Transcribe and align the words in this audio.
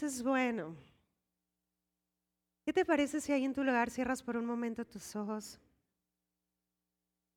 Es 0.00 0.22
bueno. 0.22 0.74
¿Qué 2.64 2.72
te 2.72 2.86
parece 2.86 3.20
si 3.20 3.30
ahí 3.30 3.44
en 3.44 3.52
tu 3.52 3.62
lugar 3.62 3.90
cierras 3.90 4.22
por 4.22 4.38
un 4.38 4.46
momento 4.46 4.86
tus 4.86 5.14
ojos? 5.14 5.60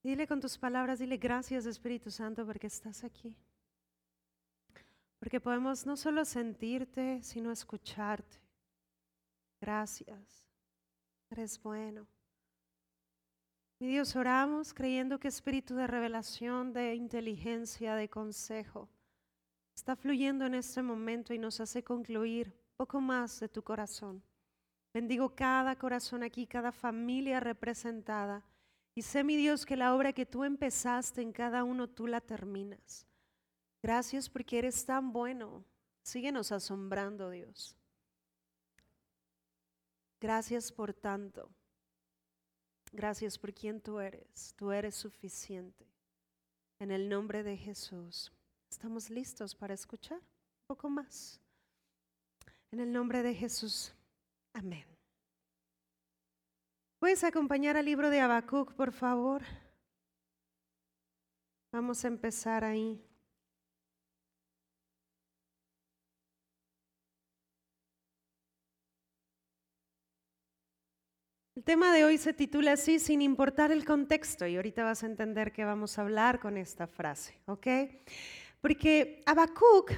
Dile 0.01 0.26
con 0.26 0.39
tus 0.39 0.57
palabras, 0.57 0.99
dile 0.99 1.18
gracias 1.18 1.65
Espíritu 1.65 2.10
Santo 2.10 2.46
porque 2.46 2.68
estás 2.68 3.04
aquí. 3.04 3.36
Porque 5.19 5.41
podemos 5.41 5.86
no 5.86 5.97
solo 5.97 6.23
sentirte, 6.23 7.22
sino 7.23 7.51
escucharte. 7.51 8.37
Gracias. 9.60 10.46
Eres 11.29 11.62
bueno. 11.62 12.08
Mi 13.79 13.87
Dios, 13.87 14.15
oramos 14.15 14.74
creyendo 14.74 15.19
que 15.19 15.28
espíritu 15.28 15.76
de 15.76 15.87
revelación, 15.87 16.72
de 16.72 16.95
inteligencia, 16.95 17.95
de 17.95 18.08
consejo, 18.08 18.88
está 19.76 19.96
fluyendo 19.96 20.46
en 20.46 20.56
este 20.56 20.82
momento 20.82 21.34
y 21.34 21.38
nos 21.38 21.60
hace 21.60 21.84
concluir 21.84 22.54
poco 22.78 23.02
más 23.02 23.40
de 23.40 23.50
tu 23.50 23.62
corazón. 23.62 24.24
Bendigo 24.94 25.36
cada 25.36 25.76
corazón 25.76 26.24
aquí, 26.24 26.48
cada 26.48 26.72
familia 26.72 27.42
representada. 27.42 28.44
Y 28.96 29.02
sé, 29.02 29.26
mi 29.26 29.36
Dios, 29.36 29.66
que 29.66 29.76
la 29.76 29.94
obra 29.94 30.14
que 30.14 30.26
tú 30.26 30.46
empezaste 30.46 31.22
en 31.22 31.34
cada 31.34 31.66
uno, 31.66 31.90
tú 31.90 32.08
la 32.08 32.22
terminas. 32.22 33.06
Gracias 33.84 34.30
porque 34.30 34.58
eres 34.58 34.86
tan 34.86 35.12
bueno. 35.12 35.66
Síguenos 36.02 36.54
asombrando, 36.54 37.30
Dios. 37.30 37.76
Gracias 40.22 40.72
por 40.72 40.94
tanto. 40.94 41.50
Gracias 42.94 43.38
por 43.38 43.54
quien 43.54 43.82
tú 43.82 44.00
eres. 44.00 44.54
Tú 44.56 44.72
eres 44.72 44.96
suficiente. 44.96 45.86
En 46.80 46.92
el 46.92 47.10
nombre 47.10 47.44
de 47.44 47.58
Jesús. 47.58 48.32
Estamos 48.70 49.10
listos 49.10 49.55
para 49.55 49.74
escuchar 49.74 50.18
un 50.18 50.67
poco 50.67 50.89
más. 50.89 51.39
En 52.72 52.80
el 52.80 52.92
nombre 52.92 53.23
de 53.23 53.34
Jesús. 53.34 53.94
Amén. 54.53 54.86
¿Puedes 57.00 57.23
acompañar 57.23 57.78
al 57.78 57.86
libro 57.86 58.09
de 58.09 58.20
Habacuc, 58.20 58.73
por 58.73 58.92
favor? 58.92 59.44
Vamos 61.72 62.04
a 62.06 62.08
empezar 62.08 62.64
ahí. 62.64 63.02
El 71.56 71.64
tema 71.64 71.94
de 71.94 72.06
hoy 72.06 72.17
se 72.17 72.34
titula 72.34 72.73
así, 72.73 73.00
sin 73.00 73.22
importar 73.22 73.72
el 73.72 73.86
contexto, 73.86 74.45
y 74.45 74.56
ahorita 74.56 74.84
vas 74.84 75.04
a 75.04 75.06
entender 75.06 75.52
que 75.52 75.64
vamos 75.64 75.98
a 75.98 76.02
hablar 76.02 76.39
con 76.39 76.58
esta 76.58 76.86
frase, 76.86 77.39
¿ok? 77.45 77.67
Porque 78.66 79.21
Habacuc, 79.27 79.91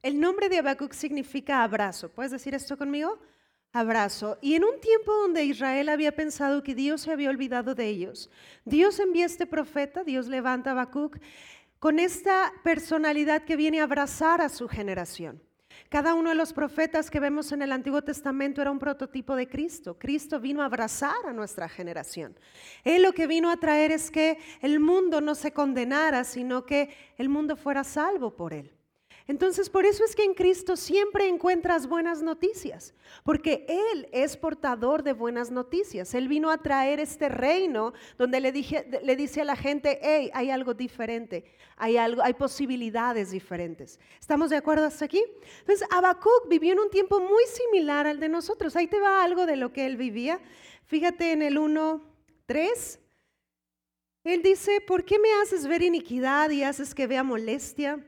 el 0.00 0.20
nombre 0.20 0.48
de 0.48 0.58
Habacuc 0.58 0.92
significa 0.92 1.64
abrazo. 1.64 2.08
¿Puedes 2.08 2.30
decir 2.30 2.54
esto 2.54 2.78
conmigo? 2.78 3.18
Abrazo. 3.72 4.38
Y 4.40 4.54
en 4.54 4.62
un 4.62 4.78
tiempo 4.78 5.12
donde 5.12 5.44
Israel 5.44 5.88
había 5.88 6.14
pensado 6.14 6.62
que 6.62 6.76
Dios 6.76 7.00
se 7.00 7.10
había 7.10 7.28
olvidado 7.28 7.74
de 7.74 7.88
ellos, 7.88 8.30
Dios 8.64 9.00
envía 9.00 9.24
a 9.24 9.26
este 9.26 9.46
profeta, 9.46 10.04
Dios 10.04 10.28
levanta 10.28 10.70
a 10.70 10.72
Habacuc 10.74 11.18
con 11.80 11.98
esta 11.98 12.52
personalidad 12.62 13.42
que 13.42 13.56
viene 13.56 13.80
a 13.80 13.82
abrazar 13.82 14.40
a 14.40 14.48
su 14.48 14.68
generación. 14.68 15.42
Cada 15.88 16.14
uno 16.14 16.30
de 16.30 16.34
los 16.34 16.52
profetas 16.52 17.10
que 17.10 17.20
vemos 17.20 17.52
en 17.52 17.62
el 17.62 17.72
Antiguo 17.72 18.02
Testamento 18.02 18.60
era 18.60 18.70
un 18.70 18.78
prototipo 18.78 19.36
de 19.36 19.48
Cristo. 19.48 19.98
Cristo 19.98 20.40
vino 20.40 20.62
a 20.62 20.66
abrazar 20.66 21.26
a 21.26 21.32
nuestra 21.32 21.68
generación. 21.68 22.36
Él 22.84 23.02
lo 23.02 23.12
que 23.12 23.26
vino 23.26 23.50
a 23.50 23.56
traer 23.56 23.92
es 23.92 24.10
que 24.10 24.38
el 24.60 24.80
mundo 24.80 25.20
no 25.20 25.34
se 25.34 25.52
condenara, 25.52 26.24
sino 26.24 26.66
que 26.66 26.94
el 27.18 27.28
mundo 27.28 27.56
fuera 27.56 27.84
salvo 27.84 28.34
por 28.34 28.52
él. 28.52 28.72
Entonces, 29.26 29.70
por 29.70 29.86
eso 29.86 30.04
es 30.04 30.14
que 30.14 30.22
en 30.22 30.34
Cristo 30.34 30.76
siempre 30.76 31.26
encuentras 31.26 31.86
buenas 31.86 32.22
noticias, 32.22 32.92
porque 33.24 33.64
Él 33.68 34.06
es 34.12 34.36
portador 34.36 35.02
de 35.02 35.14
buenas 35.14 35.50
noticias. 35.50 36.12
Él 36.14 36.28
vino 36.28 36.50
a 36.50 36.58
traer 36.58 37.00
este 37.00 37.30
reino 37.30 37.94
donde 38.18 38.40
le, 38.40 38.52
le 38.52 39.16
dice 39.16 39.40
a 39.40 39.44
la 39.44 39.56
gente, 39.56 39.98
hey, 40.02 40.30
hay 40.34 40.50
algo 40.50 40.74
diferente, 40.74 41.46
hay, 41.76 41.96
algo, 41.96 42.22
hay 42.22 42.34
posibilidades 42.34 43.30
diferentes. 43.30 43.98
¿Estamos 44.20 44.50
de 44.50 44.56
acuerdo 44.56 44.84
hasta 44.84 45.06
aquí? 45.06 45.24
Entonces, 45.60 45.88
Habacuc 45.90 46.46
vivió 46.50 46.74
en 46.74 46.80
un 46.80 46.90
tiempo 46.90 47.18
muy 47.18 47.44
similar 47.46 48.06
al 48.06 48.20
de 48.20 48.28
nosotros. 48.28 48.76
Ahí 48.76 48.88
te 48.88 49.00
va 49.00 49.24
algo 49.24 49.46
de 49.46 49.56
lo 49.56 49.72
que 49.72 49.86
él 49.86 49.96
vivía. 49.96 50.38
Fíjate 50.84 51.32
en 51.32 51.40
el 51.40 51.56
1, 51.56 52.02
3. 52.44 53.00
Él 54.24 54.42
dice, 54.42 54.82
¿por 54.82 55.02
qué 55.02 55.18
me 55.18 55.32
haces 55.42 55.66
ver 55.66 55.80
iniquidad 55.80 56.50
y 56.50 56.62
haces 56.62 56.94
que 56.94 57.06
vea 57.06 57.22
molestia? 57.22 58.04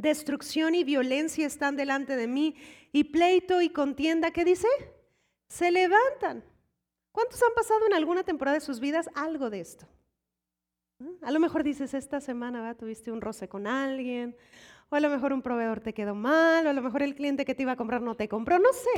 Destrucción 0.00 0.74
y 0.74 0.84
violencia 0.84 1.46
están 1.46 1.76
delante 1.76 2.16
de 2.16 2.26
mí, 2.26 2.56
y 2.92 3.04
pleito 3.04 3.60
y 3.60 3.70
contienda, 3.70 4.30
¿qué 4.30 4.44
dice? 4.44 4.68
Se 5.48 5.70
levantan. 5.70 6.44
¿Cuántos 7.12 7.42
han 7.42 7.54
pasado 7.54 7.86
en 7.86 7.94
alguna 7.94 8.22
temporada 8.22 8.56
de 8.56 8.64
sus 8.64 8.80
vidas 8.80 9.10
algo 9.14 9.50
de 9.50 9.60
esto? 9.60 9.86
¿Mm? 10.98 11.24
A 11.24 11.30
lo 11.30 11.40
mejor 11.40 11.64
dices, 11.64 11.94
esta 11.94 12.20
semana 12.20 12.74
tuviste 12.74 13.10
un 13.10 13.20
roce 13.20 13.48
con 13.48 13.66
alguien, 13.66 14.36
o 14.88 14.96
a 14.96 15.00
lo 15.00 15.08
mejor 15.08 15.32
un 15.32 15.42
proveedor 15.42 15.80
te 15.80 15.92
quedó 15.92 16.14
mal, 16.14 16.66
o 16.66 16.70
a 16.70 16.72
lo 16.72 16.82
mejor 16.82 17.02
el 17.02 17.14
cliente 17.14 17.44
que 17.44 17.54
te 17.54 17.62
iba 17.62 17.72
a 17.72 17.76
comprar 17.76 18.02
no 18.02 18.16
te 18.16 18.28
compró, 18.28 18.58
no 18.58 18.72
sé. 18.72 18.90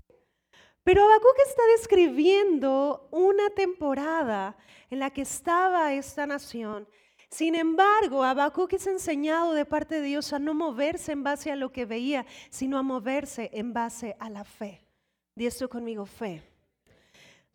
Pero 0.84 1.04
Habacuc 1.04 1.36
está 1.46 1.62
describiendo 1.76 3.08
una 3.12 3.50
temporada 3.50 4.56
en 4.90 4.98
la 4.98 5.10
que 5.10 5.22
estaba 5.22 5.92
esta 5.92 6.26
nación 6.26 6.88
sin 7.32 7.54
embargo, 7.54 8.22
Habacuc 8.22 8.74
es 8.74 8.86
enseñado 8.86 9.54
de 9.54 9.64
parte 9.64 9.94
de 9.96 10.02
Dios 10.02 10.34
a 10.34 10.38
no 10.38 10.52
moverse 10.52 11.12
en 11.12 11.24
base 11.24 11.50
a 11.50 11.56
lo 11.56 11.72
que 11.72 11.86
veía, 11.86 12.26
sino 12.50 12.76
a 12.76 12.82
moverse 12.82 13.48
en 13.54 13.72
base 13.72 14.14
a 14.20 14.28
la 14.28 14.44
fe. 14.44 14.84
Di 15.34 15.46
esto 15.46 15.66
conmigo, 15.66 16.04
fe. 16.04 16.42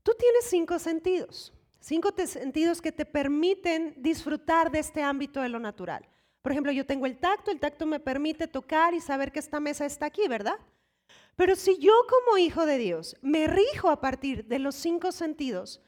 Tú 0.01 0.13
tienes 0.17 0.45
cinco 0.45 0.79
sentidos, 0.79 1.53
cinco 1.79 2.09
sentidos 2.25 2.81
que 2.81 2.91
te 2.91 3.05
permiten 3.05 3.93
disfrutar 3.97 4.71
de 4.71 4.79
este 4.79 5.03
ámbito 5.03 5.41
de 5.41 5.49
lo 5.49 5.59
natural. 5.59 6.07
Por 6.41 6.53
ejemplo, 6.53 6.71
yo 6.71 6.85
tengo 6.85 7.05
el 7.05 7.19
tacto, 7.19 7.51
el 7.51 7.59
tacto 7.59 7.85
me 7.85 7.99
permite 7.99 8.47
tocar 8.47 8.95
y 8.95 8.99
saber 8.99 9.31
que 9.31 9.39
esta 9.39 9.59
mesa 9.59 9.85
está 9.85 10.07
aquí, 10.07 10.27
¿verdad? 10.27 10.57
Pero 11.35 11.55
si 11.55 11.77
yo 11.77 11.93
como 12.09 12.39
hijo 12.39 12.65
de 12.65 12.79
Dios 12.79 13.15
me 13.21 13.45
rijo 13.45 13.89
a 13.89 14.01
partir 14.01 14.45
de 14.45 14.57
los 14.57 14.73
cinco 14.73 15.11
sentidos, 15.11 15.81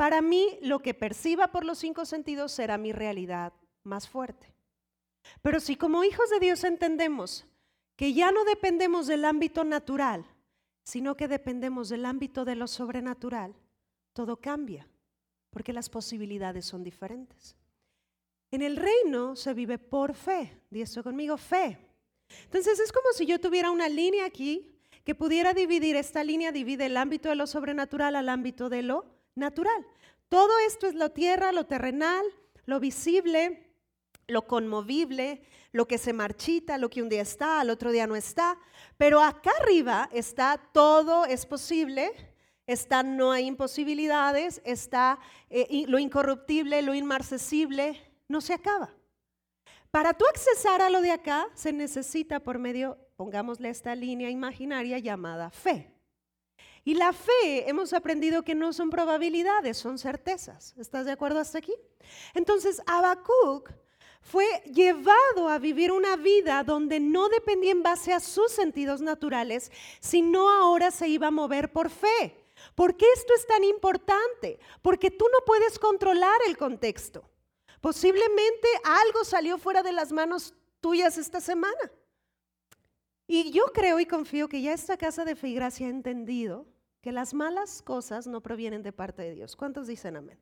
para 0.00 0.22
mí, 0.22 0.58
lo 0.62 0.78
que 0.78 0.94
perciba 0.94 1.48
por 1.48 1.66
los 1.66 1.76
cinco 1.76 2.06
sentidos 2.06 2.52
será 2.52 2.78
mi 2.78 2.90
realidad 2.90 3.52
más 3.84 4.08
fuerte. 4.08 4.50
Pero 5.42 5.60
si 5.60 5.76
como 5.76 6.04
hijos 6.04 6.30
de 6.30 6.40
Dios 6.40 6.64
entendemos 6.64 7.44
que 7.96 8.14
ya 8.14 8.32
no 8.32 8.44
dependemos 8.44 9.06
del 9.06 9.26
ámbito 9.26 9.62
natural, 9.62 10.24
sino 10.84 11.18
que 11.18 11.28
dependemos 11.28 11.90
del 11.90 12.06
ámbito 12.06 12.46
de 12.46 12.56
lo 12.56 12.66
sobrenatural, 12.66 13.54
todo 14.14 14.38
cambia, 14.38 14.88
porque 15.50 15.74
las 15.74 15.90
posibilidades 15.90 16.64
son 16.64 16.82
diferentes. 16.82 17.54
En 18.50 18.62
el 18.62 18.78
reino 18.78 19.36
se 19.36 19.52
vive 19.52 19.76
por 19.76 20.14
fe, 20.14 20.62
di 20.70 20.80
esto 20.80 21.02
conmigo, 21.02 21.36
fe. 21.36 21.78
Entonces 22.44 22.80
es 22.80 22.90
como 22.90 23.12
si 23.12 23.26
yo 23.26 23.38
tuviera 23.38 23.70
una 23.70 23.90
línea 23.90 24.24
aquí 24.24 24.66
que 25.04 25.14
pudiera 25.14 25.52
dividir, 25.52 25.94
esta 25.94 26.24
línea 26.24 26.52
divide 26.52 26.86
el 26.86 26.96
ámbito 26.96 27.28
de 27.28 27.34
lo 27.34 27.46
sobrenatural 27.46 28.16
al 28.16 28.30
ámbito 28.30 28.70
de 28.70 28.82
lo 28.82 29.19
natural. 29.34 29.86
Todo 30.28 30.58
esto 30.66 30.86
es 30.86 30.94
lo 30.94 31.10
tierra, 31.10 31.52
lo 31.52 31.66
terrenal, 31.66 32.24
lo 32.64 32.80
visible, 32.80 33.70
lo 34.28 34.46
conmovible, 34.46 35.42
lo 35.72 35.86
que 35.86 35.98
se 35.98 36.12
marchita, 36.12 36.78
lo 36.78 36.88
que 36.88 37.02
un 37.02 37.08
día 37.08 37.22
está, 37.22 37.60
al 37.60 37.70
otro 37.70 37.90
día 37.90 38.06
no 38.06 38.16
está. 38.16 38.58
Pero 38.96 39.20
acá 39.20 39.50
arriba 39.60 40.08
está 40.12 40.60
todo 40.72 41.24
es 41.24 41.46
posible, 41.46 42.12
está 42.66 43.02
no 43.02 43.32
hay 43.32 43.46
imposibilidades, 43.46 44.62
está 44.64 45.18
eh, 45.48 45.84
lo 45.86 45.98
incorruptible, 45.98 46.82
lo 46.82 46.94
inmarcesible, 46.94 48.00
no 48.28 48.40
se 48.40 48.54
acaba. 48.54 48.94
Para 49.90 50.14
tú 50.14 50.24
accesar 50.26 50.80
a 50.82 50.90
lo 50.90 51.00
de 51.02 51.10
acá 51.10 51.48
se 51.54 51.72
necesita 51.72 52.40
por 52.40 52.58
medio, 52.58 52.96
pongámosle 53.16 53.68
esta 53.68 53.94
línea 53.96 54.30
imaginaria 54.30 54.98
llamada 54.98 55.50
fe. 55.50 55.92
Y 56.84 56.94
la 56.94 57.12
fe 57.12 57.68
hemos 57.68 57.92
aprendido 57.92 58.42
que 58.42 58.54
no 58.54 58.72
son 58.72 58.90
probabilidades, 58.90 59.76
son 59.76 59.98
certezas. 59.98 60.74
¿Estás 60.78 61.06
de 61.06 61.12
acuerdo 61.12 61.38
hasta 61.38 61.58
aquí? 61.58 61.74
Entonces, 62.34 62.82
Habacuc 62.86 63.70
fue 64.22 64.46
llevado 64.66 65.48
a 65.48 65.58
vivir 65.58 65.92
una 65.92 66.16
vida 66.16 66.62
donde 66.62 67.00
no 67.00 67.28
dependía 67.28 67.72
en 67.72 67.82
base 67.82 68.12
a 68.12 68.20
sus 68.20 68.52
sentidos 68.52 69.00
naturales, 69.00 69.70
sino 70.00 70.48
ahora 70.48 70.90
se 70.90 71.08
iba 71.08 71.28
a 71.28 71.32
mover 71.32 71.72
por 71.72 71.90
fe. 71.90 72.36
¿Por 72.74 72.96
qué 72.96 73.06
esto 73.14 73.34
es 73.34 73.46
tan 73.46 73.64
importante? 73.64 74.58
Porque 74.82 75.10
tú 75.10 75.26
no 75.32 75.44
puedes 75.44 75.78
controlar 75.78 76.38
el 76.46 76.56
contexto. 76.56 77.28
Posiblemente 77.80 78.68
algo 78.84 79.24
salió 79.24 79.58
fuera 79.58 79.82
de 79.82 79.92
las 79.92 80.12
manos 80.12 80.54
tuyas 80.80 81.16
esta 81.18 81.40
semana. 81.40 81.90
Y 83.32 83.52
yo 83.52 83.66
creo 83.72 84.00
y 84.00 84.06
confío 84.06 84.48
que 84.48 84.60
ya 84.60 84.72
esta 84.72 84.96
casa 84.96 85.24
de 85.24 85.36
fe 85.36 85.50
y 85.50 85.54
gracia 85.54 85.86
ha 85.86 85.90
entendido 85.90 86.66
que 87.00 87.12
las 87.12 87.32
malas 87.32 87.80
cosas 87.80 88.26
no 88.26 88.40
provienen 88.40 88.82
de 88.82 88.90
parte 88.90 89.22
de 89.22 89.36
Dios. 89.36 89.54
¿Cuántos 89.54 89.86
dicen 89.86 90.16
amén? 90.16 90.36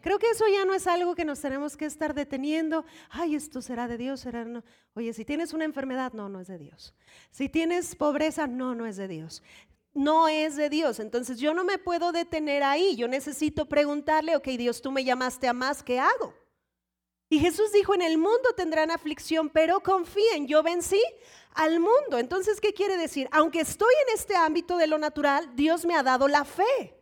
Creo 0.00 0.18
que 0.18 0.28
eso 0.28 0.46
ya 0.52 0.64
no 0.64 0.74
es 0.74 0.88
algo 0.88 1.14
que 1.14 1.24
nos 1.24 1.40
tenemos 1.40 1.76
que 1.76 1.84
estar 1.84 2.14
deteniendo. 2.14 2.84
Ay, 3.10 3.36
esto 3.36 3.62
será 3.62 3.86
de 3.86 3.96
Dios, 3.96 4.18
será 4.18 4.44
no. 4.44 4.64
Oye, 4.94 5.12
si 5.12 5.24
tienes 5.24 5.52
una 5.52 5.64
enfermedad, 5.64 6.14
no, 6.14 6.28
no 6.28 6.40
es 6.40 6.48
de 6.48 6.58
Dios. 6.58 6.92
Si 7.30 7.48
tienes 7.48 7.94
pobreza, 7.94 8.48
no, 8.48 8.74
no 8.74 8.86
es 8.86 8.96
de 8.96 9.06
Dios. 9.06 9.40
No 9.94 10.26
es 10.26 10.56
de 10.56 10.68
Dios. 10.68 10.98
Entonces 10.98 11.38
yo 11.38 11.54
no 11.54 11.62
me 11.62 11.78
puedo 11.78 12.10
detener 12.10 12.64
ahí. 12.64 12.96
Yo 12.96 13.06
necesito 13.06 13.68
preguntarle, 13.68 14.34
ok, 14.34 14.48
Dios, 14.58 14.82
tú 14.82 14.90
me 14.90 15.04
llamaste 15.04 15.46
a 15.46 15.52
más, 15.52 15.84
¿qué 15.84 16.00
hago? 16.00 16.34
Y 17.32 17.38
Jesús 17.38 17.72
dijo, 17.72 17.94
en 17.94 18.02
el 18.02 18.18
mundo 18.18 18.52
tendrán 18.54 18.90
aflicción, 18.90 19.48
pero 19.48 19.80
confíen, 19.80 20.46
yo 20.46 20.62
vencí 20.62 21.00
al 21.54 21.80
mundo. 21.80 22.18
Entonces, 22.18 22.60
¿qué 22.60 22.74
quiere 22.74 22.98
decir? 22.98 23.26
Aunque 23.32 23.60
estoy 23.60 23.94
en 24.06 24.14
este 24.18 24.36
ámbito 24.36 24.76
de 24.76 24.86
lo 24.86 24.98
natural, 24.98 25.56
Dios 25.56 25.86
me 25.86 25.94
ha 25.94 26.02
dado 26.02 26.28
la 26.28 26.44
fe. 26.44 26.94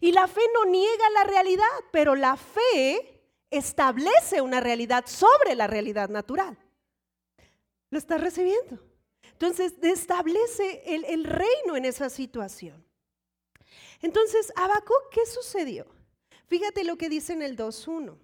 Y 0.00 0.12
la 0.12 0.28
fe 0.28 0.42
no 0.52 0.70
niega 0.70 1.08
la 1.14 1.24
realidad, 1.24 1.64
pero 1.92 2.14
la 2.14 2.36
fe 2.36 3.22
establece 3.48 4.42
una 4.42 4.60
realidad 4.60 5.06
sobre 5.06 5.54
la 5.54 5.66
realidad 5.66 6.10
natural. 6.10 6.58
¿Lo 7.88 7.96
estás 7.96 8.20
recibiendo? 8.20 8.78
Entonces, 9.32 9.72
establece 9.80 10.82
el, 10.84 11.24
reino 11.24 11.74
en 11.74 11.86
esa 11.86 12.10
situación. 12.10 12.84
Entonces, 14.02 14.52
Habacuc, 14.56 15.08
¿qué 15.10 15.24
sucedió? 15.24 15.86
Fíjate 16.48 16.84
lo 16.84 16.98
que 16.98 17.08
dice 17.08 17.32
en 17.32 17.40
el 17.40 17.56
2.1. 17.56 18.23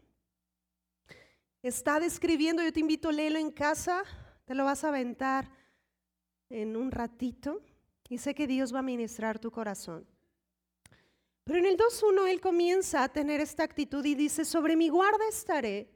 Está 1.62 2.00
describiendo, 2.00 2.62
yo 2.62 2.72
te 2.72 2.80
invito 2.80 3.10
a 3.10 3.12
leerlo 3.12 3.38
en 3.38 3.50
casa, 3.50 4.02
te 4.46 4.54
lo 4.54 4.64
vas 4.64 4.82
a 4.82 4.88
aventar 4.88 5.50
en 6.48 6.74
un 6.76 6.90
ratito 6.90 7.60
y 8.08 8.18
sé 8.18 8.34
que 8.34 8.46
Dios 8.46 8.74
va 8.74 8.78
a 8.78 8.82
ministrar 8.82 9.38
tu 9.38 9.50
corazón. 9.50 10.06
Pero 11.44 11.58
en 11.58 11.66
el 11.66 11.76
2.1 11.76 12.28
él 12.28 12.40
comienza 12.40 13.02
a 13.02 13.08
tener 13.08 13.40
esta 13.40 13.62
actitud 13.62 14.04
y 14.04 14.14
dice, 14.14 14.44
sobre 14.44 14.74
mi 14.74 14.88
guarda 14.88 15.28
estaré 15.28 15.90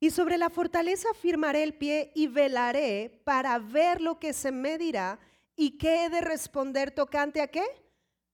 y 0.00 0.10
sobre 0.10 0.38
la 0.38 0.50
fortaleza 0.50 1.08
firmaré 1.14 1.62
el 1.62 1.74
pie 1.74 2.12
y 2.14 2.26
velaré 2.26 3.22
para 3.24 3.58
ver 3.58 4.00
lo 4.00 4.18
que 4.18 4.32
se 4.32 4.52
me 4.52 4.78
dirá 4.78 5.18
y 5.54 5.78
qué 5.78 6.04
he 6.04 6.10
de 6.10 6.20
responder 6.20 6.90
tocante 6.90 7.40
a 7.40 7.48
qué? 7.48 7.64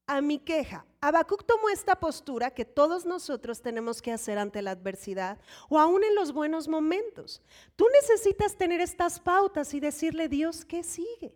A 0.06 0.20
mi 0.20 0.38
queja. 0.38 0.86
Habacuc 1.00 1.44
tomó 1.44 1.70
esta 1.70 1.98
postura 1.98 2.50
que 2.50 2.66
todos 2.66 3.06
nosotros 3.06 3.62
tenemos 3.62 4.02
que 4.02 4.12
hacer 4.12 4.38
ante 4.38 4.60
la 4.60 4.72
adversidad 4.72 5.38
o 5.68 5.78
aún 5.78 6.04
en 6.04 6.14
los 6.14 6.32
buenos 6.32 6.68
momentos. 6.68 7.42
Tú 7.74 7.86
necesitas 8.00 8.56
tener 8.56 8.80
estas 8.80 9.18
pautas 9.18 9.72
y 9.72 9.80
decirle, 9.80 10.28
Dios, 10.28 10.64
¿qué 10.64 10.82
sigue? 10.82 11.34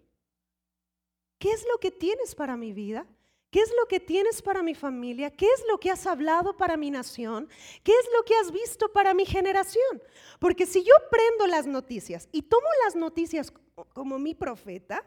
¿Qué 1.39 1.51
es 1.51 1.65
lo 1.71 1.79
que 1.79 1.91
tienes 1.91 2.35
para 2.35 2.57
mi 2.57 2.73
vida? 2.73 3.07
¿Qué 3.51 3.61
es 3.61 3.73
lo 3.81 3.87
que 3.87 4.01
tienes 4.01 4.43
para 4.43 4.63
mi 4.63 4.75
familia? 4.75 5.31
¿Qué 5.31 5.47
es 5.47 5.65
lo 5.69 5.79
que 5.79 5.91
has 5.91 6.07
hablado 6.07 6.57
para 6.57 6.77
mi 6.77 6.91
nación? 6.91 7.49
¿Qué 7.83 7.93
es 7.93 8.09
lo 8.17 8.25
que 8.25 8.35
has 8.35 8.51
visto 8.51 8.93
para 8.93 9.15
mi 9.15 9.25
generación? 9.25 10.03
Porque 10.41 10.67
si 10.67 10.83
yo 10.83 10.93
prendo 11.11 11.47
las 11.47 11.67
noticias 11.67 12.29
y 12.33 12.43
tomo 12.43 12.67
las 12.85 12.97
noticias 12.97 13.53
como 13.93 14.19
mi 14.19 14.35
profeta, 14.35 15.07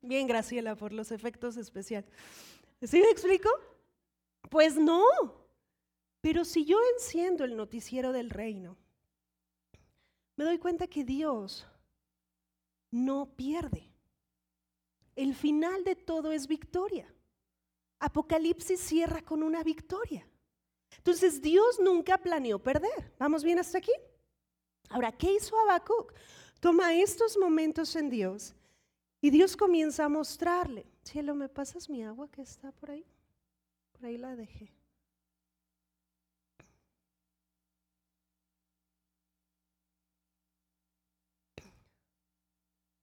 bien 0.00 0.26
Graciela 0.26 0.76
por 0.76 0.92
los 0.92 1.12
efectos 1.12 1.56
especiales, 1.56 2.10
¿sí 2.82 3.00
me 3.00 3.10
explico? 3.10 3.48
Pues 4.50 4.76
no. 4.76 5.04
Pero 6.20 6.44
si 6.44 6.64
yo 6.64 6.78
enciendo 6.94 7.44
el 7.44 7.56
noticiero 7.56 8.12
del 8.12 8.30
reino, 8.30 8.76
me 10.36 10.44
doy 10.44 10.58
cuenta 10.58 10.86
que 10.86 11.04
Dios 11.04 11.66
no 12.90 13.26
pierde. 13.36 13.90
El 15.14 15.34
final 15.34 15.84
de 15.84 15.96
todo 15.96 16.32
es 16.32 16.46
victoria. 16.46 17.12
Apocalipsis 17.98 18.80
cierra 18.80 19.22
con 19.22 19.42
una 19.42 19.62
victoria. 19.62 20.28
Entonces 20.96 21.40
Dios 21.40 21.80
nunca 21.80 22.18
planeó 22.18 22.58
perder. 22.58 23.14
¿Vamos 23.18 23.42
bien 23.42 23.58
hasta 23.58 23.78
aquí? 23.78 23.92
Ahora, 24.90 25.12
¿qué 25.12 25.32
hizo 25.32 25.58
Habacuc? 25.58 26.12
Toma 26.60 26.94
estos 26.94 27.36
momentos 27.38 27.96
en 27.96 28.10
Dios 28.10 28.54
y 29.26 29.30
Dios 29.30 29.56
comienza 29.56 30.04
a 30.04 30.08
mostrarle. 30.08 30.86
Cielo, 31.02 31.34
¿me 31.34 31.48
pasas 31.48 31.90
mi 31.90 32.04
agua 32.04 32.30
que 32.30 32.42
está 32.42 32.70
por 32.70 32.92
ahí? 32.92 33.04
Por 33.90 34.06
ahí 34.06 34.18
la 34.18 34.36
dejé. 34.36 34.72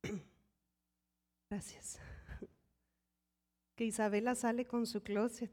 Gracias. 1.50 2.00
Que 3.76 3.84
Isabela 3.84 4.34
sale 4.36 4.66
con 4.66 4.88
su 4.88 5.04
closet. 5.04 5.52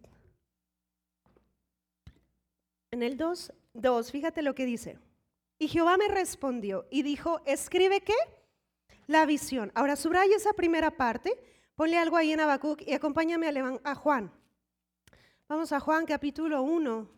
En 2.93 3.03
el 3.03 3.17
2, 3.17 3.53
2, 3.75 4.13
fíjate 4.13 4.43
lo 4.43 4.55
que 4.55 4.67
dice. 4.67 4.99
Y 5.59 5.67
Jehová 5.67 5.97
me 5.97 6.07
respondió 6.07 6.87
y 6.93 7.03
dijo, 7.03 7.41
escribe 7.45 8.03
qué? 8.03 8.15
La 9.11 9.27
visión. 9.27 9.73
Ahora 9.75 9.97
subraya 9.97 10.37
esa 10.37 10.53
primera 10.53 10.93
parte, 10.93 11.37
ponle 11.75 11.99
algo 11.99 12.17
ahí 12.17 12.31
en 12.31 12.39
Habacuc 12.39 12.81
y 12.87 12.93
acompáñame 12.93 13.49
a, 13.83 13.95
Juan. 13.97 14.33
Vamos 15.49 15.73
a 15.73 15.81
Juan 15.81 16.07
capítulo 16.07 16.63
1, 16.63 17.11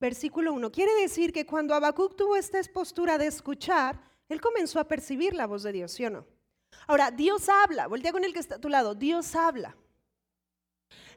versículo 0.00 0.52
1. 0.52 0.72
Quiere 0.72 0.92
decir 1.00 1.32
que 1.32 1.46
cuando 1.46 1.72
Habacuc 1.72 2.16
tuvo 2.16 2.34
esta 2.34 2.60
postura 2.74 3.16
de 3.16 3.28
escuchar, 3.28 3.96
él 4.28 4.40
comenzó 4.40 4.80
a 4.80 4.88
percibir 4.88 5.34
la 5.34 5.46
voz 5.46 5.62
de 5.62 5.70
Dios, 5.70 5.92
¿sí 5.92 6.04
o 6.04 6.10
no? 6.10 6.26
Ahora, 6.88 7.12
Dios 7.12 7.48
habla, 7.48 7.86
voltea 7.86 8.10
con 8.10 8.24
el 8.24 8.32
que 8.32 8.40
está 8.40 8.56
a 8.56 8.60
tu 8.60 8.68
lado, 8.68 8.96
Dios 8.96 9.36
habla. 9.36 9.76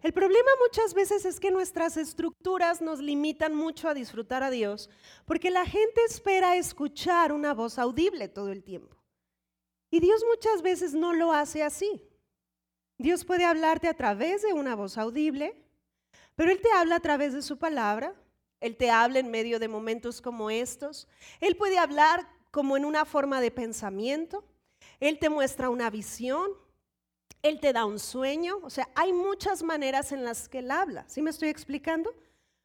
El 0.03 0.13
problema 0.13 0.51
muchas 0.63 0.93
veces 0.93 1.25
es 1.25 1.39
que 1.39 1.49
nuestras 1.49 1.97
estructuras 1.97 2.83
nos 2.83 2.99
limitan 2.99 3.55
mucho 3.55 3.89
a 3.89 3.95
disfrutar 3.95 4.43
a 4.43 4.51
Dios, 4.51 4.91
porque 5.25 5.49
la 5.49 5.65
gente 5.65 6.01
espera 6.07 6.55
escuchar 6.55 7.31
una 7.33 7.55
voz 7.55 7.79
audible 7.79 8.27
todo 8.27 8.51
el 8.51 8.63
tiempo. 8.63 8.95
Y 9.89 9.99
Dios 9.99 10.23
muchas 10.29 10.61
veces 10.61 10.93
no 10.93 11.13
lo 11.13 11.31
hace 11.31 11.63
así. 11.63 12.01
Dios 12.97 13.25
puede 13.25 13.45
hablarte 13.45 13.87
a 13.87 13.93
través 13.93 14.41
de 14.41 14.53
una 14.53 14.75
voz 14.75 14.97
audible, 14.97 15.55
pero 16.35 16.51
Él 16.51 16.61
te 16.61 16.71
habla 16.71 16.95
a 16.95 17.01
través 17.01 17.33
de 17.33 17.41
su 17.41 17.57
palabra, 17.57 18.13
Él 18.59 18.77
te 18.77 18.89
habla 18.89 19.19
en 19.19 19.31
medio 19.31 19.59
de 19.59 19.67
momentos 19.67 20.21
como 20.21 20.49
estos, 20.49 21.07
Él 21.39 21.55
puede 21.57 21.77
hablar 21.77 22.27
como 22.51 22.77
en 22.77 22.85
una 22.85 23.05
forma 23.05 23.41
de 23.41 23.51
pensamiento, 23.51 24.45
él 24.99 25.19
te 25.19 25.29
muestra 25.29 25.69
una 25.69 25.89
visión, 25.89 26.51
Él 27.41 27.59
te 27.59 27.73
da 27.73 27.85
un 27.85 27.99
sueño, 27.99 28.59
o 28.63 28.69
sea, 28.69 28.89
hay 28.95 29.13
muchas 29.13 29.63
maneras 29.63 30.11
en 30.11 30.23
las 30.23 30.49
que 30.49 30.59
Él 30.59 30.71
habla. 30.71 31.05
¿Sí 31.07 31.21
me 31.21 31.29
estoy 31.29 31.49
explicando? 31.49 32.13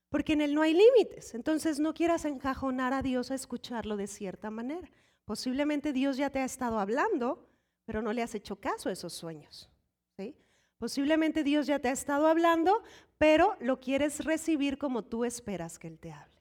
Porque 0.09 0.33
en 0.33 0.41
Él 0.41 0.55
no 0.55 0.63
hay 0.63 0.75
límites. 0.75 1.35
Entonces 1.35 1.79
no 1.79 1.95
quieras 1.95 2.25
encajonar 2.25 2.93
a 2.93 3.03
Dios 3.03 3.31
a 3.31 3.35
escucharlo 3.35 3.97
de 3.97 4.07
cierta 4.07 4.51
manera. 4.51 4.91
Posiblemente 5.25 5.93
Dios 5.93 6.17
ya 6.17 6.31
te 6.31 6.41
ha 6.41 6.45
estado 6.45 6.79
hablando, 6.79 7.47
pero 7.85 8.03
no 8.03 8.12
le 8.12 8.23
has 8.23 8.35
hecho 8.35 8.57
caso 8.57 8.89
a 8.89 8.93
esos 8.93 9.12
sueños. 9.12 9.69
¿sí? 10.17 10.35
Posiblemente 10.79 11.45
Dios 11.45 11.67
ya 11.67 11.79
te 11.79 11.89
ha 11.89 11.93
estado 11.93 12.27
hablando, 12.27 12.83
pero 13.19 13.57
lo 13.61 13.81
quieres 13.81 14.25
recibir 14.25 14.79
como 14.79 15.05
tú 15.05 15.25
esperas 15.25 15.79
que 15.79 15.89
Él 15.89 15.99
te 15.99 16.12
hable. 16.12 16.41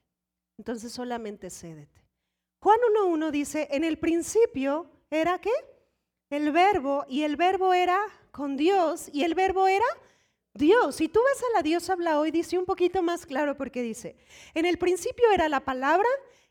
Entonces 0.58 0.92
solamente 0.92 1.50
cédete. 1.50 2.00
Juan 2.60 2.78
1.1 3.04 3.30
dice, 3.30 3.68
en 3.70 3.84
el 3.84 3.98
principio 3.98 4.90
era 5.10 5.38
qué? 5.40 5.52
El 6.28 6.52
verbo, 6.52 7.04
y 7.08 7.22
el 7.22 7.36
verbo 7.36 7.72
era 7.72 7.98
con 8.30 8.56
Dios, 8.56 9.10
y 9.12 9.24
el 9.24 9.34
verbo 9.34 9.66
era 9.66 9.86
Dios. 10.54 10.96
Si 10.96 11.08
tú 11.08 11.20
vas 11.22 11.42
a 11.42 11.56
la 11.56 11.62
Dios 11.62 11.88
habla 11.90 12.20
hoy, 12.20 12.30
dice 12.30 12.58
un 12.58 12.66
poquito 12.66 13.02
más 13.02 13.26
claro 13.26 13.56
porque 13.56 13.82
dice, 13.82 14.16
en 14.54 14.66
el 14.66 14.78
principio 14.78 15.24
era 15.32 15.48
la 15.48 15.60
palabra, 15.60 16.08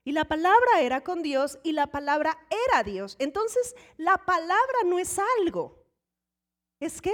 y 0.10 0.12
la 0.12 0.26
palabra 0.26 0.82
era 0.82 1.04
con 1.04 1.22
Dios, 1.22 1.60
y 1.62 1.72
la 1.72 1.86
palabra 1.86 2.36
era 2.72 2.82
Dios. 2.82 3.16
Entonces, 3.20 3.76
la 3.96 4.18
palabra 4.18 4.80
no 4.84 4.98
es 4.98 5.20
algo. 5.38 5.86
¿Es 6.80 7.00
qué? 7.00 7.14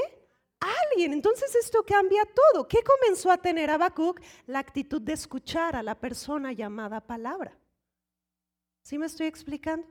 Alguien. 0.62 1.12
Entonces 1.12 1.54
esto 1.56 1.84
cambia 1.86 2.24
todo. 2.24 2.66
¿Qué 2.70 2.82
comenzó 2.84 3.30
a 3.32 3.38
tener 3.38 3.70
Habacuc? 3.70 4.22
La 4.48 4.60
actitud 4.60 5.02
de 5.02 5.12
escuchar 5.12 5.76
a 5.76 5.84
la 5.84 6.00
persona 6.00 6.54
llamada 6.54 7.02
palabra. 7.02 7.60
¿Sí 8.82 8.98
me 8.98 9.08
estoy 9.08 9.28
explicando? 9.28 9.86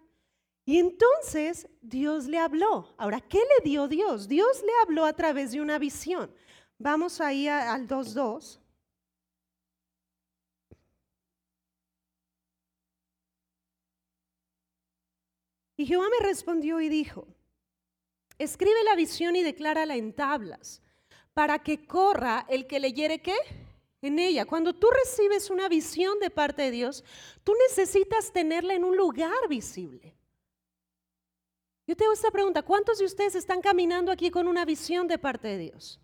Y 0.64 0.78
entonces 0.78 1.68
Dios 1.82 2.24
le 2.24 2.38
habló. 2.38 2.94
Ahora, 2.96 3.20
¿qué 3.20 3.36
le 3.38 3.68
dio 3.68 3.86
Dios? 3.86 4.28
Dios 4.28 4.62
le 4.62 4.72
habló 4.82 5.04
a 5.04 5.12
través 5.12 5.52
de 5.52 5.60
una 5.60 5.78
visión. 5.78 6.34
Vamos 6.78 7.20
ahí 7.20 7.48
al 7.48 7.86
2.2. 7.86 8.63
Y 15.76 15.86
Jehová 15.86 16.06
me 16.10 16.26
respondió 16.26 16.80
y 16.80 16.88
dijo, 16.88 17.26
escribe 18.38 18.84
la 18.84 18.94
visión 18.94 19.36
y 19.36 19.42
declárala 19.42 19.96
en 19.96 20.12
tablas, 20.12 20.80
para 21.32 21.58
que 21.58 21.86
corra 21.86 22.46
el 22.48 22.66
que 22.66 22.78
leyere 22.78 23.20
qué? 23.20 23.36
En 24.00 24.18
ella. 24.18 24.44
Cuando 24.44 24.74
tú 24.74 24.88
recibes 24.90 25.50
una 25.50 25.68
visión 25.68 26.20
de 26.20 26.30
parte 26.30 26.62
de 26.62 26.70
Dios, 26.70 27.04
tú 27.42 27.52
necesitas 27.68 28.32
tenerla 28.32 28.74
en 28.74 28.84
un 28.84 28.96
lugar 28.96 29.48
visible. 29.48 30.14
Yo 31.86 31.96
te 31.96 32.04
hago 32.04 32.12
esta 32.12 32.30
pregunta, 32.30 32.62
¿cuántos 32.62 32.98
de 32.98 33.04
ustedes 33.04 33.34
están 33.34 33.60
caminando 33.60 34.12
aquí 34.12 34.30
con 34.30 34.46
una 34.46 34.64
visión 34.64 35.08
de 35.08 35.18
parte 35.18 35.48
de 35.48 35.58
Dios? 35.58 36.00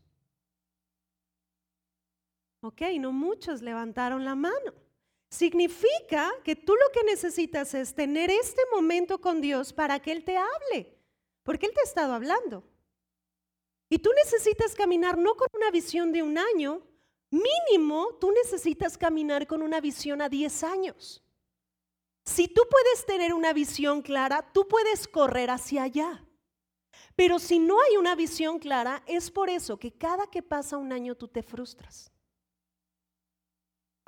Ok, 2.61 2.83
no 2.99 3.13
muchos 3.13 3.63
levantaron 3.63 4.25
la 4.25 4.35
mano. 4.35 4.75
Significa 5.31 6.33
que 6.43 6.57
tú 6.57 6.75
lo 6.75 6.93
que 6.93 7.05
necesitas 7.05 7.73
es 7.75 7.95
tener 7.95 8.31
este 8.31 8.63
momento 8.73 9.21
con 9.21 9.41
Dios 9.41 9.73
para 9.73 10.01
que 10.01 10.11
Él 10.11 10.25
te 10.25 10.37
hable, 10.37 10.99
porque 11.45 11.67
Él 11.67 11.73
te 11.73 11.81
ha 11.81 11.85
estado 11.85 12.13
hablando. 12.15 12.65
Y 13.89 13.99
tú 13.99 14.11
necesitas 14.25 14.75
caminar 14.75 15.17
no 15.17 15.37
con 15.37 15.49
una 15.55 15.71
visión 15.71 16.11
de 16.13 16.23
un 16.23 16.37
año, 16.37 16.83
mínimo 17.31 18.17
tú 18.21 18.33
necesitas 18.33 18.99
caminar 18.99 19.47
con 19.47 19.63
una 19.63 19.81
visión 19.81 20.21
a 20.21 20.29
10 20.29 20.65
años. 20.65 21.23
Si 22.25 22.49
tú 22.49 22.63
puedes 22.69 23.07
tener 23.07 23.33
una 23.33 23.53
visión 23.53 24.03
clara, 24.03 24.51
tú 24.53 24.67
puedes 24.67 25.07
correr 25.07 25.51
hacia 25.51 25.85
allá. 25.85 26.25
Pero 27.15 27.39
si 27.39 27.59
no 27.59 27.77
hay 27.83 27.97
una 27.97 28.15
visión 28.15 28.59
clara, 28.59 29.03
es 29.07 29.31
por 29.31 29.49
eso 29.49 29.79
que 29.79 29.93
cada 29.93 30.29
que 30.29 30.43
pasa 30.43 30.77
un 30.77 30.93
año 30.93 31.17
tú 31.17 31.29
te 31.29 31.43
frustras. 31.43 32.13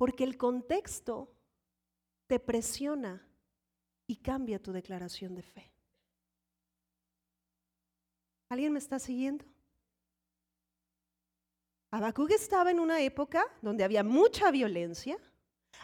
Porque 0.03 0.25
el 0.25 0.37
contexto 0.37 1.33
te 2.27 2.41
presiona 2.41 3.25
y 4.09 4.17
cambia 4.17 4.61
tu 4.61 4.73
declaración 4.73 5.37
de 5.37 5.45
fe. 5.45 5.73
¿Alguien 8.49 8.73
me 8.73 8.81
está 8.81 8.99
siguiendo? 8.99 9.45
Habacuc 11.93 12.33
estaba 12.33 12.73
en 12.73 12.81
una 12.81 13.01
época 13.01 13.47
donde 13.61 13.85
había 13.85 14.03
mucha 14.03 14.51
violencia, 14.51 15.17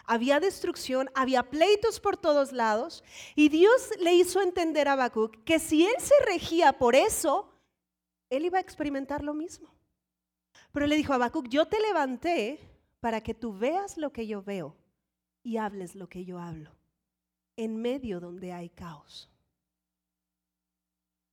había 0.03 0.41
destrucción, 0.41 1.09
había 1.15 1.49
pleitos 1.49 2.01
por 2.01 2.17
todos 2.17 2.51
lados, 2.51 3.05
y 3.37 3.47
Dios 3.47 3.89
le 4.01 4.15
hizo 4.15 4.41
entender 4.41 4.89
a 4.89 4.93
Habacuc 4.95 5.45
que 5.45 5.59
si 5.59 5.85
él 5.85 5.95
se 5.97 6.25
regía 6.25 6.77
por 6.77 6.93
eso, 6.93 7.57
él 8.29 8.43
iba 8.43 8.57
a 8.57 8.61
experimentar 8.61 9.23
lo 9.23 9.33
mismo. 9.33 9.73
Pero 10.73 10.87
le 10.87 10.97
dijo 10.97 11.13
a 11.13 11.15
Habacuc, 11.15 11.47
yo 11.47 11.69
te 11.69 11.79
levanté 11.79 12.68
para 12.99 13.21
que 13.21 13.33
tú 13.33 13.57
veas 13.57 13.97
lo 13.97 14.11
que 14.11 14.27
yo 14.27 14.41
veo 14.41 14.75
y 15.43 15.57
hables 15.57 15.95
lo 15.95 16.07
que 16.07 16.25
yo 16.25 16.39
hablo, 16.39 16.71
en 17.55 17.77
medio 17.81 18.19
donde 18.19 18.51
hay 18.51 18.69
caos. 18.69 19.29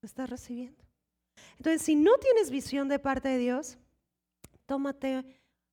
¿Lo 0.00 0.06
estás 0.06 0.30
recibiendo? 0.30 0.84
Entonces, 1.58 1.82
si 1.82 1.96
no 1.96 2.12
tienes 2.18 2.50
visión 2.50 2.88
de 2.88 2.98
parte 2.98 3.28
de 3.28 3.38
Dios, 3.38 3.78
tómate, 4.66 5.24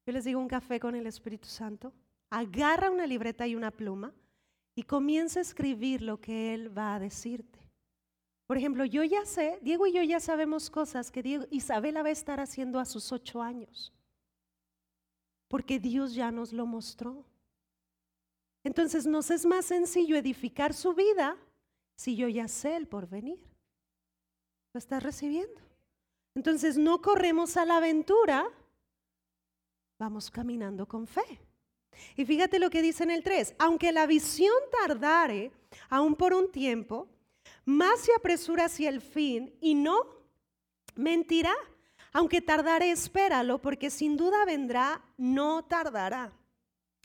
yo 0.05 0.13
les 0.13 0.25
digo, 0.25 0.39
un 0.39 0.47
café 0.47 0.79
con 0.79 0.95
el 0.95 1.07
Espíritu 1.07 1.47
Santo, 1.47 1.93
agarra 2.29 2.89
una 2.89 3.05
libreta 3.05 3.47
y 3.47 3.55
una 3.55 3.71
pluma 3.71 4.13
y 4.75 4.83
comienza 4.83 5.39
a 5.39 5.43
escribir 5.43 6.01
lo 6.01 6.19
que 6.19 6.53
Él 6.53 6.75
va 6.75 6.95
a 6.95 6.99
decirte. 6.99 7.59
Por 8.47 8.57
ejemplo, 8.57 8.85
yo 8.85 9.03
ya 9.03 9.25
sé, 9.25 9.59
Diego 9.61 9.87
y 9.87 9.93
yo 9.93 10.03
ya 10.03 10.19
sabemos 10.19 10.69
cosas 10.69 11.11
que 11.11 11.23
Diego, 11.23 11.45
Isabela 11.51 12.01
va 12.01 12.09
a 12.09 12.13
estar 12.13 12.39
haciendo 12.39 12.79
a 12.79 12.85
sus 12.85 13.11
ocho 13.11 13.41
años 13.41 13.93
porque 15.53 15.77
Dios 15.77 16.15
ya 16.15 16.31
nos 16.31 16.51
lo 16.51 16.65
mostró. 16.65 17.23
Entonces 18.63 19.05
nos 19.05 19.29
es 19.29 19.45
más 19.45 19.65
sencillo 19.65 20.17
edificar 20.17 20.73
su 20.73 20.95
vida 20.95 21.37
si 21.95 22.15
yo 22.15 22.27
ya 22.27 22.47
sé 22.47 22.75
el 22.75 22.87
porvenir. 22.87 23.39
¿Lo 24.73 24.79
estás 24.79 25.03
recibiendo? 25.03 25.61
Entonces 26.33 26.75
no 26.75 27.03
corremos 27.03 27.55
a 27.55 27.65
la 27.65 27.77
aventura, 27.77 28.49
vamos 29.99 30.31
caminando 30.31 30.87
con 30.87 31.05
fe. 31.05 31.39
Y 32.15 32.25
fíjate 32.25 32.57
lo 32.57 32.71
que 32.71 32.81
dice 32.81 33.03
en 33.03 33.11
el 33.11 33.21
3, 33.21 33.53
aunque 33.59 33.91
la 33.91 34.07
visión 34.07 34.55
tardare 34.71 35.51
aún 35.87 36.15
por 36.15 36.33
un 36.33 36.51
tiempo, 36.51 37.07
más 37.63 37.99
se 37.99 38.15
apresura 38.15 38.65
hacia 38.65 38.89
el 38.89 39.01
fin 39.01 39.55
y 39.61 39.75
no 39.75 40.01
mentirá. 40.95 41.53
Aunque 42.13 42.41
tardare, 42.41 42.91
espéralo, 42.91 43.59
porque 43.59 43.89
sin 43.89 44.15
duda 44.15 44.45
vendrá, 44.45 45.03
no 45.17 45.65
tardará. 45.65 46.31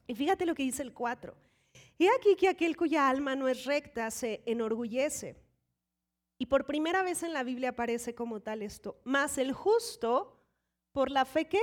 Y 0.07 0.15
fíjate 0.15 0.47
lo 0.47 0.55
que 0.55 0.63
dice 0.63 0.83
el 0.83 0.93
4. 0.93 1.35
Y 1.99 2.07
aquí 2.07 2.37
que 2.37 2.49
aquel 2.49 2.77
cuya 2.77 3.09
alma 3.09 3.35
no 3.35 3.49
es 3.49 3.65
recta 3.65 4.11
se 4.11 4.43
enorgullece. 4.47 5.37
Y 6.39 6.47
por 6.47 6.67
primera 6.67 7.03
vez 7.03 7.23
en 7.23 7.33
la 7.33 7.43
Biblia 7.43 7.71
aparece 7.71 8.15
como 8.15 8.41
tal 8.41 8.63
esto. 8.63 9.01
Más 9.05 9.39
el 9.39 9.53
justo, 9.53 10.39
por 10.93 11.11
la 11.11 11.25
fe 11.25 11.49
que 11.49 11.61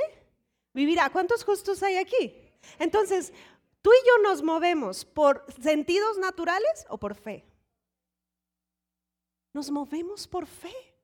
vivirá. 0.73 1.09
¿Cuántos 1.09 1.43
justos 1.43 1.81
hay 1.83 1.95
aquí? 1.95 2.35
Entonces, 2.79 3.31
tú 3.81 3.91
y 3.91 4.07
yo 4.07 4.23
nos 4.23 4.41
movemos 4.41 5.05
por 5.05 5.45
sentidos 5.61 6.17
naturales 6.17 6.85
o 6.89 6.97
por 6.97 7.15
fe. 7.15 7.45
Nos 9.53 9.71
movemos 9.71 10.27
por 10.27 10.45
fe. 10.45 10.94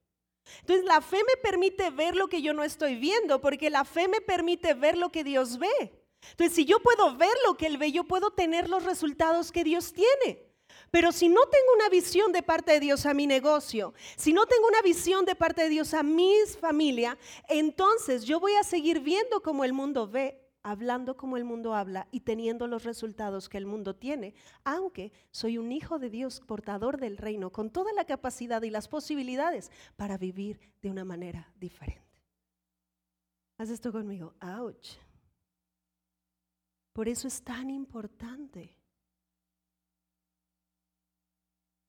Entonces 0.60 0.84
la 0.84 1.00
fe 1.00 1.18
me 1.18 1.36
permite 1.42 1.90
ver 1.90 2.16
lo 2.16 2.28
que 2.28 2.42
yo 2.42 2.52
no 2.52 2.64
estoy 2.64 2.96
viendo, 2.96 3.40
porque 3.40 3.70
la 3.70 3.84
fe 3.84 4.08
me 4.08 4.20
permite 4.20 4.74
ver 4.74 4.96
lo 4.96 5.10
que 5.10 5.24
Dios 5.24 5.58
ve. 5.58 5.92
Entonces 6.30 6.54
si 6.54 6.64
yo 6.64 6.80
puedo 6.80 7.16
ver 7.16 7.34
lo 7.46 7.56
que 7.56 7.66
Él 7.66 7.78
ve, 7.78 7.92
yo 7.92 8.04
puedo 8.04 8.30
tener 8.30 8.68
los 8.68 8.84
resultados 8.84 9.50
que 9.52 9.64
Dios 9.64 9.92
tiene. 9.92 10.52
Pero 10.90 11.10
si 11.10 11.28
no 11.28 11.40
tengo 11.46 11.72
una 11.76 11.88
visión 11.88 12.32
de 12.32 12.42
parte 12.42 12.72
de 12.72 12.80
Dios 12.80 13.06
a 13.06 13.14
mi 13.14 13.26
negocio, 13.26 13.94
si 14.16 14.32
no 14.32 14.46
tengo 14.46 14.66
una 14.66 14.82
visión 14.82 15.24
de 15.24 15.34
parte 15.34 15.62
de 15.62 15.68
Dios 15.68 15.94
a 15.94 16.02
mi 16.02 16.34
familia, 16.60 17.18
entonces 17.48 18.24
yo 18.24 18.38
voy 18.40 18.54
a 18.54 18.62
seguir 18.62 19.00
viendo 19.00 19.42
como 19.42 19.64
el 19.64 19.72
mundo 19.72 20.06
ve 20.06 20.41
hablando 20.62 21.16
como 21.16 21.36
el 21.36 21.44
mundo 21.44 21.74
habla 21.74 22.08
y 22.10 22.20
teniendo 22.20 22.66
los 22.66 22.84
resultados 22.84 23.48
que 23.48 23.58
el 23.58 23.66
mundo 23.66 23.96
tiene, 23.96 24.34
aunque 24.64 25.12
soy 25.30 25.58
un 25.58 25.72
hijo 25.72 25.98
de 25.98 26.10
Dios 26.10 26.40
portador 26.40 26.98
del 26.98 27.16
reino, 27.16 27.50
con 27.50 27.70
toda 27.70 27.92
la 27.92 28.04
capacidad 28.04 28.62
y 28.62 28.70
las 28.70 28.88
posibilidades 28.88 29.70
para 29.96 30.18
vivir 30.18 30.60
de 30.80 30.90
una 30.90 31.04
manera 31.04 31.52
diferente. 31.56 32.02
Haz 33.58 33.70
esto 33.70 33.92
conmigo. 33.92 34.34
Ouch. 34.40 34.98
Por 36.92 37.08
eso 37.08 37.28
es 37.28 37.42
tan 37.42 37.70
importante 37.70 38.76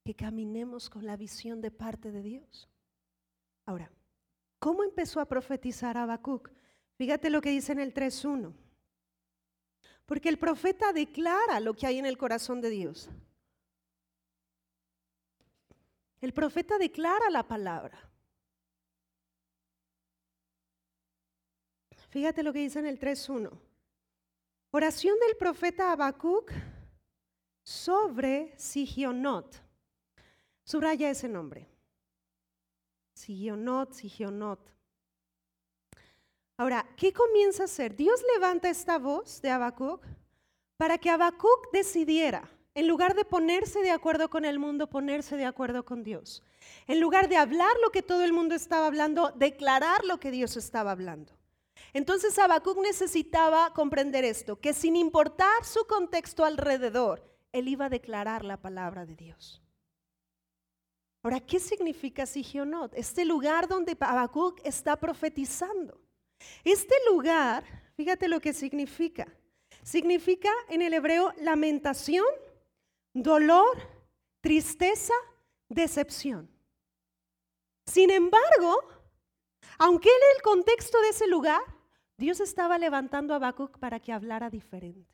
que 0.06 0.16
caminemos 0.16 0.90
con 0.90 1.06
la 1.06 1.18
visión 1.18 1.62
de 1.62 1.72
parte 1.72 2.12
de 2.12 2.22
Dios. 2.22 2.70
Ahora, 3.66 3.92
¿cómo 4.60 4.84
empezó 4.84 5.20
a 5.20 5.26
profetizar 5.26 5.98
Habacuc? 5.98 6.50
Fíjate 6.96 7.30
lo 7.30 7.42
que 7.42 7.50
dice 7.50 7.72
en 7.72 7.80
el 7.80 7.94
3.1. 7.94 8.54
Porque 10.06 10.30
el 10.30 10.38
profeta 10.38 10.94
declara 10.94 11.60
lo 11.60 11.74
que 11.74 11.88
hay 11.88 11.98
en 11.98 12.06
el 12.06 12.18
corazón 12.18 12.62
de 12.62 12.70
Dios. 12.70 13.10
El 16.22 16.34
profeta 16.34 16.78
declara 16.78 17.30
la 17.30 17.44
palabra. 17.48 18.10
Fíjate 22.10 22.44
lo 22.44 22.54
que 22.54 22.60
dice 22.60 22.80
en 22.80 22.86
el 22.86 23.00
3.1. 23.00 23.52
Oración 24.72 25.20
del 25.20 25.36
profeta 25.36 25.92
Habacuc 25.92 26.52
sobre 27.64 28.54
Sigionot. 28.58 29.62
Subraya 30.64 31.10
ese 31.10 31.28
nombre. 31.28 31.70
Sigionot, 33.14 33.94
Sigionot. 33.94 34.73
Ahora, 36.58 36.86
¿qué 36.98 37.12
comienza 37.12 37.64
a 37.64 37.66
hacer? 37.66 37.96
Dios 37.96 38.22
levanta 38.34 38.70
esta 38.70 39.00
voz 39.00 39.42
de 39.42 39.50
Habacuc 39.50 40.06
para 40.78 40.98
que 40.98 41.10
Habacuc 41.10 41.72
decidiera, 41.72 42.48
en 42.76 42.88
lugar 42.88 43.16
de 43.16 43.26
ponerse 43.26 43.80
de 43.82 43.92
acuerdo 43.92 44.30
con 44.30 44.46
el 44.46 44.60
mundo, 44.60 44.90
ponerse 44.90 45.36
de 45.36 45.46
acuerdo 45.46 45.84
con 45.84 46.04
Dios. 46.04 46.44
En 46.88 47.00
lugar 47.00 47.28
de 47.28 47.38
hablar 47.38 47.72
lo 47.82 47.90
que 47.92 48.04
todo 48.04 48.24
el 48.24 48.34
mundo 48.34 48.54
estaba 48.54 48.88
hablando, 48.88 49.32
declarar 49.36 50.06
lo 50.06 50.20
que 50.20 50.32
Dios 50.32 50.56
estaba 50.56 50.92
hablando. 50.92 51.34
Entonces 51.92 52.38
Habacuc 52.38 52.78
necesitaba 52.80 53.74
comprender 53.74 54.24
esto, 54.24 54.60
que 54.60 54.74
sin 54.74 54.96
importar 54.96 55.66
su 55.66 55.86
contexto 55.86 56.46
alrededor, 56.46 57.24
él 57.52 57.68
iba 57.68 57.86
a 57.86 57.90
declarar 57.90 58.46
la 58.46 58.58
palabra 58.58 59.06
de 59.06 59.16
Dios. 59.16 59.62
Ahora, 61.24 61.40
¿qué 61.40 61.60
significa 61.60 62.26
Sigionot? 62.26 62.94
Este 62.96 63.26
lugar 63.26 63.68
donde 63.68 63.96
Habacuc 64.00 64.60
está 64.64 64.98
profetizando. 64.98 66.03
Este 66.64 66.96
lugar, 67.10 67.64
fíjate 67.96 68.28
lo 68.28 68.40
que 68.40 68.54
significa. 68.54 69.28
Significa 69.84 70.50
en 70.70 70.82
el 70.82 70.94
hebreo 70.94 71.34
lamentación, 71.38 72.26
dolor, 73.14 73.78
tristeza, 74.42 75.14
decepción. 75.68 76.50
Sin 77.86 78.12
embargo, 78.12 78.78
aunque 79.78 80.10
en 80.10 80.36
el 80.36 80.42
contexto 80.42 81.02
de 81.02 81.10
ese 81.10 81.28
lugar, 81.28 81.62
Dios 82.18 82.40
estaba 82.40 82.78
levantando 82.78 83.34
a 83.34 83.38
Habacuc 83.38 83.78
para 83.80 84.00
que 84.00 84.14
hablara 84.14 84.50
diferente. 84.50 85.12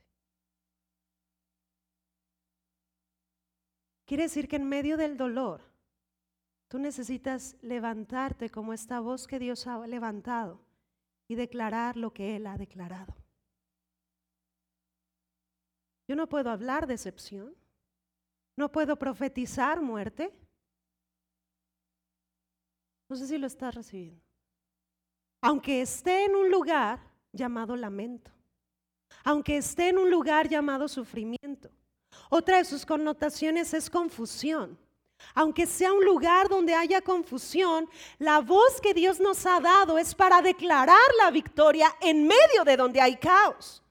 Quiere 4.05 4.23
decir 4.23 4.47
que 4.47 4.57
en 4.57 4.67
medio 4.67 4.97
del 4.97 5.17
dolor, 5.17 5.61
tú 6.67 6.79
necesitas 6.79 7.55
levantarte 7.61 8.49
como 8.49 8.73
esta 8.73 8.99
voz 8.99 9.27
que 9.27 9.39
Dios 9.39 9.65
ha 9.67 9.85
levantado 9.87 10.68
y 11.29 11.35
declarar 11.35 11.95
lo 11.95 12.11
que 12.11 12.35
Él 12.35 12.47
ha 12.47 12.57
declarado. 12.57 13.15
Yo 16.07 16.15
no 16.15 16.27
puedo 16.27 16.49
hablar 16.49 16.87
decepción, 16.87 17.55
no 18.57 18.71
puedo 18.71 18.97
profetizar 18.97 19.79
muerte. 19.79 20.33
No 23.07 23.15
sé 23.15 23.27
si 23.27 23.37
lo 23.37 23.47
estás 23.47 23.75
recibiendo. 23.75 24.21
Aunque 25.41 25.81
esté 25.81 26.25
en 26.25 26.35
un 26.35 26.49
lugar 26.49 26.99
llamado 27.31 27.75
lamento. 27.75 28.31
aunque 29.23 29.57
esté 29.57 29.89
en 29.89 29.97
un 29.97 30.09
lugar 30.09 30.47
llamado 30.47 30.87
sufrimiento. 30.87 31.69
Otra 32.29 32.57
de 32.57 32.65
sus 32.65 32.85
connotaciones 32.85 33.73
es 33.73 33.89
confusión. 33.89 34.77
Aunque 35.35 35.67
sea 35.67 35.93
un 35.93 36.03
lugar 36.03 36.49
donde 36.49 36.73
haya 36.73 37.01
confusión, 37.01 37.89
la 38.17 38.39
voz 38.39 38.81
que 38.81 38.93
Dios 38.93 39.19
nos 39.19 39.45
ha 39.45 39.59
dado 39.59 39.97
es 39.97 40.15
para 40.15 40.41
declarar 40.41 41.07
la 41.17 41.31
victoria 41.31 41.95
en 42.01 42.27
medio 42.27 42.63
de 42.65 42.77
donde 42.77 43.01
hay 43.01 43.17
caos. 43.17 43.83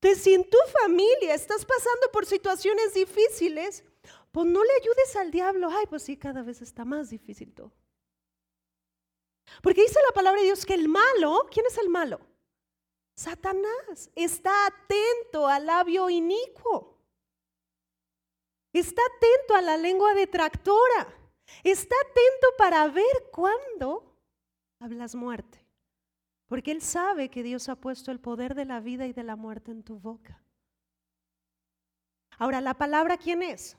Entonces, 0.00 0.22
si 0.22 0.34
en 0.34 0.48
tu 0.48 0.58
familia 0.82 1.34
estás 1.34 1.64
pasando 1.64 2.10
por 2.12 2.26
situaciones 2.26 2.94
difíciles, 2.94 3.84
pues 4.30 4.46
no 4.46 4.62
le 4.62 4.72
ayudes 4.80 5.16
al 5.16 5.30
diablo. 5.30 5.68
Ay, 5.70 5.86
pues 5.88 6.02
sí, 6.02 6.16
cada 6.16 6.42
vez 6.42 6.60
está 6.60 6.84
más 6.84 7.10
difícil 7.10 7.52
todo. 7.54 7.72
Porque 9.62 9.82
dice 9.82 9.98
la 10.06 10.12
palabra 10.12 10.40
de 10.40 10.46
Dios 10.46 10.66
que 10.66 10.74
el 10.74 10.88
malo, 10.88 11.48
¿quién 11.50 11.66
es 11.66 11.78
el 11.78 11.88
malo? 11.88 12.20
Satanás 13.16 14.10
está 14.14 14.66
atento 14.66 15.48
al 15.48 15.66
labio 15.66 16.10
inicuo. 16.10 16.95
Está 18.72 19.02
atento 19.16 19.54
a 19.54 19.62
la 19.62 19.76
lengua 19.76 20.14
detractora. 20.14 21.08
Está 21.62 21.94
atento 22.10 22.46
para 22.58 22.88
ver 22.88 23.30
cuándo 23.32 24.14
hablas 24.80 25.14
muerte. 25.14 25.64
Porque 26.46 26.70
Él 26.70 26.82
sabe 26.82 27.28
que 27.28 27.42
Dios 27.42 27.68
ha 27.68 27.76
puesto 27.76 28.10
el 28.10 28.20
poder 28.20 28.54
de 28.54 28.64
la 28.64 28.80
vida 28.80 29.06
y 29.06 29.12
de 29.12 29.24
la 29.24 29.36
muerte 29.36 29.70
en 29.70 29.82
tu 29.82 29.98
boca. 29.98 30.42
Ahora, 32.38 32.60
¿la 32.60 32.74
palabra 32.74 33.16
quién 33.16 33.42
es? 33.42 33.76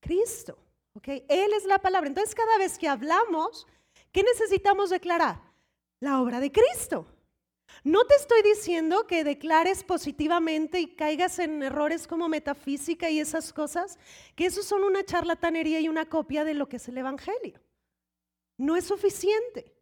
Cristo. 0.00 0.58
¿ok? 0.94 1.08
Él 1.28 1.52
es 1.54 1.64
la 1.64 1.78
palabra. 1.78 2.08
Entonces, 2.08 2.34
cada 2.34 2.58
vez 2.58 2.78
que 2.78 2.88
hablamos, 2.88 3.66
¿qué 4.12 4.22
necesitamos 4.22 4.90
declarar? 4.90 5.40
La 6.00 6.20
obra 6.20 6.40
de 6.40 6.50
Cristo. 6.52 7.06
No 7.82 8.04
te 8.04 8.14
estoy 8.14 8.42
diciendo 8.42 9.06
que 9.06 9.24
declares 9.24 9.84
positivamente 9.84 10.80
y 10.80 10.94
caigas 10.94 11.38
en 11.38 11.62
errores 11.62 12.06
como 12.06 12.28
metafísica 12.28 13.08
y 13.08 13.20
esas 13.20 13.52
cosas, 13.52 13.98
que 14.34 14.46
eso 14.46 14.62
son 14.62 14.84
una 14.84 15.04
charlatanería 15.04 15.80
y 15.80 15.88
una 15.88 16.06
copia 16.06 16.44
de 16.44 16.54
lo 16.54 16.68
que 16.68 16.76
es 16.76 16.88
el 16.88 16.98
Evangelio. 16.98 17.58
No 18.58 18.76
es 18.76 18.84
suficiente. 18.84 19.74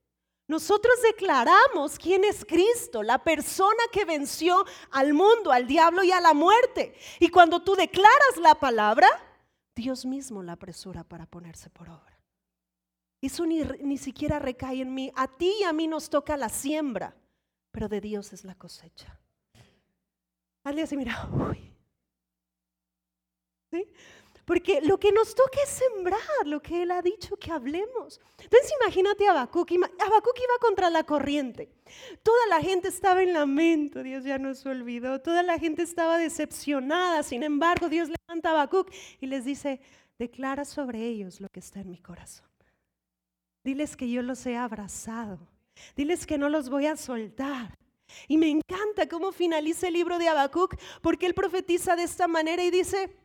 Nosotros 0.46 0.94
declaramos 1.02 1.98
quién 1.98 2.24
es 2.24 2.44
Cristo, 2.44 3.02
la 3.02 3.22
persona 3.22 3.82
que 3.92 4.04
venció 4.04 4.64
al 4.92 5.12
mundo, 5.12 5.50
al 5.50 5.66
diablo 5.66 6.04
y 6.04 6.12
a 6.12 6.20
la 6.20 6.32
muerte. 6.32 6.94
Y 7.18 7.28
cuando 7.28 7.62
tú 7.62 7.74
declaras 7.74 8.36
la 8.40 8.54
palabra, 8.54 9.08
Dios 9.74 10.06
mismo 10.06 10.42
la 10.42 10.52
apresura 10.52 11.04
para 11.04 11.26
ponerse 11.26 11.68
por 11.68 11.88
obra. 11.90 12.18
Eso 13.20 13.44
ni, 13.44 13.62
ni 13.80 13.98
siquiera 13.98 14.38
recae 14.38 14.80
en 14.80 14.94
mí. 14.94 15.12
A 15.16 15.26
ti 15.26 15.52
y 15.60 15.64
a 15.64 15.72
mí 15.72 15.88
nos 15.88 16.08
toca 16.08 16.36
la 16.36 16.48
siembra 16.48 17.14
pero 17.70 17.88
de 17.88 18.00
Dios 18.00 18.32
es 18.32 18.44
la 18.44 18.54
cosecha. 18.54 19.18
Alguien 20.64 20.84
así, 20.84 20.96
mira, 20.96 21.28
uy. 21.32 21.68
Porque 24.48 24.80
lo 24.80 24.98
que 24.98 25.12
nos 25.12 25.34
toca 25.34 25.58
es 25.62 25.68
sembrar 25.68 26.46
lo 26.46 26.62
que 26.62 26.82
Él 26.82 26.90
ha 26.90 27.02
dicho 27.02 27.36
que 27.36 27.52
hablemos. 27.52 28.18
Entonces 28.42 28.72
imagínate 28.80 29.28
a 29.28 29.32
Habacuc. 29.32 29.70
Habacuc 29.70 30.38
iba 30.38 30.58
contra 30.58 30.88
la 30.88 31.04
corriente. 31.04 31.70
Toda 32.22 32.46
la 32.46 32.62
gente 32.62 32.88
estaba 32.88 33.22
en 33.22 33.34
lamento, 33.34 34.02
Dios 34.02 34.24
ya 34.24 34.38
nos 34.38 34.64
olvidó. 34.64 35.20
Toda 35.20 35.42
la 35.42 35.58
gente 35.58 35.82
estaba 35.82 36.16
decepcionada. 36.16 37.22
Sin 37.22 37.42
embargo, 37.42 37.90
Dios 37.90 38.08
levanta 38.08 38.48
a 38.48 38.52
Habacuc 38.52 38.90
y 39.20 39.26
les 39.26 39.44
dice, 39.44 39.82
declara 40.18 40.64
sobre 40.64 41.06
ellos 41.06 41.42
lo 41.42 41.50
que 41.50 41.60
está 41.60 41.80
en 41.80 41.90
mi 41.90 41.98
corazón. 41.98 42.48
Diles 43.64 43.98
que 43.98 44.10
yo 44.10 44.22
los 44.22 44.46
he 44.46 44.56
abrazado 44.56 45.46
Diles 45.96 46.26
que 46.26 46.38
no 46.38 46.48
los 46.48 46.68
voy 46.68 46.86
a 46.86 46.96
soltar. 46.96 47.76
Y 48.26 48.38
me 48.38 48.48
encanta 48.48 49.08
cómo 49.08 49.32
finaliza 49.32 49.88
el 49.88 49.94
libro 49.94 50.18
de 50.18 50.28
Habacuc, 50.28 50.76
porque 51.02 51.26
él 51.26 51.34
profetiza 51.34 51.96
de 51.96 52.04
esta 52.04 52.26
manera 52.26 52.64
y 52.64 52.70
dice, 52.70 53.16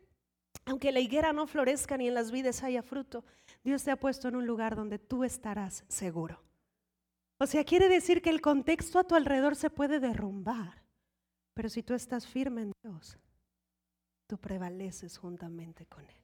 aunque 0.66 0.92
la 0.92 1.00
higuera 1.00 1.32
no 1.32 1.46
florezca 1.46 1.96
ni 1.96 2.08
en 2.08 2.14
las 2.14 2.30
vides 2.30 2.62
haya 2.62 2.82
fruto, 2.82 3.24
Dios 3.62 3.82
te 3.82 3.90
ha 3.90 3.96
puesto 3.96 4.28
en 4.28 4.36
un 4.36 4.46
lugar 4.46 4.76
donde 4.76 4.98
tú 4.98 5.24
estarás 5.24 5.84
seguro. 5.88 6.42
O 7.38 7.46
sea, 7.46 7.64
quiere 7.64 7.88
decir 7.88 8.22
que 8.22 8.30
el 8.30 8.40
contexto 8.40 8.98
a 8.98 9.04
tu 9.04 9.14
alrededor 9.14 9.56
se 9.56 9.70
puede 9.70 10.00
derrumbar, 10.00 10.82
pero 11.54 11.68
si 11.68 11.82
tú 11.82 11.94
estás 11.94 12.26
firme 12.26 12.62
en 12.62 12.72
Dios, 12.82 13.18
tú 14.26 14.38
prevaleces 14.38 15.18
juntamente 15.18 15.86
con 15.86 16.04
Él. 16.06 16.23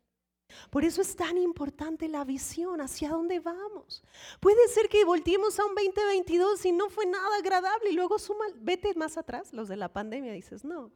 Por 0.70 0.84
eso 0.84 1.02
es 1.02 1.14
tan 1.16 1.38
importante 1.38 2.08
la 2.08 2.24
visión, 2.24 2.80
hacia 2.80 3.10
dónde 3.10 3.40
vamos. 3.40 4.02
Puede 4.40 4.68
ser 4.68 4.88
que 4.88 5.04
volteemos 5.04 5.58
a 5.58 5.64
un 5.64 5.74
2022 5.74 6.64
y 6.66 6.72
no 6.72 6.88
fue 6.90 7.06
nada 7.06 7.36
agradable 7.38 7.90
y 7.90 7.94
luego 7.94 8.18
suma, 8.18 8.44
vete 8.56 8.94
más 8.94 9.16
atrás, 9.16 9.52
los 9.52 9.68
de 9.68 9.76
la 9.76 9.92
pandemia, 9.92 10.32
dices, 10.32 10.64
no. 10.64 10.90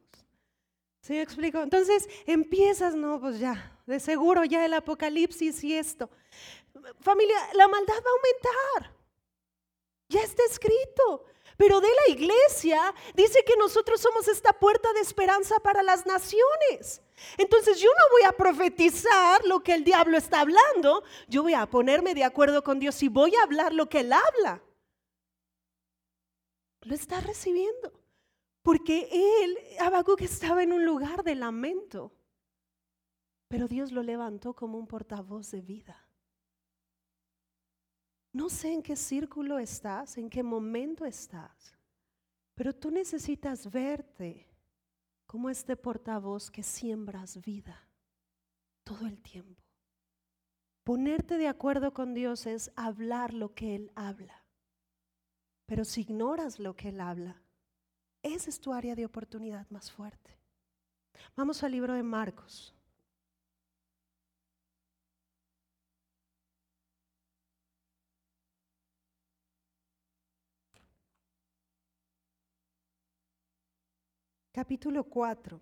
¿Sí 1.00 1.12
me 1.12 1.22
explico? 1.22 1.60
Entonces 1.60 2.08
empiezas, 2.26 2.94
no, 2.94 3.20
pues 3.20 3.38
ya, 3.38 3.78
de 3.86 4.00
seguro 4.00 4.44
ya 4.44 4.64
el 4.64 4.72
apocalipsis 4.72 5.62
y 5.62 5.76
esto. 5.76 6.08
Familia, 7.00 7.36
la 7.54 7.68
maldad 7.68 7.94
va 7.94 8.10
a 8.10 8.80
aumentar. 8.80 8.96
Ya 10.08 10.22
está 10.22 10.42
escrito. 10.48 11.24
Pero 11.56 11.80
de 11.80 11.88
la 11.88 12.14
iglesia 12.14 12.94
dice 13.14 13.44
que 13.46 13.56
nosotros 13.56 14.00
somos 14.00 14.26
esta 14.28 14.52
puerta 14.52 14.92
de 14.92 15.00
esperanza 15.00 15.56
para 15.60 15.82
las 15.82 16.04
naciones. 16.06 17.00
Entonces 17.38 17.80
yo 17.80 17.90
no 17.90 18.04
voy 18.10 18.22
a 18.28 18.32
profetizar 18.32 19.44
lo 19.44 19.60
que 19.60 19.74
el 19.74 19.84
diablo 19.84 20.18
está 20.18 20.40
hablando, 20.40 21.04
yo 21.28 21.42
voy 21.42 21.54
a 21.54 21.66
ponerme 21.66 22.14
de 22.14 22.24
acuerdo 22.24 22.62
con 22.64 22.78
Dios 22.80 23.02
y 23.02 23.08
voy 23.08 23.34
a 23.36 23.44
hablar 23.44 23.72
lo 23.72 23.88
que 23.88 24.00
él 24.00 24.12
habla. 24.12 24.62
Lo 26.82 26.94
está 26.94 27.20
recibiendo. 27.20 27.92
Porque 28.62 29.08
él, 29.12 29.58
Habacuc, 29.78 30.22
estaba 30.22 30.62
en 30.62 30.72
un 30.72 30.84
lugar 30.84 31.22
de 31.22 31.34
lamento. 31.34 32.12
Pero 33.48 33.68
Dios 33.68 33.92
lo 33.92 34.02
levantó 34.02 34.54
como 34.54 34.78
un 34.78 34.86
portavoz 34.86 35.50
de 35.50 35.60
vida. 35.60 36.03
No 38.34 38.48
sé 38.48 38.72
en 38.72 38.82
qué 38.82 38.96
círculo 38.96 39.60
estás, 39.60 40.18
en 40.18 40.28
qué 40.28 40.42
momento 40.42 41.06
estás, 41.06 41.78
pero 42.56 42.74
tú 42.74 42.90
necesitas 42.90 43.70
verte 43.70 44.48
como 45.24 45.48
este 45.48 45.76
portavoz 45.76 46.50
que 46.50 46.64
siembras 46.64 47.40
vida 47.40 47.88
todo 48.82 49.06
el 49.06 49.22
tiempo. 49.22 49.62
Ponerte 50.82 51.38
de 51.38 51.46
acuerdo 51.46 51.94
con 51.94 52.12
Dios 52.12 52.46
es 52.46 52.72
hablar 52.74 53.32
lo 53.32 53.54
que 53.54 53.76
Él 53.76 53.92
habla. 53.94 54.44
Pero 55.66 55.84
si 55.84 56.00
ignoras 56.00 56.58
lo 56.58 56.74
que 56.74 56.88
Él 56.88 57.00
habla, 57.00 57.40
esa 58.20 58.50
es 58.50 58.60
tu 58.60 58.72
área 58.72 58.96
de 58.96 59.06
oportunidad 59.06 59.70
más 59.70 59.92
fuerte. 59.92 60.36
Vamos 61.36 61.62
al 61.62 61.70
libro 61.70 61.94
de 61.94 62.02
Marcos. 62.02 62.73
Capítulo 74.54 75.02
4. 75.02 75.60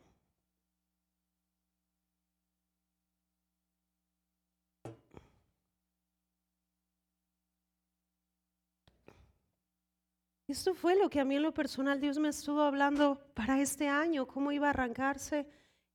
Esto 10.47 10.75
fue 10.75 10.95
lo 10.95 11.09
que 11.09 11.21
a 11.21 11.25
mí 11.25 11.37
en 11.37 11.43
lo 11.43 11.55
personal 11.55 11.99
Dios 11.99 12.19
me 12.19 12.29
estuvo 12.29 12.61
hablando 12.61 13.19
para 13.33 13.59
este 13.63 13.89
año, 13.89 14.27
cómo 14.27 14.53
iba 14.53 14.67
a 14.67 14.71
arrancarse. 14.71 15.47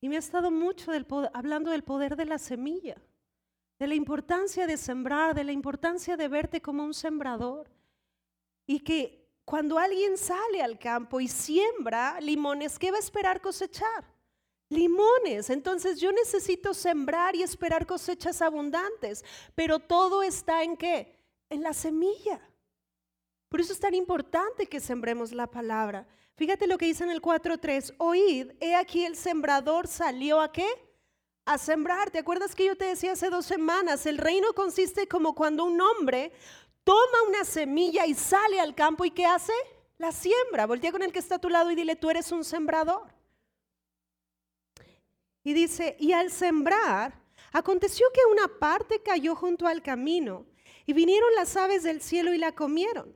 Y 0.01 0.09
me 0.09 0.15
ha 0.15 0.19
estado 0.19 0.49
mucho 0.49 0.91
hablando 1.33 1.69
del 1.69 1.83
poder 1.83 2.15
de 2.15 2.25
la 2.25 2.39
semilla, 2.39 2.99
de 3.77 3.87
la 3.87 3.93
importancia 3.93 4.65
de 4.65 4.77
sembrar, 4.77 5.35
de 5.35 5.43
la 5.43 5.51
importancia 5.51 6.17
de 6.17 6.27
verte 6.27 6.61
como 6.61 6.83
un 6.83 6.95
sembrador. 6.95 7.69
Y 8.65 8.79
que 8.79 9.26
cuando 9.47 9.79
alguien 9.79 10.17
sale 10.17 10.61
al 10.61 10.77
campo 10.77 11.21
y 11.21 11.29
siembra 11.29 12.19
limones, 12.19 12.77
¿qué 12.77 12.91
va 12.91 12.97
a 12.97 12.99
esperar 12.99 13.39
cosechar? 13.39 14.03
Limones. 14.67 15.49
Entonces 15.49 16.01
yo 16.01 16.11
necesito 16.11 16.73
sembrar 16.73 17.33
y 17.33 17.43
esperar 17.43 17.85
cosechas 17.85 18.41
abundantes, 18.41 19.23
pero 19.55 19.79
todo 19.79 20.21
está 20.21 20.63
en 20.63 20.75
qué? 20.75 21.17
En 21.49 21.63
la 21.63 21.71
semilla. 21.71 22.41
Por 23.47 23.61
eso 23.61 23.71
es 23.71 23.79
tan 23.79 23.93
importante 23.93 24.67
que 24.67 24.81
sembremos 24.81 25.31
la 25.31 25.47
palabra. 25.47 26.05
Fíjate 26.35 26.67
lo 26.67 26.77
que 26.77 26.87
dice 26.87 27.05
en 27.05 27.11
el 27.11 27.21
4.3, 27.21 27.95
oíd, 27.99 28.51
he 28.59 28.75
aquí 28.75 29.05
el 29.05 29.15
sembrador 29.15 29.87
salió 29.87 30.41
a 30.41 30.51
qué? 30.51 30.67
A 31.45 31.57
sembrar. 31.57 32.11
¿Te 32.11 32.19
acuerdas 32.19 32.53
que 32.53 32.65
yo 32.65 32.75
te 32.75 32.83
decía 32.83 33.13
hace 33.13 33.29
dos 33.29 33.45
semanas? 33.45 34.05
El 34.07 34.17
reino 34.17 34.51
consiste 34.51 35.07
como 35.07 35.35
cuando 35.35 35.63
un 35.63 35.79
hombre 35.79 36.33
toma 36.87 37.27
una 37.27 37.43
semilla 37.43 38.05
y 38.05 38.13
sale 38.13 38.61
al 38.61 38.73
campo 38.73 39.03
y 39.03 39.11
¿qué 39.11 39.25
hace? 39.25 39.51
La 39.97 40.13
siembra. 40.13 40.65
Voltea 40.65 40.93
con 40.93 41.03
el 41.03 41.11
que 41.11 41.19
está 41.19 41.35
a 41.35 41.39
tu 41.41 41.49
lado 41.49 41.69
y 41.69 41.75
dile, 41.75 41.97
tú 41.97 42.09
eres 42.09 42.31
un 42.31 42.45
sembrador. 42.45 43.13
Y 45.43 45.51
dice, 45.51 45.97
y 45.99 46.13
al 46.13 46.31
sembrar, 46.31 47.21
aconteció 47.51 48.07
que 48.13 48.21
una 48.31 48.47
parte 48.47 49.01
cayó 49.01 49.35
junto 49.35 49.67
al 49.67 49.81
camino 49.81 50.45
y 50.85 50.93
vinieron 50.93 51.35
las 51.35 51.57
aves 51.57 51.83
del 51.83 51.99
cielo 51.99 52.33
y 52.33 52.37
la 52.37 52.53
comieron. 52.53 53.13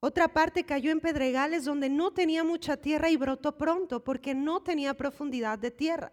Otra 0.00 0.28
parte 0.28 0.66
cayó 0.66 0.92
en 0.92 1.00
pedregales 1.00 1.64
donde 1.64 1.88
no 1.88 2.12
tenía 2.12 2.44
mucha 2.44 2.76
tierra 2.76 3.08
y 3.08 3.16
brotó 3.16 3.56
pronto 3.56 4.04
porque 4.04 4.34
no 4.34 4.62
tenía 4.62 4.92
profundidad 4.92 5.58
de 5.58 5.70
tierra. 5.70 6.12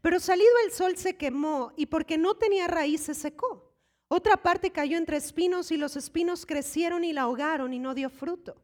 Pero 0.00 0.20
salido 0.20 0.52
el 0.64 0.70
sol 0.70 0.96
se 0.96 1.16
quemó 1.16 1.72
y 1.76 1.86
porque 1.86 2.16
no 2.16 2.36
tenía 2.36 2.68
raíz 2.68 3.00
se 3.00 3.14
secó. 3.14 3.67
Otra 4.08 4.36
parte 4.38 4.70
cayó 4.70 4.96
entre 4.96 5.18
espinos 5.18 5.70
y 5.70 5.76
los 5.76 5.96
espinos 5.96 6.46
crecieron 6.46 7.04
y 7.04 7.12
la 7.12 7.22
ahogaron 7.22 7.72
y 7.74 7.78
no 7.78 7.94
dio 7.94 8.10
fruto. 8.10 8.56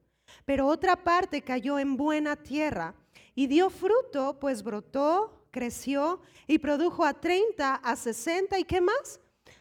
Pero 0.45 0.67
otra 0.67 0.97
parte 1.05 1.43
cayó 1.43 1.79
en 1.79 1.97
buena 1.97 2.37
tierra 2.37 2.95
y 3.35 3.47
dio 3.47 3.69
fruto, 3.71 4.39
pues 4.41 4.63
brotó, 4.63 5.47
creció 5.51 6.21
y 6.47 6.59
produjo 6.59 7.05
a 7.05 7.15
30, 7.15 7.75
a 7.75 7.97
60 7.97 8.59
y 8.59 8.65
qué 8.65 8.81
más? 8.81 9.21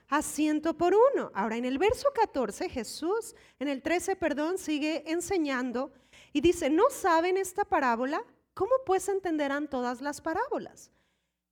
a 0.10 0.22
ciento 0.22 0.76
por 0.78 0.94
uno. 0.94 1.32
Ahora, 1.34 1.58
en 1.58 1.66
el 1.66 1.80
verso 1.80 2.08
14, 2.14 2.70
Jesús, 2.70 3.36
en 3.58 3.68
el 3.68 3.82
13, 3.82 4.16
perdón, 4.16 4.60
sigue 4.60 5.12
enseñando 5.12 5.92
y 6.32 6.42
dice, 6.42 6.70
¿no 6.70 6.84
saben 6.92 7.36
esta 7.36 7.66
parábola? 7.66 8.24
¿Cómo 8.54 8.72
pues 8.86 9.10
entenderán 9.10 9.68
todas 9.68 10.02
las 10.02 10.22
parábolas? 10.22 10.92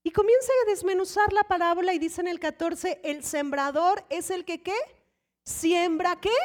Y 0.03 0.11
comienza 0.11 0.51
a 0.63 0.69
desmenuzar 0.69 1.31
la 1.31 1.43
parábola 1.43 1.93
y 1.93 1.99
dice 1.99 2.21
en 2.21 2.27
el 2.27 2.39
14, 2.39 3.01
el 3.03 3.23
sembrador 3.23 4.03
es 4.09 4.31
el 4.31 4.45
que 4.45 4.61
qué? 4.61 4.75
Siembra 5.43 6.19
qué? 6.19 6.35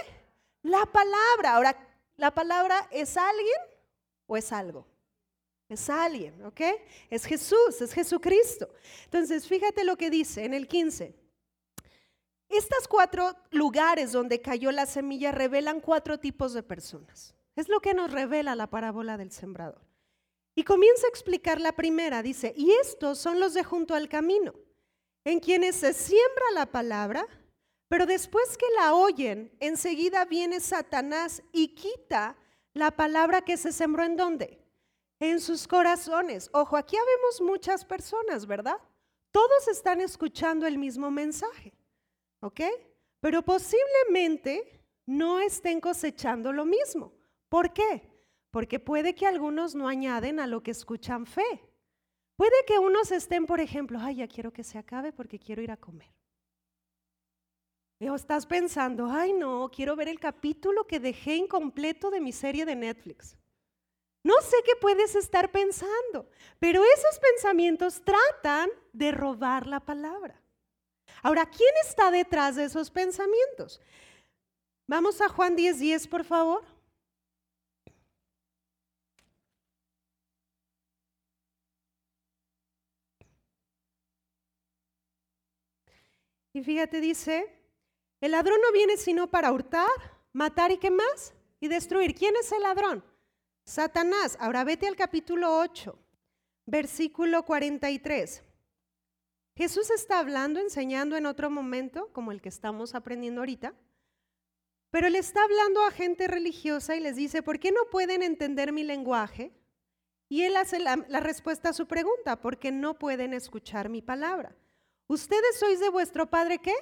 La 0.63 0.85
palabra. 0.87 1.55
Ahora, 1.55 1.77
¿la 2.17 2.35
palabra 2.35 2.89
es 2.91 3.17
alguien 3.17 3.61
o 4.27 4.37
es 4.37 4.53
algo? 4.53 4.87
Es 5.69 5.89
alguien, 5.91 6.45
¿ok? 6.45 6.61
Es 7.11 7.25
Jesús, 7.25 7.81
es 7.81 7.93
Jesucristo. 7.93 8.69
Entonces, 9.05 9.49
fíjate 9.49 9.85
lo 9.85 9.97
que 9.97 10.11
dice 10.11 10.45
en 10.45 10.55
el 10.55 10.69
15. 10.69 11.15
Estos 12.49 12.87
cuatro 12.89 13.35
lugares 13.51 14.13
donde 14.13 14.41
cayó 14.41 14.71
la 14.71 14.87
semilla 14.87 15.33
revelan 15.33 15.81
cuatro 15.81 16.21
tipos 16.21 16.53
de 16.53 16.63
personas. 16.63 17.35
Es 17.57 17.69
lo 17.69 17.81
que 17.81 17.95
nos 17.95 18.13
revela 18.13 18.55
la 18.55 18.69
parábola 18.69 19.17
del 19.17 19.33
sembrador. 19.33 19.81
Y 20.57 20.65
comienza 20.65 21.07
a 21.07 21.11
explicar 21.11 21.61
la 21.61 21.73
primera. 21.73 22.23
Dice, 22.23 22.53
y 22.57 22.73
estos 22.73 23.19
son 23.19 23.39
los 23.39 23.55
de 23.55 23.63
junto 23.63 23.95
al 23.95 24.09
camino, 24.09 24.55
en 25.25 25.39
quienes 25.39 25.77
se 25.77 25.93
siembra 25.93 26.45
la 26.55 26.67
palabra, 26.67 27.27
pero 27.89 28.07
después 28.07 28.57
que 28.57 28.67
la 28.77 28.95
oyen, 28.95 29.55
enseguida 29.61 30.25
viene 30.25 30.59
Satanás 30.59 31.43
y 31.53 31.75
quita 31.75 32.37
la 32.73 32.91
palabra 32.91 33.43
que 33.43 33.57
se 33.57 33.71
sembró 33.71 34.03
en 34.03 34.17
dónde? 34.17 34.59
En 35.21 35.41
sus 35.41 35.69
corazones. 35.69 36.51
Ojo, 36.53 36.77
aquí 36.77 36.97
habemos 36.97 37.41
muchas 37.41 37.85
personas, 37.85 38.47
¿verdad? 38.47 38.79
Todos 39.31 39.69
están 39.69 40.01
escuchando 40.01 40.67
el 40.67 40.79
mismo 40.79 41.11
mensaje. 41.11 41.73
¿Ok? 42.41 42.61
Pero 43.21 43.43
posiblemente 43.43 44.81
no 45.07 45.39
estén 45.41 45.81
cosechando 45.81 46.53
lo 46.53 46.65
mismo. 46.65 47.13
¿Por 47.49 47.73
qué? 47.73 48.11
Porque 48.57 48.81
puede 48.81 49.15
que 49.15 49.27
algunos 49.27 49.75
no 49.75 49.87
añaden 49.87 50.41
a 50.41 50.47
lo 50.47 50.63
que 50.63 50.71
escuchan 50.71 51.27
fe. 51.27 51.63
Puede 52.37 52.65
que 52.67 52.79
unos 52.79 53.13
estén, 53.13 53.45
por 53.45 53.61
ejemplo, 53.61 53.99
ay, 54.01 54.17
ya 54.17 54.29
quiero 54.29 54.51
que 54.51 54.65
se 54.65 54.79
acabe 54.79 55.13
porque 55.13 55.39
quiero 55.39 55.61
ir 55.61 55.71
a 55.71 55.77
comer. 55.77 56.09
O 58.01 58.15
estás 58.15 58.47
pensando, 58.47 59.11
ay, 59.11 59.35
no, 59.35 59.71
quiero 59.71 59.95
ver 59.95 60.09
el 60.09 60.19
capítulo 60.19 60.87
que 60.87 60.99
dejé 60.99 61.37
incompleto 61.37 62.11
de 62.11 62.23
mi 62.23 62.33
serie 62.33 62.65
de 62.65 62.77
Netflix. 62.77 63.37
No 64.25 64.41
sé 64.41 64.57
qué 64.65 64.73
puedes 64.81 65.15
estar 65.15 65.53
pensando, 65.53 66.27
pero 66.59 66.83
esos 66.83 67.19
pensamientos 67.19 68.03
tratan 68.07 68.71
de 68.95 69.13
robar 69.13 69.67
la 69.67 69.81
palabra. 69.81 70.41
Ahora, 71.23 71.45
¿quién 71.45 71.75
está 71.85 72.11
detrás 72.11 72.57
de 72.57 72.65
esos 72.65 72.91
pensamientos? 72.91 73.83
Vamos 74.87 75.21
a 75.21 75.29
Juan 75.29 75.55
10:10, 75.59 75.75
10, 75.79 76.09
por 76.09 76.25
favor. 76.25 76.76
Y 86.57 86.65
fíjate, 86.65 87.03
dice, 87.03 87.55
el 88.19 88.31
ladrón 88.31 88.59
no 88.65 88.73
viene 88.73 88.97
sino 88.97 89.31
para 89.31 89.53
hurtar, 89.53 89.91
matar 90.33 90.73
y 90.73 90.79
qué 90.79 90.91
más? 90.91 91.35
Y 91.61 91.69
destruir. 91.69 92.15
¿Quién 92.15 92.35
es 92.35 92.51
el 92.51 92.63
ladrón? 92.63 93.05
Satanás. 93.67 94.39
Ahora 94.41 94.65
vete 94.65 94.89
al 94.89 94.97
capítulo 94.97 95.59
8, 95.59 95.99
versículo 96.65 97.45
43. 97.45 98.43
Jesús 99.55 99.91
está 99.91 100.19
hablando, 100.19 100.59
enseñando 100.59 101.15
en 101.19 101.27
otro 101.27 101.51
momento, 101.51 102.11
como 102.15 102.33
el 102.33 102.41
que 102.41 102.49
estamos 102.49 102.95
aprendiendo 102.95 103.43
ahorita, 103.43 103.75
pero 104.91 105.11
le 105.11 105.19
está 105.19 105.45
hablando 105.45 105.85
a 105.85 105.91
gente 105.91 106.27
religiosa 106.27 106.97
y 106.97 107.01
les 107.01 107.17
dice, 107.17 107.43
¿por 107.43 107.59
qué 107.59 107.71
no 107.71 107.83
pueden 107.91 108.23
entender 108.23 108.73
mi 108.73 108.83
lenguaje? 108.83 109.53
Y 110.31 110.45
él 110.45 110.57
hace 110.57 110.79
la, 110.79 110.97
respuesta 111.21 111.69
a 111.69 111.75
su 111.75 111.87
pregunta, 111.87 112.41
porque 112.41 112.73
no 112.73 112.99
pueden 112.99 113.35
escuchar 113.35 113.91
mi 113.91 114.01
palabra. 114.01 114.57
¿Ustedes 115.09 115.59
sois 115.59 115.81
de 115.81 115.89
vuestro 115.89 116.29
padre 116.29 116.59
qué? 116.59 116.75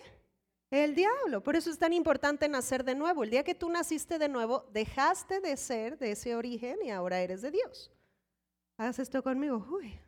El 0.70 0.94
diablo. 0.94 1.42
Por 1.42 1.56
eso 1.56 1.70
es 1.70 1.78
tan 1.78 1.92
importante 1.92 2.48
nacer 2.48 2.84
de 2.84 2.94
nuevo. 2.94 3.22
El 3.22 3.30
día 3.30 3.44
que 3.44 3.54
tú 3.54 3.68
naciste 3.68 4.18
de 4.18 4.28
nuevo, 4.28 4.66
dejaste 4.72 5.40
de 5.40 5.56
ser 5.56 5.98
de 5.98 6.12
ese 6.12 6.34
origen 6.34 6.78
y 6.82 6.90
ahora 6.90 7.20
eres 7.20 7.42
de 7.42 7.50
Dios. 7.50 7.90
Haz 8.76 8.98
esto 8.98 9.22
conmigo. 9.22 9.64
Uy, 9.70 10.00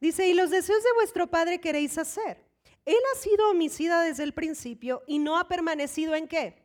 Dice, 0.00 0.26
y 0.26 0.34
los 0.34 0.50
deseos 0.50 0.82
de 0.82 0.92
vuestro 0.94 1.30
padre 1.30 1.60
queréis 1.60 1.96
hacer. 1.98 2.44
Él 2.84 2.98
ha 3.12 3.18
sido 3.18 3.50
homicida 3.50 4.02
desde 4.02 4.24
el 4.24 4.34
principio 4.34 5.02
y 5.06 5.18
no 5.18 5.38
ha 5.38 5.48
permanecido 5.48 6.14
en 6.14 6.28
qué? 6.28 6.62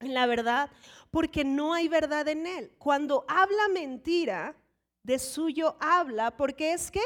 En 0.00 0.14
la 0.14 0.26
verdad, 0.26 0.70
porque 1.10 1.44
no 1.44 1.74
hay 1.74 1.88
verdad 1.88 2.28
en 2.28 2.46
él. 2.46 2.72
Cuando 2.78 3.24
habla 3.28 3.68
mentira, 3.68 4.54
de 5.02 5.18
suyo 5.18 5.76
habla, 5.80 6.36
porque 6.36 6.72
es 6.72 6.90
que 6.90 7.02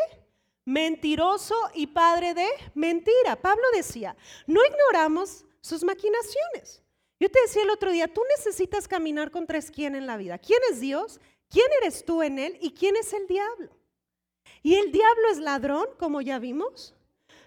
mentiroso 0.65 1.55
y 1.75 1.87
padre 1.89 2.35
de 2.35 2.49
mentira. 2.75 3.37
Pablo 3.37 3.65
decía, 3.75 4.17
no 4.47 4.61
ignoramos 4.65 5.45
sus 5.61 5.85
maquinaciones. 5.85 6.83
Yo 7.19 7.31
te 7.31 7.41
decía 7.41 7.63
el 7.63 7.71
otro 7.71 7.93
día, 7.93 8.09
tú 8.09 8.21
necesitas 8.37 8.89
caminar 8.89 9.31
contra 9.31 9.61
quién 9.63 9.95
en 9.95 10.07
la 10.07 10.17
vida. 10.17 10.39
¿Quién 10.39 10.61
es 10.71 10.81
Dios? 10.81 11.21
¿Quién 11.49 11.67
eres 11.81 12.05
tú 12.05 12.23
en 12.23 12.39
él? 12.39 12.59
¿Y 12.61 12.73
quién 12.73 12.97
es 12.97 13.13
el 13.13 13.27
diablo? 13.27 13.71
Y 14.63 14.75
el 14.75 14.91
diablo 14.91 15.29
es 15.31 15.39
ladrón, 15.39 15.87
como 15.99 16.21
ya 16.21 16.39
vimos, 16.39 16.95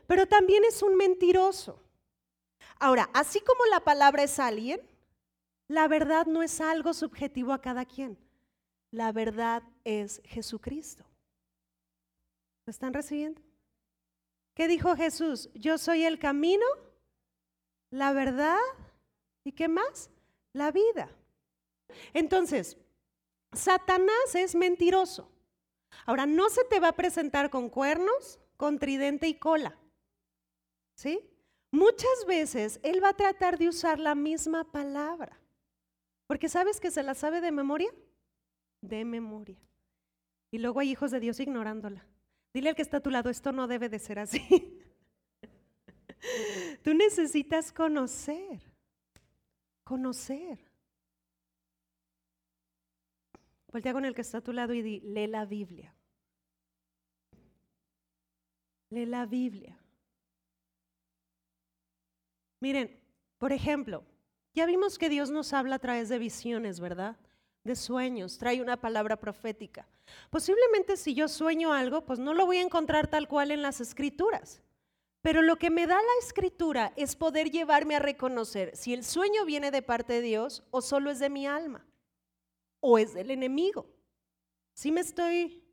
pero 0.07 0.27
también 0.27 0.63
es 0.65 0.81
un 0.81 0.95
mentiroso. 0.95 1.79
Ahora, 2.79 3.09
así 3.13 3.39
como 3.39 3.65
la 3.65 3.79
palabra 3.79 4.23
es 4.23 4.37
alguien, 4.39 4.81
la 5.67 5.87
verdad 5.87 6.25
no 6.25 6.43
es 6.43 6.61
algo 6.61 6.93
subjetivo 6.93 7.53
a 7.53 7.61
cada 7.61 7.85
quien. 7.85 8.17
La 8.91 9.11
verdad 9.11 9.63
es 9.83 10.21
Jesucristo. 10.25 11.05
¿Lo 12.65 12.71
están 12.71 12.93
recibiendo? 12.93 13.41
¿Qué 14.55 14.67
dijo 14.67 14.95
Jesús? 14.95 15.49
Yo 15.53 15.77
soy 15.77 16.03
el 16.03 16.17
camino, 16.17 16.65
la 17.91 18.11
verdad 18.13 18.57
y 19.43 19.51
qué 19.51 19.67
más? 19.67 20.09
La 20.53 20.71
vida. 20.71 21.09
Entonces, 22.13 22.77
Satanás 23.53 24.33
es 24.33 24.55
mentiroso. 24.55 25.29
Ahora, 26.05 26.25
no 26.25 26.49
se 26.49 26.63
te 26.65 26.79
va 26.79 26.89
a 26.89 26.95
presentar 26.95 27.49
con 27.49 27.69
cuernos, 27.69 28.39
con 28.57 28.79
tridente 28.79 29.27
y 29.27 29.35
cola. 29.35 29.77
¿Sí? 30.95 31.19
Muchas 31.71 32.25
veces 32.25 32.79
él 32.83 33.03
va 33.03 33.09
a 33.09 33.17
tratar 33.17 33.57
de 33.57 33.67
usar 33.67 33.99
la 33.99 34.15
misma 34.15 34.71
palabra. 34.71 35.39
Porque 36.25 36.49
sabes 36.49 36.79
que 36.79 36.89
se 36.89 37.03
la 37.03 37.13
sabe 37.13 37.41
de 37.41 37.51
memoria? 37.51 37.93
De 38.81 39.05
memoria. 39.05 39.57
Y 40.51 40.57
luego 40.57 40.79
hay 40.79 40.91
hijos 40.91 41.11
de 41.11 41.19
Dios 41.19 41.39
ignorándola. 41.39 42.05
Dile 42.55 42.69
al 42.69 42.75
que 42.75 42.83
está 42.83 42.97
a 42.97 43.01
tu 43.01 43.09
lado, 43.09 43.29
esto 43.29 43.51
no 43.51 43.67
debe 43.67 43.89
de 43.89 43.99
ser 43.99 44.17
así. 44.17 44.79
Tú 46.85 46.93
necesitas 46.93 47.69
conocer, 47.69 48.61
conocer. 49.83 50.57
Voltea 53.73 53.91
con 53.91 54.05
el 54.05 54.15
que 54.15 54.21
está 54.21 54.37
a 54.37 54.41
tu 54.41 54.53
lado 54.53 54.73
y 54.73 54.81
di, 54.81 55.01
lee 55.01 55.27
la 55.27 55.43
Biblia. 55.43 55.93
Lee 58.89 59.05
la 59.05 59.25
Biblia. 59.25 59.77
Miren, 62.61 62.97
por 63.37 63.51
ejemplo, 63.51 64.05
ya 64.53 64.65
vimos 64.65 64.97
que 64.97 65.09
Dios 65.09 65.29
nos 65.29 65.51
habla 65.51 65.75
a 65.75 65.79
través 65.79 66.07
de 66.07 66.19
visiones, 66.19 66.79
¿verdad? 66.79 67.17
De 67.65 67.75
sueños, 67.75 68.37
trae 68.37 68.61
una 68.61 68.79
palabra 68.79 69.19
profética. 69.19 69.87
Posiblemente 70.29 70.97
si 70.97 71.15
yo 71.15 71.27
sueño 71.27 71.73
algo, 71.73 72.05
pues 72.05 72.19
no 72.19 72.35
lo 72.35 72.45
voy 72.45 72.57
a 72.57 72.61
encontrar 72.61 73.07
tal 73.07 73.27
cual 73.27 73.49
en 73.49 73.63
las 73.63 73.81
escrituras. 73.81 74.61
Pero 75.23 75.41
lo 75.41 75.55
que 75.55 75.71
me 75.71 75.87
da 75.87 75.95
la 75.95 76.19
escritura 76.21 76.93
es 76.95 77.15
poder 77.15 77.49
llevarme 77.49 77.95
a 77.95 77.99
reconocer 77.99 78.77
si 78.77 78.93
el 78.93 79.03
sueño 79.03 79.45
viene 79.45 79.71
de 79.71 79.81
parte 79.81 80.13
de 80.13 80.21
Dios 80.21 80.61
o 80.69 80.83
solo 80.83 81.09
es 81.09 81.17
de 81.17 81.31
mi 81.31 81.47
alma 81.47 81.83
o 82.81 82.99
es 82.99 83.15
del 83.15 83.31
enemigo. 83.31 83.89
¿Sí 84.75 84.91
me 84.91 85.01
estoy 85.01 85.63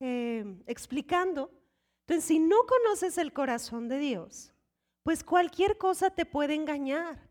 eh, 0.00 0.44
explicando? 0.66 1.50
Entonces, 2.00 2.26
si 2.26 2.38
no 2.38 2.66
conoces 2.66 3.16
el 3.16 3.32
corazón 3.32 3.88
de 3.88 3.98
Dios, 3.98 4.52
pues 5.02 5.24
cualquier 5.24 5.78
cosa 5.78 6.10
te 6.10 6.26
puede 6.26 6.52
engañar. 6.52 7.29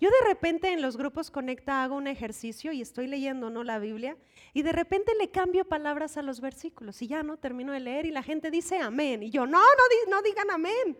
Yo 0.00 0.10
de 0.10 0.26
repente 0.26 0.72
en 0.72 0.82
los 0.82 0.96
grupos 0.96 1.30
Conecta 1.30 1.82
hago 1.82 1.96
un 1.96 2.06
ejercicio 2.06 2.72
y 2.72 2.80
estoy 2.80 3.06
leyendo 3.06 3.50
no 3.50 3.64
la 3.64 3.78
Biblia 3.78 4.16
y 4.52 4.62
de 4.62 4.72
repente 4.72 5.12
le 5.18 5.30
cambio 5.30 5.64
palabras 5.64 6.16
a 6.16 6.22
los 6.22 6.40
versículos 6.40 7.00
y 7.02 7.06
ya 7.06 7.22
no 7.22 7.36
termino 7.36 7.72
de 7.72 7.80
leer 7.80 8.06
y 8.06 8.10
la 8.10 8.22
gente 8.22 8.50
dice 8.50 8.78
amén 8.78 9.22
y 9.22 9.30
yo 9.30 9.46
no, 9.46 9.58
no, 9.58 10.10
no 10.10 10.22
digan 10.22 10.50
amén. 10.50 10.98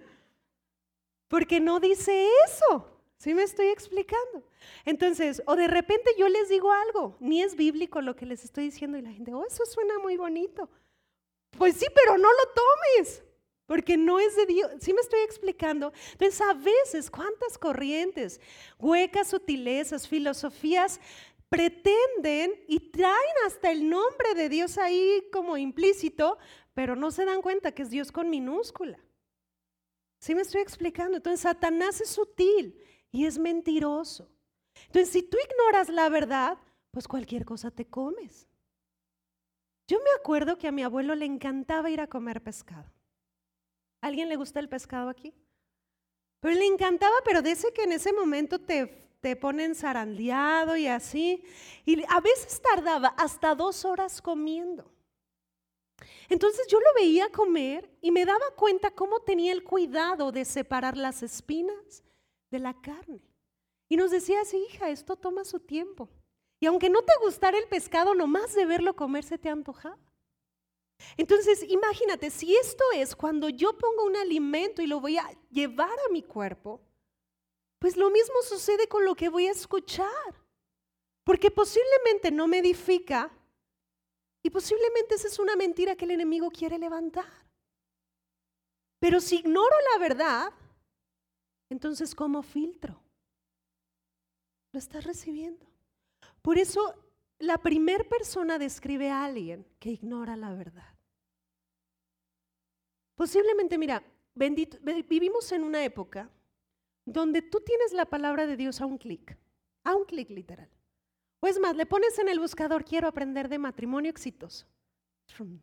Porque 1.28 1.60
no 1.60 1.80
dice 1.80 2.28
eso. 2.46 2.90
¿Sí 3.16 3.32
me 3.32 3.42
estoy 3.42 3.68
explicando? 3.68 4.44
Entonces, 4.84 5.42
o 5.46 5.56
de 5.56 5.66
repente 5.66 6.10
yo 6.18 6.28
les 6.28 6.48
digo 6.48 6.70
algo, 6.70 7.16
ni 7.20 7.42
es 7.42 7.56
bíblico 7.56 8.02
lo 8.02 8.16
que 8.16 8.26
les 8.26 8.44
estoy 8.44 8.64
diciendo 8.64 8.98
y 8.98 9.02
la 9.02 9.12
gente, 9.12 9.32
oh, 9.32 9.46
eso 9.46 9.64
suena 9.64 9.98
muy 9.98 10.16
bonito. 10.16 10.68
Pues 11.56 11.76
sí, 11.76 11.86
pero 11.94 12.18
no 12.18 12.28
lo 12.28 12.52
tomes, 12.54 13.24
porque 13.66 13.96
no 13.96 14.20
es 14.20 14.36
de 14.36 14.46
Dios. 14.46 14.70
¿Sí 14.80 14.92
me 14.92 15.00
estoy 15.00 15.20
explicando? 15.20 15.92
Entonces, 16.12 16.40
a 16.40 16.54
veces, 16.54 17.10
¿cuántas 17.10 17.58
corrientes, 17.58 18.40
huecas 18.78 19.28
sutilezas, 19.28 20.08
filosofías 20.08 21.00
pretenden 21.48 22.52
y 22.68 22.90
traen 22.90 23.34
hasta 23.46 23.70
el 23.70 23.88
nombre 23.88 24.34
de 24.34 24.48
Dios 24.48 24.76
ahí 24.78 25.28
como 25.32 25.56
implícito, 25.56 26.38
pero 26.74 26.96
no 26.96 27.10
se 27.10 27.24
dan 27.24 27.42
cuenta 27.42 27.72
que 27.72 27.82
es 27.82 27.90
Dios 27.90 28.12
con 28.12 28.30
minúscula? 28.30 28.98
¿Sí 30.20 30.34
me 30.34 30.42
estoy 30.42 30.62
explicando? 30.62 31.16
Entonces, 31.16 31.40
Satanás 31.40 32.00
es 32.00 32.10
sutil 32.10 32.82
y 33.10 33.26
es 33.26 33.38
mentiroso. 33.38 34.30
Entonces, 34.86 35.10
si 35.10 35.22
tú 35.22 35.36
ignoras 35.38 35.88
la 35.88 36.08
verdad, 36.08 36.58
pues 36.90 37.08
cualquier 37.08 37.44
cosa 37.44 37.70
te 37.70 37.86
comes. 37.86 38.48
Yo 39.86 39.98
me 39.98 40.10
acuerdo 40.18 40.56
que 40.56 40.66
a 40.66 40.72
mi 40.72 40.82
abuelo 40.82 41.14
le 41.14 41.26
encantaba 41.26 41.90
ir 41.90 42.00
a 42.00 42.06
comer 42.06 42.42
pescado. 42.42 42.93
¿Alguien 44.04 44.28
le 44.28 44.36
gusta 44.36 44.60
el 44.60 44.68
pescado 44.68 45.08
aquí? 45.08 45.32
Pero 46.40 46.54
le 46.54 46.66
encantaba, 46.66 47.14
pero 47.24 47.40
de 47.40 47.52
ese 47.52 47.72
que 47.72 47.84
en 47.84 47.92
ese 47.92 48.12
momento 48.12 48.58
te, 48.58 49.08
te 49.22 49.34
ponen 49.34 49.74
zarandeado 49.74 50.76
y 50.76 50.86
así. 50.86 51.42
Y 51.86 52.04
a 52.10 52.20
veces 52.20 52.60
tardaba 52.60 53.08
hasta 53.16 53.54
dos 53.54 53.86
horas 53.86 54.20
comiendo. 54.20 54.84
Entonces 56.28 56.66
yo 56.68 56.80
lo 56.80 56.86
veía 56.94 57.32
comer 57.32 57.90
y 58.02 58.10
me 58.10 58.26
daba 58.26 58.44
cuenta 58.56 58.90
cómo 58.90 59.20
tenía 59.20 59.52
el 59.52 59.64
cuidado 59.64 60.32
de 60.32 60.44
separar 60.44 60.98
las 60.98 61.22
espinas 61.22 62.04
de 62.50 62.58
la 62.58 62.78
carne. 62.82 63.22
Y 63.88 63.96
nos 63.96 64.10
decía 64.10 64.42
así, 64.42 64.62
hija, 64.68 64.90
esto 64.90 65.16
toma 65.16 65.46
su 65.46 65.60
tiempo. 65.60 66.10
Y 66.60 66.66
aunque 66.66 66.90
no 66.90 67.00
te 67.00 67.12
gustara 67.22 67.56
el 67.56 67.68
pescado, 67.68 68.14
nomás 68.14 68.54
de 68.54 68.66
verlo 68.66 68.96
comer 68.96 69.24
se 69.24 69.38
te 69.38 69.48
antoja. 69.48 69.96
Entonces, 71.16 71.64
imagínate, 71.68 72.30
si 72.30 72.54
esto 72.56 72.84
es 72.94 73.14
cuando 73.14 73.48
yo 73.48 73.76
pongo 73.76 74.04
un 74.04 74.16
alimento 74.16 74.82
y 74.82 74.86
lo 74.86 75.00
voy 75.00 75.18
a 75.18 75.30
llevar 75.50 75.90
a 75.90 76.12
mi 76.12 76.22
cuerpo, 76.22 76.80
pues 77.78 77.96
lo 77.96 78.10
mismo 78.10 78.34
sucede 78.42 78.88
con 78.88 79.04
lo 79.04 79.14
que 79.14 79.28
voy 79.28 79.46
a 79.46 79.52
escuchar. 79.52 80.08
Porque 81.24 81.50
posiblemente 81.50 82.30
no 82.30 82.46
me 82.46 82.58
edifica 82.58 83.30
y 84.42 84.50
posiblemente 84.50 85.14
esa 85.14 85.28
es 85.28 85.38
una 85.38 85.56
mentira 85.56 85.96
que 85.96 86.04
el 86.04 86.10
enemigo 86.10 86.50
quiere 86.50 86.78
levantar. 86.78 87.44
Pero 88.98 89.20
si 89.20 89.36
ignoro 89.36 89.74
la 89.92 89.98
verdad, 89.98 90.52
entonces, 91.70 92.14
¿cómo 92.14 92.42
filtro? 92.42 93.00
Lo 94.72 94.78
estás 94.78 95.04
recibiendo. 95.04 95.66
Por 96.42 96.58
eso, 96.58 96.94
la 97.38 97.58
primera 97.58 98.04
persona 98.04 98.58
describe 98.58 99.10
a 99.10 99.24
alguien 99.24 99.66
que 99.78 99.90
ignora 99.90 100.36
la 100.36 100.52
verdad. 100.52 100.93
Posiblemente, 103.14 103.78
mira, 103.78 104.02
vivimos 104.34 105.52
en 105.52 105.62
una 105.62 105.84
época 105.84 106.30
donde 107.04 107.42
tú 107.42 107.60
tienes 107.60 107.92
la 107.92 108.06
palabra 108.06 108.46
de 108.46 108.56
Dios 108.56 108.80
a 108.80 108.86
un 108.86 108.98
clic, 108.98 109.36
a 109.84 109.94
un 109.94 110.04
clic 110.04 110.30
literal. 110.30 110.70
O 111.40 111.46
es 111.46 111.60
más, 111.60 111.76
le 111.76 111.86
pones 111.86 112.18
en 112.18 112.28
el 112.28 112.40
buscador, 112.40 112.84
quiero 112.84 113.06
aprender 113.06 113.48
de 113.48 113.58
matrimonio 113.58 114.10
exitoso. 114.10 114.66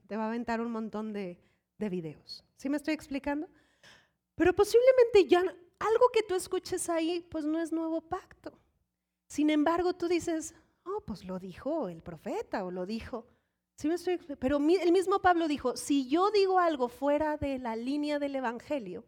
Te 0.08 0.16
va 0.16 0.26
a 0.26 0.28
aventar 0.28 0.62
un 0.62 0.72
montón 0.72 1.14
de, 1.14 1.40
de 1.78 1.90
videos. 1.90 2.44
¿Sí 2.56 2.70
me 2.70 2.78
estoy 2.78 2.94
explicando? 2.94 3.50
Pero 4.36 4.54
posiblemente 4.54 5.28
ya 5.28 5.40
algo 5.40 6.10
que 6.14 6.24
tú 6.24 6.36
escuches 6.36 6.90
ahí, 6.90 7.26
pues 7.30 7.46
no 7.46 7.60
es 7.60 7.72
nuevo 7.72 8.02
pacto. 8.02 8.54
Sin 9.28 9.50
embargo, 9.50 9.94
tú 9.94 10.08
dices, 10.08 10.54
oh, 10.84 11.02
pues 11.02 11.26
lo 11.26 11.40
dijo 11.40 11.90
el 11.90 12.02
profeta 12.02 12.64
o 12.64 12.72
lo 12.72 12.86
dijo. 12.86 13.28
¿Sí 13.82 13.88
me 13.88 13.96
estoy, 13.96 14.20
pero 14.38 14.58
el 14.58 14.92
mismo 14.92 15.24
Pablo 15.24 15.48
dijo, 15.48 15.76
si 15.76 16.08
yo 16.08 16.30
digo 16.30 16.60
algo 16.60 16.88
fuera 16.88 17.38
de 17.38 17.58
la 17.58 17.76
línea 17.76 18.20
del 18.20 18.36
Evangelio, 18.36 19.04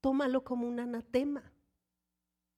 tómalo 0.00 0.44
como 0.44 0.68
un 0.68 0.78
anatema. 0.78 1.52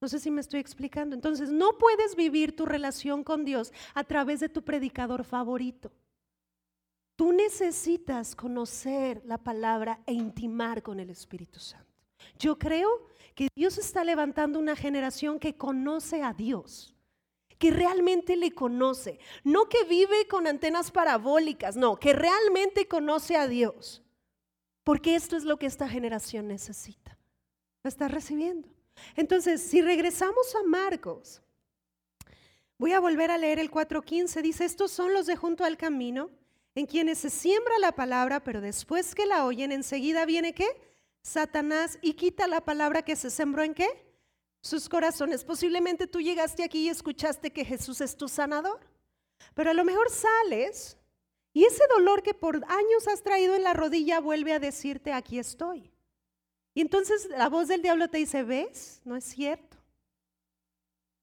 No 0.03 0.09
sé 0.09 0.19
si 0.19 0.31
me 0.31 0.43
estoy 0.43 0.61
explicando. 0.61 1.15
Entonces, 1.15 1.51
no 1.51 1.79
puedes 1.79 2.15
vivir 2.15 2.55
tu 2.55 2.67
relación 2.67 3.25
con 3.25 3.47
Dios 3.47 3.73
a 3.95 4.05
través 4.05 4.41
de 4.41 4.51
tu 4.51 4.65
predicador 4.65 5.25
favorito. 5.25 5.91
Tú 7.17 7.33
necesitas 7.33 8.37
conocer 8.37 9.23
la 9.25 9.39
palabra 9.39 10.03
e 10.05 10.13
intimar 10.13 10.83
con 10.83 11.01
el 11.01 11.09
Espíritu 11.09 11.59
Santo. 11.59 11.91
Yo 12.39 12.59
creo 12.59 13.07
que 13.35 13.49
Dios 13.57 13.79
está 13.79 14.05
levantando 14.05 14.59
una 14.59 14.77
generación 14.77 15.39
que 15.39 15.57
conoce 15.57 16.23
a 16.23 16.35
Dios, 16.35 16.94
que 17.65 17.71
realmente 17.71 18.37
le 18.37 18.53
conoce, 18.53 19.19
no 19.43 19.71
que 19.71 19.85
vive 19.85 20.29
con 20.29 20.47
antenas 20.47 20.91
parabólicas, 20.91 21.77
no, 21.77 21.97
que 21.97 22.13
realmente 22.13 22.87
conoce 22.87 23.37
a 23.37 23.49
Dios. 23.49 24.03
Porque 24.83 25.15
esto 25.15 25.35
es 25.35 25.45
lo 25.45 25.59
que 25.59 25.65
esta 25.65 25.89
generación 25.89 26.47
necesita. 26.47 27.17
Lo 27.83 27.89
está 27.89 28.07
recibiendo. 28.07 28.69
Entonces, 29.17 29.63
si 29.63 29.81
regresamos 29.81 30.55
a 30.57 30.63
Marcos, 30.69 31.41
voy 32.77 32.93
a 32.93 33.01
volver 33.01 33.31
a 33.31 33.39
leer 33.39 33.59
el 33.59 33.71
4.15, 33.71 34.43
dice, 34.43 34.67
estos 34.67 34.91
son 34.91 35.15
los 35.15 35.25
de 35.25 35.35
junto 35.35 35.65
al 35.65 35.79
camino, 35.79 36.29
en 36.75 36.85
quienes 36.85 37.17
se 37.17 37.31
siembra 37.31 37.79
la 37.79 37.93
palabra, 37.93 38.45
pero 38.45 38.61
después 38.61 39.15
que 39.15 39.25
la 39.25 39.47
oyen, 39.47 39.73
enseguida 39.73 40.27
viene 40.27 40.53
qué? 40.53 40.67
Satanás 41.23 41.99
y 42.03 42.13
quita 42.13 42.47
la 42.47 42.63
palabra 42.63 43.01
que 43.01 43.17
se 43.17 43.31
sembró 43.31 43.63
en 43.63 43.73
qué? 43.73 44.04
Sus 44.65 44.89
corazones. 44.89 45.45
Posiblemente 45.45 46.07
tú 46.07 46.23
llegaste 46.23 46.65
aquí 46.65 46.87
y 46.87 46.89
escuchaste 46.89 47.53
que 47.53 47.67
Jesús 47.67 48.01
es 48.01 48.17
tu 48.17 48.29
sanador, 48.29 48.81
pero 49.53 49.71
a 49.71 49.75
lo 49.75 49.85
mejor 49.85 50.09
sales 50.09 50.97
y 51.53 51.65
ese 51.65 51.85
dolor 51.95 52.23
que 52.23 52.33
por 52.33 52.57
años 52.57 53.07
has 53.13 53.23
traído 53.23 53.55
en 53.55 53.63
la 53.63 53.75
rodilla 53.75 54.21
vuelve 54.21 54.55
a 54.55 54.59
decirte, 54.59 55.13
aquí 55.13 55.39
estoy. 55.39 55.93
Y 56.73 56.81
entonces 56.81 57.29
la 57.29 57.51
voz 57.51 57.69
del 57.69 57.83
diablo 57.83 58.09
te 58.09 58.17
dice, 58.17 58.43
¿ves? 58.43 59.03
No 59.05 59.17
es 59.17 59.25
cierto. 59.25 59.77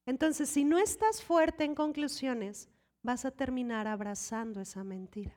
Entonces, 0.06 0.48
si 0.48 0.64
no 0.64 0.78
estás 0.78 1.24
fuerte 1.24 1.64
en 1.64 1.74
conclusiones, 1.74 2.70
vas 3.02 3.26
a 3.26 3.32
terminar 3.32 3.88
abrazando 3.88 4.62
esa 4.62 4.84
mentira. 4.84 5.36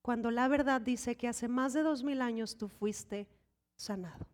Cuando 0.00 0.30
la 0.30 0.48
verdad 0.48 0.80
dice 0.80 1.16
que 1.16 1.28
hace 1.28 1.48
más 1.48 1.74
de 1.74 1.82
dos 1.82 2.02
mil 2.02 2.22
años 2.22 2.56
tú 2.56 2.68
fuiste 2.68 3.28
sanado. 3.76 4.26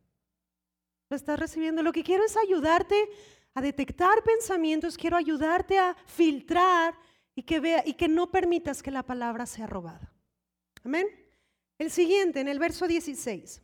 Lo 1.12 1.16
estás 1.16 1.38
recibiendo. 1.38 1.82
Lo 1.82 1.92
que 1.92 2.02
quiero 2.02 2.24
es 2.24 2.38
ayudarte 2.38 2.96
a 3.52 3.60
detectar 3.60 4.24
pensamientos, 4.24 4.96
quiero 4.96 5.18
ayudarte 5.18 5.78
a 5.78 5.94
filtrar 6.06 6.94
y 7.34 7.42
que 7.42 7.60
vea 7.60 7.82
y 7.84 7.92
que 7.92 8.08
no 8.08 8.30
permitas 8.30 8.82
que 8.82 8.90
la 8.90 9.02
palabra 9.02 9.44
sea 9.44 9.66
robada. 9.66 10.10
Amén. 10.82 11.06
El 11.76 11.90
siguiente, 11.90 12.40
en 12.40 12.48
el 12.48 12.58
verso 12.58 12.88
16. 12.88 13.60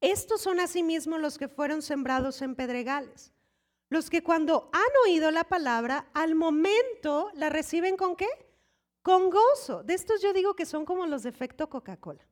Estos 0.00 0.40
son 0.40 0.60
asimismo 0.60 1.18
los 1.18 1.36
que 1.36 1.46
fueron 1.46 1.82
sembrados 1.82 2.40
en 2.40 2.54
pedregales. 2.54 3.34
Los 3.90 4.08
que 4.08 4.22
cuando 4.22 4.70
han 4.72 4.92
oído 5.04 5.30
la 5.30 5.44
palabra, 5.44 6.08
al 6.14 6.34
momento 6.34 7.30
la 7.34 7.50
reciben 7.50 7.98
con 7.98 8.16
qué? 8.16 8.30
Con 9.02 9.28
gozo. 9.28 9.82
De 9.82 9.92
estos 9.92 10.22
yo 10.22 10.32
digo 10.32 10.56
que 10.56 10.64
son 10.64 10.86
como 10.86 11.04
los 11.04 11.24
de 11.24 11.28
efecto 11.28 11.68
Coca-Cola. 11.68 12.26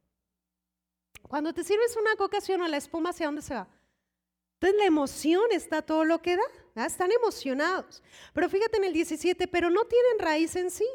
Cuando 1.29 1.53
te 1.53 1.63
sirves 1.63 1.95
una 2.01 2.17
coca 2.17 2.39
o 2.39 2.69
la 2.69 2.79
espuma, 2.79 3.11
¿hacia 3.11 3.27
dónde 3.27 3.43
se 3.43 3.53
va? 3.53 3.69
Entonces 4.61 4.79
la 4.79 4.85
emoción 4.85 5.45
está 5.53 5.81
todo 5.81 6.05
lo 6.05 6.21
que 6.21 6.37
da. 6.37 6.87
Están 6.87 7.11
emocionados. 7.13 8.03
Pero 8.35 8.51
fíjate 8.51 8.77
en 8.77 8.85
el 8.85 8.93
17, 8.93 9.49
pero 9.49 9.71
no 9.71 9.87
tienen 9.87 10.19
raíz 10.19 10.55
en 10.55 10.71
sí, 10.71 10.87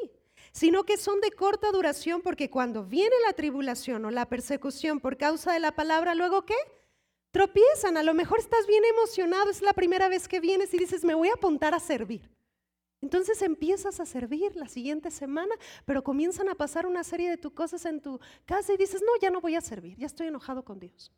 sino 0.52 0.84
que 0.84 0.96
son 0.96 1.20
de 1.20 1.32
corta 1.32 1.72
duración 1.72 2.22
porque 2.22 2.48
cuando 2.48 2.84
viene 2.84 3.14
la 3.26 3.32
tribulación 3.32 4.04
o 4.04 4.12
la 4.12 4.28
persecución 4.28 5.00
por 5.00 5.16
causa 5.16 5.52
de 5.52 5.58
la 5.58 5.72
palabra, 5.72 6.14
luego 6.14 6.44
qué? 6.44 6.54
Tropiezan. 7.32 7.96
A 7.96 8.04
lo 8.04 8.14
mejor 8.14 8.38
estás 8.38 8.68
bien 8.68 8.84
emocionado, 8.84 9.50
es 9.50 9.60
la 9.62 9.72
primera 9.72 10.08
vez 10.08 10.28
que 10.28 10.38
vienes 10.38 10.72
y 10.72 10.78
dices, 10.78 11.02
me 11.02 11.14
voy 11.14 11.28
a 11.28 11.34
apuntar 11.34 11.74
a 11.74 11.80
servir. 11.80 12.30
Entonces 13.02 13.42
empiezas 13.42 13.98
a 13.98 14.06
servir 14.06 14.54
la 14.54 14.68
siguiente 14.68 15.10
semana, 15.10 15.54
pero 15.84 16.04
comienzan 16.04 16.48
a 16.48 16.54
pasar 16.54 16.86
una 16.86 17.02
serie 17.02 17.28
de 17.30 17.36
tus 17.36 17.52
cosas 17.52 17.84
en 17.84 18.00
tu 18.00 18.20
casa 18.44 18.72
y 18.72 18.76
dices, 18.76 19.02
no, 19.02 19.20
ya 19.20 19.30
no 19.30 19.40
voy 19.40 19.56
a 19.56 19.60
servir, 19.60 19.96
ya 19.96 20.06
estoy 20.06 20.28
enojado 20.28 20.64
con 20.64 20.78
Dios. 20.78 21.12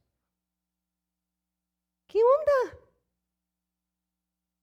¿Qué 2.08 2.18
onda? 2.18 2.78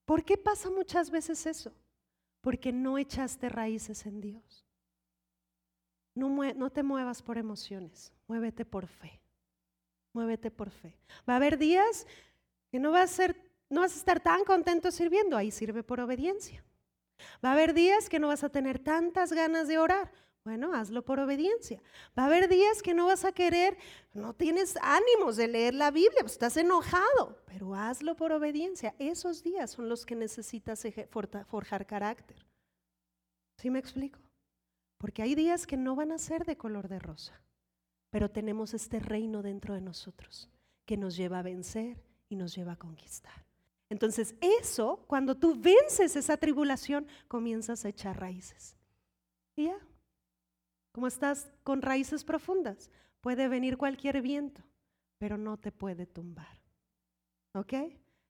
¿Por 0.04 0.26
qué 0.26 0.38
pasa 0.38 0.70
muchas 0.70 1.10
veces 1.10 1.46
eso? 1.46 1.72
Porque 2.42 2.74
no 2.74 2.98
echaste 2.98 3.48
raíces 3.50 4.06
en 4.06 4.20
Dios. 4.20 4.66
No, 6.16 6.70
te 6.70 6.84
muevas 6.84 7.22
por 7.22 7.38
emociones, 7.38 8.12
muévete 8.28 8.66
por 8.66 8.88
fe. 8.88 9.20
Muévete 10.14 10.50
por 10.50 10.70
fe. 10.70 10.98
Va 11.28 11.34
a 11.34 11.36
haber 11.38 11.58
días 11.58 12.08
que 12.72 12.80
no 12.80 12.96
a 12.96 13.08
ser 13.08 13.36
no 13.70 13.82
vas 13.82 13.94
a 13.96 13.98
estar 13.98 14.20
tan 14.20 14.44
contento 14.46 14.92
sirviendo, 14.92 15.36
ahí 15.36 15.52
sirve 15.52 15.84
por 15.84 16.00
obediencia. 16.00 16.64
Va 17.44 17.50
a 17.50 17.54
haber 17.54 17.74
días 17.74 18.10
que 18.10 18.20
no 18.20 18.28
vas 18.28 18.44
a 18.44 18.50
tener 18.50 18.80
tantas 18.80 19.34
ganas 19.34 19.68
de 19.68 19.78
orar. 19.80 20.12
Bueno, 20.46 20.76
hazlo 20.76 21.04
por 21.04 21.20
obediencia. 21.20 21.82
Va 22.18 22.24
a 22.24 22.26
haber 22.28 22.48
días 22.48 22.84
que 22.84 22.94
no 22.94 23.08
vas 23.08 23.26
a 23.26 23.32
querer, 23.32 23.76
no 24.14 24.36
tienes 24.36 24.78
ánimos 24.80 25.38
de 25.38 25.48
leer 25.48 25.74
la 25.74 25.90
Biblia, 25.90 26.22
pues 26.22 26.34
estás 26.34 26.56
enojado, 26.56 27.42
pero 27.48 27.74
hazlo 27.74 28.16
por 28.16 28.32
obediencia. 28.32 28.94
Esos 29.00 29.42
días 29.42 29.72
son 29.72 29.90
los 29.90 30.06
que 30.06 30.14
necesitas 30.14 30.86
forjar 31.48 31.88
carácter. 31.88 32.46
¿Sí 33.58 33.72
me 33.72 33.80
explico? 33.80 34.20
Porque 35.00 35.24
hay 35.24 35.34
días 35.34 35.66
que 35.66 35.78
no 35.78 35.96
van 35.96 36.12
a 36.12 36.20
ser 36.20 36.46
de 36.46 36.58
color 36.58 36.90
de 36.90 37.00
rosa, 37.00 37.42
pero 38.12 38.30
tenemos 38.30 38.76
este 38.76 39.00
reino 39.00 39.42
dentro 39.42 39.74
de 39.74 39.82
nosotros 39.82 40.48
que 40.86 40.96
nos 40.96 41.18
lleva 41.18 41.40
a 41.40 41.44
vencer 41.44 41.98
y 42.30 42.36
nos 42.36 42.56
lleva 42.56 42.74
a 42.74 42.78
conquistar. 42.78 43.48
Entonces 43.90 44.36
eso, 44.42 45.04
cuando 45.08 45.36
tú 45.36 45.60
vences 45.60 46.16
esa 46.16 46.38
tribulación, 46.38 47.08
comienzas 47.28 47.84
a 47.84 47.90
echar 47.90 48.20
raíces. 48.20 48.76
Y 49.56 49.66
ya, 49.66 49.78
como 50.96 51.08
estás 51.08 51.52
con 51.64 51.82
raíces 51.82 52.24
profundas, 52.24 52.90
puede 53.20 53.50
venir 53.50 53.76
cualquier 53.76 54.22
viento, 54.22 54.64
pero 55.18 55.38
no 55.38 55.58
te 55.58 55.74
puede 55.74 56.06
tumbar. 56.06 56.62
¿Ok? 57.54 57.74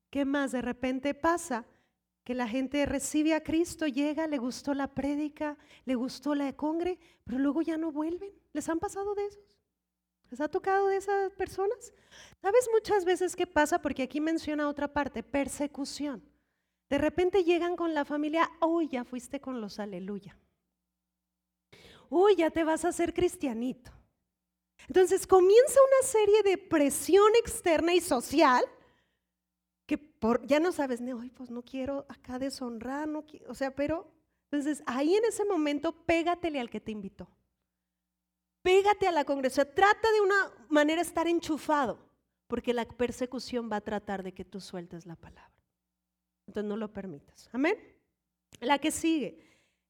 ¿Qué 0.09 0.25
más 0.25 0.51
de 0.51 0.63
repente 0.63 1.13
pasa? 1.13 1.67
Que 2.23 2.33
la 2.33 2.47
gente 2.47 2.83
recibe 2.87 3.35
a 3.35 3.43
Cristo, 3.43 3.85
llega, 3.85 4.25
le 4.25 4.39
gustó 4.39 4.73
la 4.73 4.87
prédica, 4.95 5.59
le 5.85 5.93
gustó 5.93 6.33
la 6.33 6.51
congre, 6.53 6.97
pero 7.23 7.37
luego 7.37 7.61
ya 7.61 7.77
no 7.77 7.91
vuelven. 7.91 8.31
¿Les 8.51 8.67
han 8.67 8.79
pasado 8.79 9.13
de 9.13 9.27
esos? 9.27 9.59
¿Les 10.31 10.41
ha 10.41 10.47
tocado 10.47 10.87
de 10.87 10.97
esas 10.97 11.31
personas? 11.33 11.93
¿Sabes 12.41 12.67
muchas 12.73 13.05
veces 13.05 13.35
qué 13.35 13.45
pasa? 13.45 13.79
Porque 13.79 14.01
aquí 14.01 14.19
menciona 14.19 14.67
otra 14.67 14.91
parte, 14.91 15.21
persecución. 15.21 16.27
De 16.89 16.97
repente 16.97 17.43
llegan 17.43 17.75
con 17.75 17.93
la 17.93 18.05
familia, 18.05 18.49
uy, 18.59 18.87
ya 18.87 19.03
fuiste 19.03 19.39
con 19.39 19.61
los 19.61 19.77
aleluya. 19.77 20.35
Uy, 22.09 22.35
ya 22.35 22.49
te 22.51 22.63
vas 22.63 22.85
a 22.85 22.89
hacer 22.89 23.13
cristianito. 23.13 23.91
Entonces 24.87 25.25
comienza 25.25 25.79
una 25.79 26.07
serie 26.07 26.43
de 26.43 26.57
presión 26.57 27.31
externa 27.39 27.93
y 27.93 28.01
social 28.01 28.63
que 29.85 29.97
por, 29.97 30.45
ya 30.45 30.59
no 30.59 30.71
sabes, 30.71 31.01
no, 31.01 31.21
pues 31.35 31.49
no 31.49 31.61
quiero 31.63 32.05
acá 32.09 32.39
deshonrar, 32.39 33.07
no 33.07 33.25
quiero, 33.25 33.51
o 33.51 33.55
sea, 33.55 33.75
pero 33.75 34.11
entonces 34.51 34.83
ahí 34.85 35.15
en 35.15 35.25
ese 35.25 35.45
momento 35.45 35.91
pégatele 35.91 36.59
al 36.59 36.69
que 36.69 36.81
te 36.81 36.91
invitó 36.91 37.29
pégate 38.65 39.07
a 39.07 39.11
la 39.11 39.25
congregación, 39.25 39.69
trata 39.75 40.11
de 40.11 40.21
una 40.21 40.51
manera 40.69 40.99
estar 40.99 41.27
enchufado, 41.27 41.99
porque 42.47 42.73
la 42.73 42.83
persecución 42.83 43.69
va 43.71 43.75
a 43.75 43.81
tratar 43.81 44.23
de 44.23 44.33
que 44.33 44.43
tú 44.43 44.59
sueltes 44.59 45.05
la 45.05 45.15
palabra. 45.15 45.53
Entonces 46.47 46.67
no 46.67 46.75
lo 46.75 46.91
permitas. 46.91 47.47
Amén. 47.53 47.77
La 48.61 48.79
que 48.79 48.89
sigue, 48.89 49.39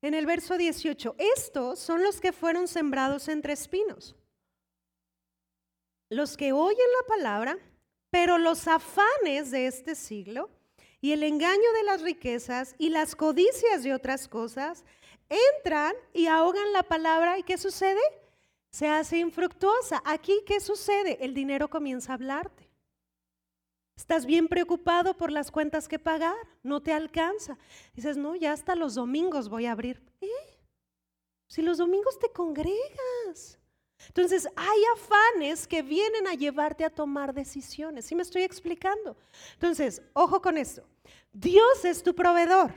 en 0.01 0.13
el 0.13 0.25
verso 0.25 0.58
18, 0.58 1.15
estos 1.17 1.79
son 1.79 2.03
los 2.03 2.21
que 2.21 2.31
fueron 2.31 2.67
sembrados 2.67 3.27
entre 3.27 3.53
espinos, 3.53 4.15
los 6.10 6.38
que 6.38 6.53
oyen 6.53 6.88
la 7.01 7.15
palabra, 7.15 7.58
pero 8.10 8.38
los 8.38 8.67
afanes 8.67 9.51
de 9.51 9.67
este 9.67 9.95
siglo 9.95 10.49
y 11.01 11.12
el 11.12 11.23
engaño 11.23 11.71
de 11.73 11.84
las 11.84 12.01
riquezas 12.01 12.75
y 12.77 12.89
las 12.89 13.15
codicias 13.15 13.84
de 13.84 13.93
otras 13.93 14.27
cosas 14.27 14.86
entran 15.58 15.93
y 16.13 16.27
ahogan 16.27 16.71
la 16.73 16.84
palabra 16.84 17.38
y 17.39 17.43
¿qué 17.43 17.58
sucede? 17.58 18.01
se 18.75 18.89
hace 18.89 19.19
infructuosa. 19.19 20.03
Aquí, 20.03 20.43
¿qué 20.45 20.60
sucede? 20.60 21.17
El 21.23 21.34
dinero 21.34 21.69
comienza 21.69 22.12
a 22.12 22.15
hablarte. 22.15 22.64
Estás 23.95 24.25
bien 24.25 24.47
preocupado 24.47 25.15
por 25.15 25.31
las 25.31 25.51
cuentas 25.51 25.88
que 25.88 25.99
pagar, 25.99 26.36
no 26.63 26.81
te 26.81 26.91
alcanza. 26.91 27.58
Dices, 27.93 28.17
no, 28.17 28.36
ya 28.36 28.51
hasta 28.51 28.75
los 28.75 28.95
domingos 28.95 29.47
voy 29.47 29.65
a 29.65 29.71
abrir. 29.71 30.01
¿Eh? 30.19 30.27
Si 31.47 31.62
los 31.62 31.77
domingos 31.77 32.19
te 32.19 32.29
congregas. 32.29 33.58
Entonces, 34.08 34.47
hay 34.55 34.79
afanes 34.95 35.65
que 35.65 35.81
vienen 35.81 36.27
a 36.27 36.34
llevarte 36.34 36.84
a 36.84 36.89
tomar 36.89 37.34
decisiones. 37.34 38.05
¿Sí 38.05 38.15
me 38.15 38.23
estoy 38.23 38.43
explicando? 38.43 39.15
Entonces, 39.53 40.01
ojo 40.13 40.41
con 40.41 40.58
esto. 40.58 40.86
Dios 41.31 41.86
es 41.86 42.03
tu 42.03 42.13
proveedor, 42.13 42.73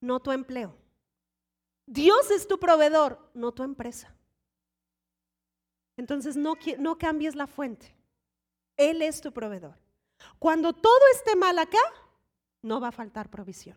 no 0.00 0.20
tu 0.20 0.30
empleo. 0.30 0.76
Dios 1.86 2.30
es 2.30 2.46
tu 2.46 2.58
proveedor, 2.58 3.18
no 3.34 3.52
tu 3.52 3.64
empresa. 3.64 4.14
Entonces 5.96 6.36
no, 6.36 6.54
no 6.78 6.96
cambies 6.96 7.34
la 7.34 7.48
fuente. 7.48 7.94
Él 8.76 9.02
es 9.02 9.20
tu 9.20 9.32
proveedor. 9.32 9.79
Cuando 10.38 10.72
todo 10.72 11.00
esté 11.14 11.36
mal 11.36 11.58
acá, 11.58 11.78
no 12.62 12.80
va 12.80 12.88
a 12.88 12.92
faltar 12.92 13.30
provisión, 13.30 13.76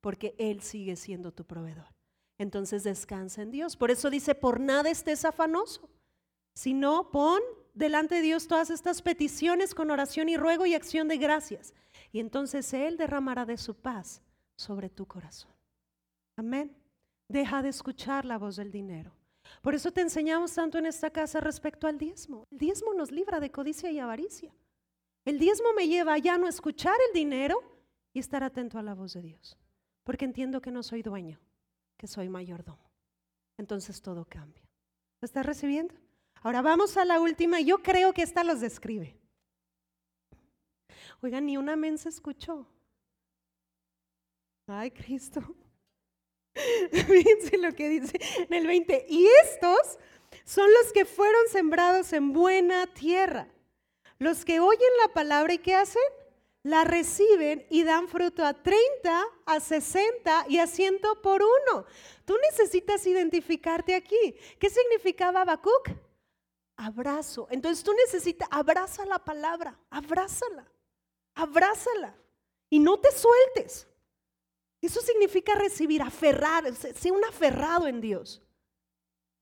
porque 0.00 0.34
Él 0.38 0.62
sigue 0.62 0.96
siendo 0.96 1.32
tu 1.32 1.44
proveedor. 1.44 1.86
Entonces 2.38 2.84
descansa 2.84 3.42
en 3.42 3.50
Dios. 3.50 3.76
Por 3.76 3.90
eso 3.90 4.08
dice, 4.10 4.34
por 4.34 4.60
nada 4.60 4.88
estés 4.90 5.24
afanoso, 5.24 5.88
sino 6.54 7.10
pon 7.10 7.40
delante 7.74 8.16
de 8.16 8.22
Dios 8.22 8.48
todas 8.48 8.70
estas 8.70 9.02
peticiones 9.02 9.74
con 9.74 9.90
oración 9.90 10.28
y 10.28 10.36
ruego 10.36 10.66
y 10.66 10.74
acción 10.74 11.08
de 11.08 11.18
gracias. 11.18 11.74
Y 12.12 12.20
entonces 12.20 12.72
Él 12.72 12.96
derramará 12.96 13.44
de 13.44 13.56
su 13.56 13.74
paz 13.74 14.22
sobre 14.56 14.88
tu 14.88 15.06
corazón. 15.06 15.52
Amén. 16.36 16.74
Deja 17.28 17.62
de 17.62 17.68
escuchar 17.68 18.24
la 18.24 18.38
voz 18.38 18.56
del 18.56 18.70
dinero. 18.70 19.12
Por 19.62 19.74
eso 19.74 19.90
te 19.90 20.00
enseñamos 20.00 20.54
tanto 20.54 20.78
en 20.78 20.86
esta 20.86 21.10
casa 21.10 21.40
respecto 21.40 21.86
al 21.86 21.98
diezmo. 21.98 22.46
El 22.50 22.58
diezmo 22.58 22.94
nos 22.94 23.10
libra 23.10 23.40
de 23.40 23.50
codicia 23.50 23.90
y 23.90 23.98
avaricia. 23.98 24.52
El 25.24 25.38
diezmo 25.38 25.72
me 25.74 25.88
lleva 25.88 26.14
a 26.14 26.18
ya 26.18 26.38
no 26.38 26.48
escuchar 26.48 26.96
el 27.08 27.14
dinero 27.14 27.62
y 28.12 28.18
estar 28.18 28.42
atento 28.42 28.78
a 28.78 28.82
la 28.82 28.94
voz 28.94 29.12
de 29.14 29.22
Dios. 29.22 29.56
Porque 30.04 30.24
entiendo 30.24 30.60
que 30.60 30.70
no 30.70 30.82
soy 30.82 31.02
dueño, 31.02 31.38
que 31.96 32.06
soy 32.06 32.28
mayordomo. 32.28 32.90
Entonces 33.58 34.00
todo 34.00 34.24
cambia. 34.24 34.62
¿Lo 35.20 35.26
estás 35.26 35.44
recibiendo? 35.44 35.94
Ahora 36.42 36.62
vamos 36.62 36.96
a 36.96 37.04
la 37.04 37.20
última. 37.20 37.60
Yo 37.60 37.82
creo 37.82 38.14
que 38.14 38.22
esta 38.22 38.42
los 38.42 38.60
describe. 38.60 39.18
Oigan, 41.20 41.44
ni 41.44 41.58
una 41.58 41.76
men 41.76 41.98
se 41.98 42.08
escuchó. 42.08 42.66
Ay, 44.66 44.90
Cristo. 44.90 45.42
Fíjense 46.92 47.58
lo 47.58 47.72
que 47.74 47.88
dice 47.88 48.18
en 48.38 48.54
el 48.54 48.66
20. 48.66 49.06
Y 49.08 49.26
estos 49.44 49.98
son 50.44 50.68
los 50.82 50.92
que 50.92 51.04
fueron 51.04 51.48
sembrados 51.48 52.12
en 52.14 52.32
buena 52.32 52.86
tierra. 52.86 53.48
Los 54.20 54.44
que 54.44 54.60
oyen 54.60 54.90
la 55.00 55.14
palabra 55.14 55.54
y 55.54 55.58
¿qué 55.58 55.74
hacen? 55.74 56.02
La 56.62 56.84
reciben 56.84 57.66
y 57.70 57.84
dan 57.84 58.06
fruto 58.06 58.44
a 58.44 58.52
30, 58.52 59.24
a 59.46 59.60
60 59.60 60.44
y 60.50 60.58
a 60.58 60.66
100 60.66 61.00
por 61.22 61.42
uno. 61.42 61.86
Tú 62.26 62.36
necesitas 62.50 63.06
identificarte 63.06 63.94
aquí. 63.94 64.36
¿Qué 64.58 64.68
significaba 64.68 65.40
Habacuc? 65.40 65.88
Abrazo. 66.76 67.48
Entonces 67.50 67.82
tú 67.82 67.94
necesitas, 67.94 68.46
abraza 68.50 69.06
la 69.06 69.18
palabra, 69.24 69.78
abrázala, 69.88 70.70
abrázala 71.34 72.14
y 72.68 72.78
no 72.78 73.00
te 73.00 73.10
sueltes. 73.12 73.86
Eso 74.82 75.00
significa 75.00 75.54
recibir, 75.54 76.02
aferrar, 76.02 76.74
ser 76.74 77.12
un 77.12 77.24
aferrado 77.24 77.86
en 77.86 78.02
Dios. 78.02 78.42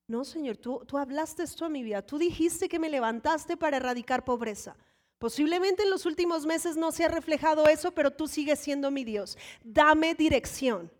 No, 0.09 0.25
Señor, 0.25 0.57
tú, 0.57 0.83
tú 0.87 0.97
hablaste 0.97 1.43
esto 1.43 1.67
a 1.67 1.69
mi 1.69 1.83
vida. 1.83 2.01
Tú 2.01 2.19
dijiste 2.19 2.69
que 2.69 2.79
me 2.79 2.89
levantaste 2.89 3.59
para 3.59 3.77
erradicar 3.77 4.25
pobreza. 4.25 4.75
Posiblemente 5.19 5.83
en 5.83 5.91
los 5.91 6.07
últimos 6.07 6.47
meses 6.47 6.77
no 6.77 6.93
se 6.93 7.05
ha 7.05 7.09
reflejado 7.09 7.69
eso, 7.69 7.93
pero 7.93 8.11
tú 8.11 8.27
sigues 8.27 8.59
siendo 8.59 8.91
mi 8.91 9.05
Dios. 9.05 9.37
Dame 9.63 10.15
dirección. 10.15 10.91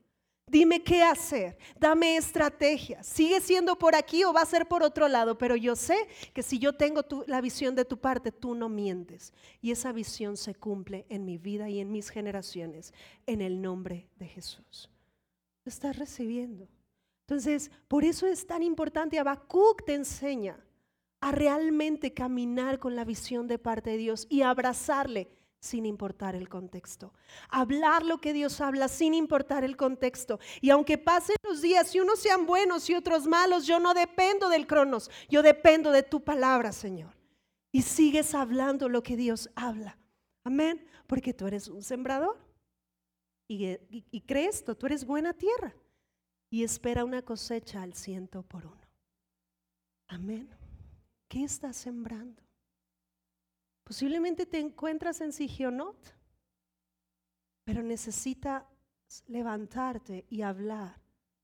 Dime 0.47 0.83
qué 0.83 1.03
hacer, 1.03 1.59
dame 1.79 2.17
estrategia. 2.17 3.03
Sigue 3.03 3.41
siendo 3.41 3.77
por 3.77 3.95
aquí 3.95 4.25
o 4.25 4.33
va 4.33 4.43
a 4.43 4.47
ser 4.47 4.67
por 4.67 4.83
otro 4.83 5.07
lado, 5.07 5.37
pero 5.37 5.57
yo 5.57 5.77
sé 5.77 6.09
que 6.33 6.43
si 6.43 6.59
yo 6.59 6.75
tengo 6.75 7.03
la 7.27 7.41
visión 7.43 7.75
de 7.75 7.85
tu 7.85 7.99
parte, 7.99 8.33
tú 8.33 8.55
no 8.55 8.69
mientes. 8.69 9.35
Y 9.61 9.73
esa 9.73 9.93
visión 9.93 10.37
se 10.37 10.55
cumple 10.55 11.05
en 11.11 11.27
mi 11.27 11.37
vida 11.37 11.69
y 11.69 11.81
en 11.81 11.93
mis 11.93 12.09
generaciones, 12.09 12.95
en 13.27 13.43
el 13.43 13.61
nombre 13.61 14.09
de 14.17 14.27
Jesús. 14.27 14.91
Lo 15.65 15.71
estás 15.71 15.97
recibiendo. 15.99 16.67
Entonces, 17.29 17.71
por 17.89 18.05
eso 18.05 18.27
es 18.27 18.47
tan 18.47 18.63
importante. 18.63 19.19
Habacuc 19.19 19.85
te 19.85 19.93
enseña 19.93 20.59
a 21.21 21.31
realmente 21.31 22.15
caminar 22.15 22.79
con 22.79 22.97
la 22.97 23.05
visión 23.05 23.47
de 23.47 23.59
parte 23.59 23.91
de 23.91 23.99
Dios 23.99 24.27
y 24.31 24.41
abrazarle 24.41 25.29
sin 25.61 25.85
importar 25.85 26.35
el 26.35 26.49
contexto. 26.49 27.13
Hablar 27.51 28.03
lo 28.03 28.19
que 28.19 28.33
Dios 28.33 28.63
habla 28.63 28.89
sin 28.89 29.13
importar 29.13 29.63
el 29.63 29.77
contexto. 29.77 30.41
Y 30.63 30.71
aunque 30.71 30.97
pasen 30.97 31.37
los 31.43 31.61
días 31.61 31.95
y 31.95 32.01
unos 32.01 32.19
sean 32.19 32.47
buenos 32.47 32.89
y 32.89 32.95
otros 32.95 33.27
malos, 33.27 33.67
yo 33.67 33.79
no 33.79 33.93
dependo 33.93 34.49
del 34.49 34.67
cronos, 34.67 35.11
yo 35.29 35.43
dependo 35.43 35.93
de 35.93 36.05
tu 36.05 36.25
palabra, 36.25 36.73
Señor. 36.73 37.15
Y 37.73 37.83
sigues 37.83 38.35
hablando 38.35 38.89
lo 38.89 39.03
que 39.03 39.19
Dios 39.19 39.51
habla. 39.55 39.99
Amén. 40.45 40.83
Porque 41.07 41.35
tú 41.35 41.47
eres 41.47 41.69
un 41.69 41.83
sembrador. 41.83 42.39
Y, 43.47 43.77
crees 44.27 44.57
esto, 44.57 44.75
tú 44.75 44.87
eres 44.87 45.05
buena 45.05 45.35
tierra. 45.35 45.75
Y 46.51 46.65
espera 46.65 47.05
una 47.05 47.23
cosecha 47.23 47.83
al 47.83 47.95
ciento 47.95 48.43
por 48.43 48.67
uno. 48.67 48.89
Amén. 50.09 50.49
¿Qué 51.29 51.45
estás 51.45 51.77
sembrando? 51.77 52.43
Posiblemente 53.85 54.47
te 54.47 54.59
encuentras 54.59 55.21
en 55.21 55.33
Sigionot 55.33 56.19
pero 57.69 57.83
necesitas 57.83 58.65
levantarte 59.27 60.25
y 60.31 60.41
hablar 60.41 61.03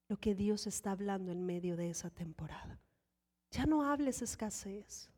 lo 0.09 0.17
que 0.17 0.35
Dios 0.35 0.67
está 0.67 0.93
hablando 0.93 1.31
en 1.33 1.45
medio 1.45 1.77
de 1.77 1.91
esa 1.91 2.09
temporada. 2.09 2.81
Ya 3.51 3.67
no 3.67 3.85
hables 3.85 4.23
escasez. 4.23 5.11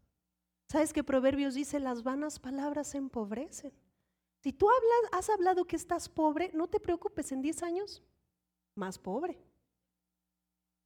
¿Sabes 0.69 0.93
que 0.93 1.05
Proverbios 1.05 1.55
dice 1.55 1.79
las 1.79 2.03
vanas 2.03 2.41
palabras 2.41 2.93
empobrecen? 2.97 3.73
Si 4.43 4.53
tú 4.53 4.69
has 5.13 5.31
hablado 5.31 5.65
que 5.65 5.77
estás 5.77 6.09
pobre, 6.09 6.51
no 6.55 6.67
te 6.67 6.81
preocupes, 6.81 7.31
en 7.31 7.41
10 7.41 7.63
años, 7.63 8.03
más 8.75 8.99
pobre. 8.99 9.39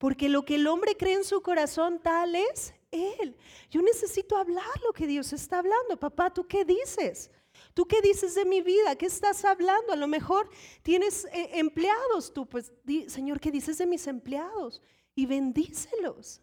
Porque 0.01 0.30
lo 0.30 0.46
que 0.46 0.55
el 0.55 0.66
hombre 0.66 0.96
cree 0.96 1.12
en 1.12 1.24
su 1.24 1.42
corazón, 1.42 2.01
tal 2.03 2.34
es 2.34 2.72
él. 2.90 3.36
Yo 3.70 3.82
necesito 3.82 4.34
hablar 4.38 4.64
lo 4.82 4.94
que 4.94 5.07
Dios 5.07 5.34
está 5.34 5.59
hablando. 5.59 6.01
Papá, 6.01 6.32
¿tú 6.32 6.48
qué 6.48 6.64
dices? 6.64 7.30
¿Tú 7.74 7.84
qué 7.84 8.01
dices 8.01 8.34
de 8.34 8.46
mi 8.46 8.62
vida? 8.62 8.96
¿Qué 8.96 9.05
estás 9.05 9.44
hablando? 9.44 9.92
A 9.92 9.96
lo 9.96 10.09
mejor 10.09 10.48
tienes 10.82 11.26
eh, 11.26 11.51
empleados 11.53 12.32
tú, 12.32 12.48
pues, 12.48 12.72
Señor, 13.09 13.40
¿qué 13.40 13.51
dices 13.51 13.76
de 13.76 13.84
mis 13.84 14.07
empleados? 14.07 14.80
Y 15.14 15.26
bendícelos. 15.26 16.40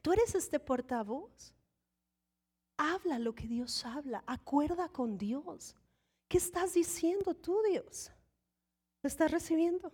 Tú 0.00 0.12
eres 0.12 0.36
este 0.36 0.60
portavoz. 0.60 1.56
Habla 2.76 3.18
lo 3.18 3.34
que 3.34 3.48
Dios 3.48 3.84
habla. 3.84 4.22
Acuerda 4.24 4.88
con 4.88 5.18
Dios. 5.18 5.74
¿Qué 6.28 6.38
estás 6.38 6.74
diciendo 6.74 7.34
tú, 7.34 7.60
Dios? 7.68 8.12
¿Lo 9.02 9.08
estás 9.08 9.32
recibiendo? 9.32 9.92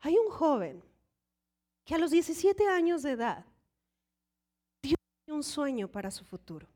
Hay 0.00 0.16
un 0.16 0.30
joven 0.30 0.82
que 1.88 1.94
a 1.94 1.98
los 1.98 2.10
17 2.10 2.68
años 2.68 3.02
de 3.02 3.12
edad 3.12 3.46
dio 4.82 4.94
un 5.28 5.42
sueño 5.42 5.88
para 5.90 6.10
su 6.10 6.22
futuro. 6.22 6.68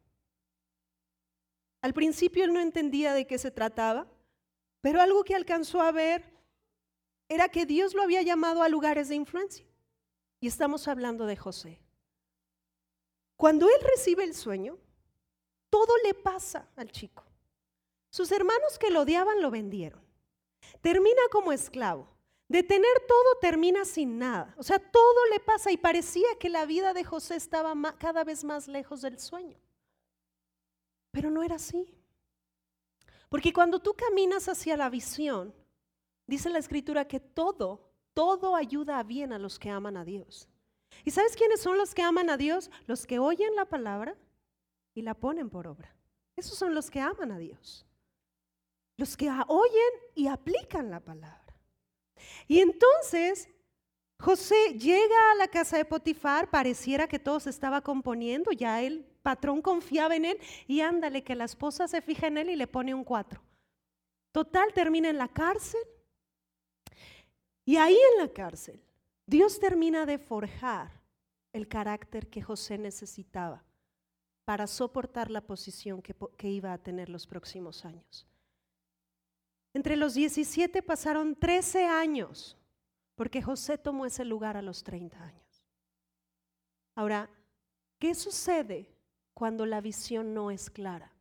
Al 1.83 1.93
principio 1.93 2.45
él 2.45 2.55
no 2.55 2.61
entendía 2.61 3.13
de 3.13 3.27
qué 3.27 3.37
se 3.37 3.51
trataba, 3.51 4.07
pero 4.81 5.03
algo 5.03 5.23
que 5.23 5.35
alcanzó 5.35 5.83
a 5.83 5.93
ver 5.93 6.33
era 7.29 7.51
que 7.51 7.67
Dios 7.67 7.93
lo 7.93 8.01
había 8.01 8.23
llamado 8.23 8.63
a 8.63 8.71
lugares 8.71 9.11
de 9.11 9.17
influencia. 9.17 9.67
Y 10.41 10.47
estamos 10.47 10.89
hablando 10.89 11.27
de 11.27 11.37
José. 11.37 11.79
Cuando 13.37 13.69
él 13.69 13.87
recibe 13.95 14.25
el 14.25 14.35
sueño, 14.35 14.79
todo 15.69 15.93
le 16.07 16.15
pasa 16.15 16.71
al 16.75 16.91
chico. 16.91 17.23
Sus 18.09 18.33
hermanos 18.33 18.79
que 18.79 18.91
lo 18.91 19.03
odiaban 19.03 19.43
lo 19.43 19.51
vendieron. 19.51 20.01
Termina 20.81 21.21
como 21.31 21.53
esclavo. 21.53 22.09
De 22.49 22.62
tener 22.62 22.93
todo 23.09 23.38
termina 23.40 23.84
sin 23.84 24.18
nada. 24.18 24.55
O 24.59 24.62
sea, 24.62 24.78
todo 24.78 25.26
le 25.30 25.40
pasa 25.40 25.70
y 25.72 25.76
parecía 25.76 26.28
que 26.38 26.49
la 26.49 26.66
vida 26.66 26.93
de 26.93 27.05
José 27.05 27.36
estaba 27.36 27.74
cada 27.99 28.24
vez 28.24 28.45
más 28.45 28.68
lejos 28.68 29.01
del 29.01 29.18
sueño. 29.18 29.59
Pero 31.11 31.30
no 31.30 31.43
era 31.43 31.57
así. 31.57 31.95
Porque 33.28 33.53
cuando 33.53 33.78
tú 33.78 33.95
caminas 33.95 34.49
hacia 34.49 34.76
la 34.76 34.90
visión, 34.90 35.55
dice 36.26 36.51
la 36.51 36.59
escritura 36.59 37.07
que 37.07 37.20
todo, 37.20 37.90
todo 38.12 38.55
ayuda 38.55 38.99
a 38.99 39.03
bien 39.03 39.32
a 39.32 39.38
los 39.38 39.59
que 39.59 39.70
aman 39.70 39.97
a 39.97 40.05
Dios. 40.05 40.49
¿Y 41.05 41.11
sabes 41.11 41.36
quiénes 41.36 41.61
son 41.61 41.78
los 41.78 41.95
que 41.95 42.03
aman 42.03 42.28
a 42.28 42.36
Dios? 42.36 42.70
Los 42.86 43.07
que 43.07 43.18
oyen 43.18 43.57
la 43.57 43.64
palabra 43.64 44.16
y 44.95 45.03
la 45.03 45.14
ponen 45.14 45.49
por 45.49 45.66
obra. 45.66 45.95
Esos 46.36 46.59
son 46.59 46.74
los 46.74 46.90
que 46.90 47.01
aman 47.01 47.32
a 47.32 47.38
Dios. 47.38 47.86
Los 48.97 49.16
que 49.16 49.30
oyen 49.49 49.93
y 50.14 50.26
aplican 50.26 50.90
la 50.90 51.01
palabra. 51.01 51.41
Y 52.49 52.61
entonces 52.61 53.49
José 54.23 54.79
llega 54.79 55.33
a 55.33 55.35
la 55.37 55.49
casa 55.49 55.77
de 55.77 55.85
Potifar, 55.85 56.49
pareciera 56.49 57.09
que 57.09 57.18
todo 57.18 57.41
se 57.41 57.51
estaba 57.51 57.81
componiendo, 57.81 58.53
ya 58.53 58.81
el 58.81 59.05
patrón 59.23 59.61
confiaba 59.61 60.14
en 60.14 60.25
él 60.25 60.39
y 60.68 60.81
ándale 60.81 61.25
que 61.25 61.35
la 61.35 61.45
esposa 61.45 61.89
se 61.89 62.01
fija 62.03 62.29
en 62.29 62.39
él 62.39 62.51
y 62.51 62.57
le 62.57 62.68
pone 62.68 62.95
un 62.95 63.03
cuatro. 63.03 63.43
Total, 64.31 64.73
termina 64.73 65.11
en 65.11 65.18
la 65.18 65.29
cárcel. 65.29 65.81
Y 67.64 67.77
ahí 67.77 67.99
en 68.12 68.18
la 68.18 68.33
cárcel, 68.33 68.81
Dios 69.27 69.59
termina 69.59 70.07
de 70.07 70.18
forjar 70.18 71.03
el 71.53 71.66
carácter 71.66 72.29
que 72.29 72.43
José 72.43 72.79
necesitaba 72.79 73.64
para 74.45 74.66
soportar 74.66 75.31
la 75.31 75.41
posición 75.41 76.01
que, 76.01 76.14
que 76.37 76.49
iba 76.49 76.73
a 76.73 76.79
tener 76.79 77.09
los 77.09 77.27
próximos 77.27 77.85
años. 77.85 78.27
Entre 79.75 79.97
los 79.97 80.14
17 80.14 80.83
pasaron 80.83 81.35
13 81.35 81.87
años 81.87 82.57
porque 83.14 83.43
José 83.43 83.79
tomó 83.79 84.07
ese 84.07 84.25
lugar 84.25 84.57
a 84.57 84.62
los 84.62 84.83
30 84.83 85.23
años. 85.23 85.66
Ahora, 86.95 87.31
¿qué 87.99 88.14
sucede 88.14 88.95
cuando 89.35 89.64
la 89.64 89.81
visión 89.81 90.35
no 90.35 90.51
es 90.51 90.70
clara? 90.70 91.12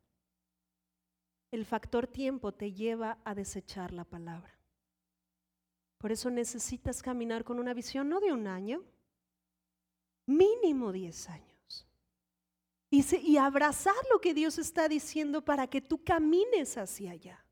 El 1.50 1.64
factor 1.64 2.06
tiempo 2.06 2.52
te 2.52 2.72
lleva 2.72 3.18
a 3.24 3.34
desechar 3.34 3.92
la 3.92 4.04
palabra. 4.04 4.58
Por 5.98 6.12
eso 6.12 6.30
necesitas 6.30 7.02
caminar 7.02 7.44
con 7.44 7.58
una 7.58 7.74
visión 7.74 8.08
no 8.08 8.20
de 8.20 8.32
un 8.32 8.46
año, 8.46 8.82
mínimo 10.26 10.92
10 10.92 11.28
años. 11.28 11.86
Y, 12.90 13.04
y 13.16 13.36
abrazar 13.38 13.94
lo 14.10 14.20
que 14.20 14.34
Dios 14.34 14.58
está 14.58 14.88
diciendo 14.88 15.42
para 15.42 15.66
que 15.68 15.80
tú 15.80 16.02
camines 16.02 16.76
hacia 16.76 17.12
allá. 17.12 17.44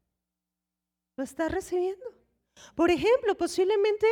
¿Lo 1.21 1.25
estás 1.25 1.53
recibiendo? 1.53 2.07
Por 2.75 2.91
ejemplo, 2.91 3.37
posiblemente 3.37 4.07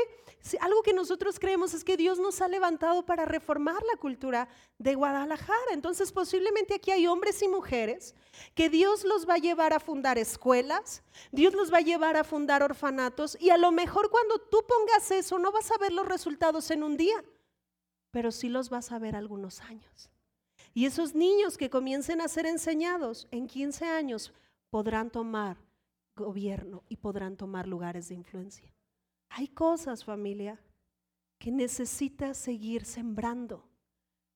algo 0.61 0.82
que 0.82 0.92
nosotros 0.92 1.38
creemos 1.40 1.72
es 1.72 1.82
que 1.82 1.96
Dios 1.96 2.18
nos 2.18 2.42
ha 2.42 2.48
levantado 2.48 3.06
para 3.06 3.24
reformar 3.24 3.82
la 3.90 3.98
cultura 3.98 4.46
de 4.76 4.94
Guadalajara. 4.94 5.72
Entonces, 5.72 6.12
posiblemente 6.12 6.74
aquí 6.74 6.90
hay 6.90 7.06
hombres 7.06 7.40
y 7.40 7.48
mujeres 7.48 8.14
que 8.54 8.68
Dios 8.68 9.04
los 9.04 9.26
va 9.26 9.36
a 9.36 9.38
llevar 9.38 9.72
a 9.72 9.80
fundar 9.80 10.18
escuelas, 10.18 11.02
Dios 11.32 11.54
los 11.54 11.72
va 11.72 11.78
a 11.78 11.80
llevar 11.80 12.18
a 12.18 12.24
fundar 12.24 12.62
orfanatos 12.62 13.38
y 13.40 13.48
a 13.48 13.56
lo 13.56 13.72
mejor 13.72 14.11
cuando 14.11 14.38
tú 14.38 14.62
pongas 14.68 15.11
eso 15.11 15.38
no 15.38 15.50
vas 15.50 15.70
a 15.70 15.78
ver 15.78 15.94
los 15.94 16.06
resultados 16.06 16.70
en 16.70 16.82
un 16.82 16.98
día, 16.98 17.24
pero 18.11 18.30
sí 18.32 18.50
los 18.50 18.68
vas 18.68 18.92
a 18.92 18.98
ver 18.98 19.16
algunos 19.16 19.62
años. 19.62 20.11
Y 20.74 20.84
esos 20.84 21.14
niños 21.14 21.56
que 21.56 21.70
comiencen 21.70 22.20
a 22.20 22.28
ser 22.28 22.44
enseñados 22.44 23.28
en 23.30 23.46
15 23.46 23.86
años 23.86 24.34
podrán 24.68 25.09
tomar 25.09 25.68
gobierno 26.19 26.85
y 26.89 26.97
podrán 26.97 27.37
tomar 27.37 27.66
lugares 27.66 28.09
de 28.09 28.16
influencia. 28.16 28.71
Hay 29.31 29.49
cosas, 29.49 30.05
familia, 30.05 30.61
que 31.39 31.51
necesitas 31.51 32.37
seguir 32.37 32.85
sembrando. 32.85 33.64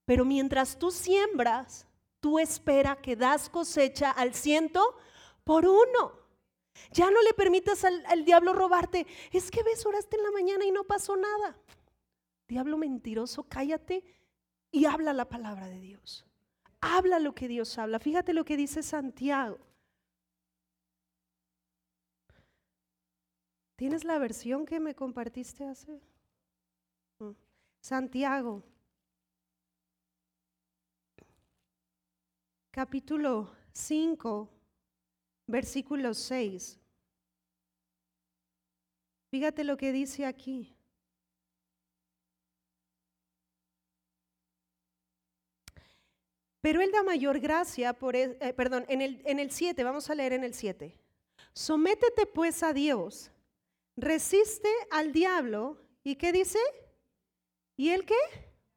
Pero 0.06 0.24
mientras 0.24 0.78
tú 0.78 0.90
siembras, 0.90 1.86
tú 2.20 2.38
espera 2.38 2.96
que 2.96 3.16
das 3.16 3.48
cosecha 3.48 4.10
al 4.10 4.34
ciento 4.34 4.96
por 5.44 5.66
uno. 5.66 6.12
Ya 6.92 7.10
no 7.10 7.20
le 7.22 7.34
permitas 7.34 7.84
al, 7.84 8.04
al, 8.06 8.24
diablo 8.24 8.52
robarte. 8.52 9.06
Es 9.32 9.50
que 9.50 9.62
ves, 9.62 9.84
oraste 9.84 10.16
en 10.16 10.22
la 10.22 10.30
mañana 10.30 10.64
y 10.64 10.70
no 10.70 10.84
pasó 10.84 11.16
nada. 11.16 11.56
Diablo 12.48 12.78
mentiroso, 12.78 13.44
cállate 13.44 14.04
y 14.70 14.86
habla 14.86 15.12
la 15.12 15.28
palabra 15.28 15.68
de 15.68 15.80
Dios. 15.80 16.24
Habla 16.80 17.18
lo 17.18 17.34
que 17.34 17.48
Dios 17.48 17.78
habla. 17.78 17.98
Fíjate 18.00 18.32
lo 18.32 18.44
que 18.44 18.56
dice 18.56 18.82
Santiago. 18.82 19.58
¿Tienes 23.82 24.04
la 24.04 24.16
versión 24.16 24.64
que 24.64 24.78
me 24.78 24.94
compartiste 24.94 25.64
hace? 25.64 26.00
Mm. 27.18 27.32
Santiago, 27.80 28.62
capítulo 32.70 33.50
5, 33.72 34.48
versículo 35.48 36.14
6. 36.14 36.78
Fíjate 39.32 39.64
lo 39.64 39.76
que 39.76 39.90
dice 39.90 40.26
aquí. 40.26 40.76
Pero 46.60 46.80
él 46.80 46.92
da 46.92 47.02
mayor 47.02 47.40
gracia 47.40 47.92
por, 47.94 48.14
eh, 48.14 48.54
perdón, 48.56 48.84
en 48.86 49.02
el, 49.02 49.20
en 49.24 49.40
el 49.40 49.50
7, 49.50 49.82
vamos 49.82 50.08
a 50.08 50.14
leer 50.14 50.34
en 50.34 50.44
el 50.44 50.54
7. 50.54 50.96
Sométete 51.52 52.26
pues 52.26 52.62
a 52.62 52.72
Dios 52.72 53.32
resiste 53.96 54.68
al 54.90 55.12
diablo 55.12 55.78
y 56.04 56.16
¿qué 56.16 56.32
dice? 56.32 56.58
¿Y 57.76 57.90
él 57.90 58.04
qué? 58.04 58.18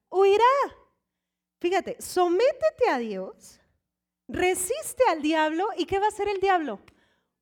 Huirá. 0.10 0.44
Fíjate, 1.60 2.02
sométete 2.02 2.90
a 2.90 2.98
Dios, 3.00 3.60
resiste 4.28 5.04
al 5.10 5.22
diablo 5.22 5.70
y 5.78 5.86
¿qué 5.86 6.00
va 6.00 6.06
a 6.06 6.10
hacer 6.10 6.28
el 6.28 6.40
diablo? 6.40 6.80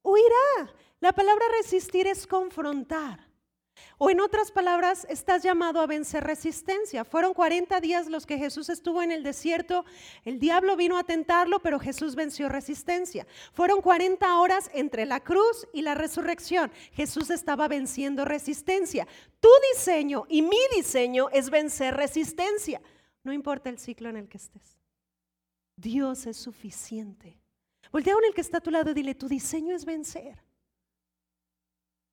Huirá. 0.04 0.74
La 1.00 1.12
palabra 1.12 1.46
resistir 1.62 2.08
es 2.08 2.26
confrontar. 2.26 3.33
O 3.98 4.10
en 4.10 4.20
otras 4.20 4.52
palabras, 4.52 5.06
estás 5.10 5.44
llamado 5.44 5.80
a 5.80 5.88
vencer 5.88 6.24
resistencia. 6.24 7.06
Fueron 7.06 7.34
40 7.34 7.80
días 7.80 8.08
los 8.08 8.26
que 8.26 8.38
Jesús 8.38 8.70
estuvo 8.70 9.02
en 9.02 9.12
el 9.12 9.24
desierto. 9.24 9.86
El 10.26 10.40
diablo 10.40 10.76
vino 10.76 10.98
a 10.98 11.04
tentarlo, 11.04 11.60
pero 11.60 11.80
Jesús 11.80 12.16
venció 12.16 12.50
resistencia. 12.50 13.26
Fueron 13.54 13.82
40 13.82 14.40
horas 14.40 14.70
entre 14.74 15.06
la 15.06 15.22
cruz 15.22 15.68
y 15.74 15.84
la 15.84 15.96
resurrección. 15.96 16.72
Jesús 16.92 17.30
estaba 17.30 17.68
venciendo 17.68 18.26
resistencia. 18.26 19.08
Tu 19.40 19.50
diseño 19.74 20.26
y 20.28 20.42
mi 20.42 20.60
diseño 20.76 21.30
es 21.32 21.50
vencer 21.50 21.96
resistencia. 21.96 22.82
No 23.24 23.32
importa 23.32 23.70
el 23.70 23.80
ciclo 23.80 24.10
en 24.10 24.18
el 24.18 24.28
que 24.28 24.38
estés. 24.38 24.78
Dios 25.76 26.26
es 26.26 26.38
suficiente. 26.38 27.40
Voltea 27.92 28.16
con 28.16 28.26
el 28.26 28.34
que 28.34 28.42
está 28.42 28.58
a 28.58 28.62
tu 28.62 28.72
lado 28.72 28.92
y 28.92 28.94
dile, 28.94 29.16
tu 29.16 29.28
diseño 29.28 29.76
es 29.76 29.86
vencer. 29.86 30.44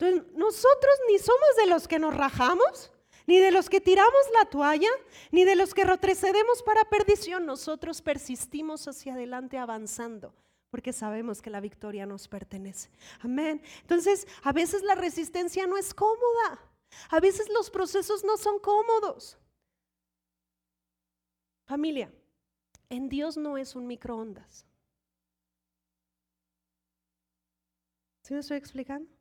Entonces, 0.01 0.33
nosotros 0.35 0.95
ni 1.09 1.19
somos 1.19 1.57
de 1.59 1.67
los 1.67 1.87
que 1.87 1.99
nos 1.99 2.17
rajamos, 2.17 2.91
ni 3.27 3.39
de 3.39 3.51
los 3.51 3.69
que 3.69 3.83
tiramos 3.83 4.23
la 4.33 4.49
toalla, 4.49 4.89
ni 5.31 5.45
de 5.45 5.57
los 5.57 5.75
que 5.75 5.85
retrocedemos 5.85 6.63
para 6.63 6.87
perdición. 6.87 7.45
Nosotros 7.45 8.01
persistimos 8.01 8.89
hacia 8.89 9.13
adelante 9.13 9.59
avanzando 9.59 10.35
porque 10.71 10.93
sabemos 10.93 11.43
que 11.43 11.51
la 11.51 11.61
victoria 11.61 12.07
nos 12.07 12.29
pertenece. 12.29 12.91
Amén. 13.21 13.61
Entonces, 13.83 14.27
a 14.43 14.53
veces 14.53 14.83
la 14.83 14.95
resistencia 14.95 15.67
no 15.67 15.77
es 15.77 15.93
cómoda. 15.93 16.61
A 17.11 17.21
veces 17.21 17.49
los 17.51 17.71
procesos 17.71 18.25
no 18.25 18.37
son 18.37 18.59
cómodos. 18.61 19.37
Familia, 21.67 22.11
en 22.89 23.09
Dios 23.09 23.37
no 23.37 23.59
es 23.59 23.75
un 23.75 23.87
microondas. 23.87 24.65
¿Sí 28.23 28.33
me 28.33 28.41
estoy 28.41 28.57
explicando? 28.57 29.20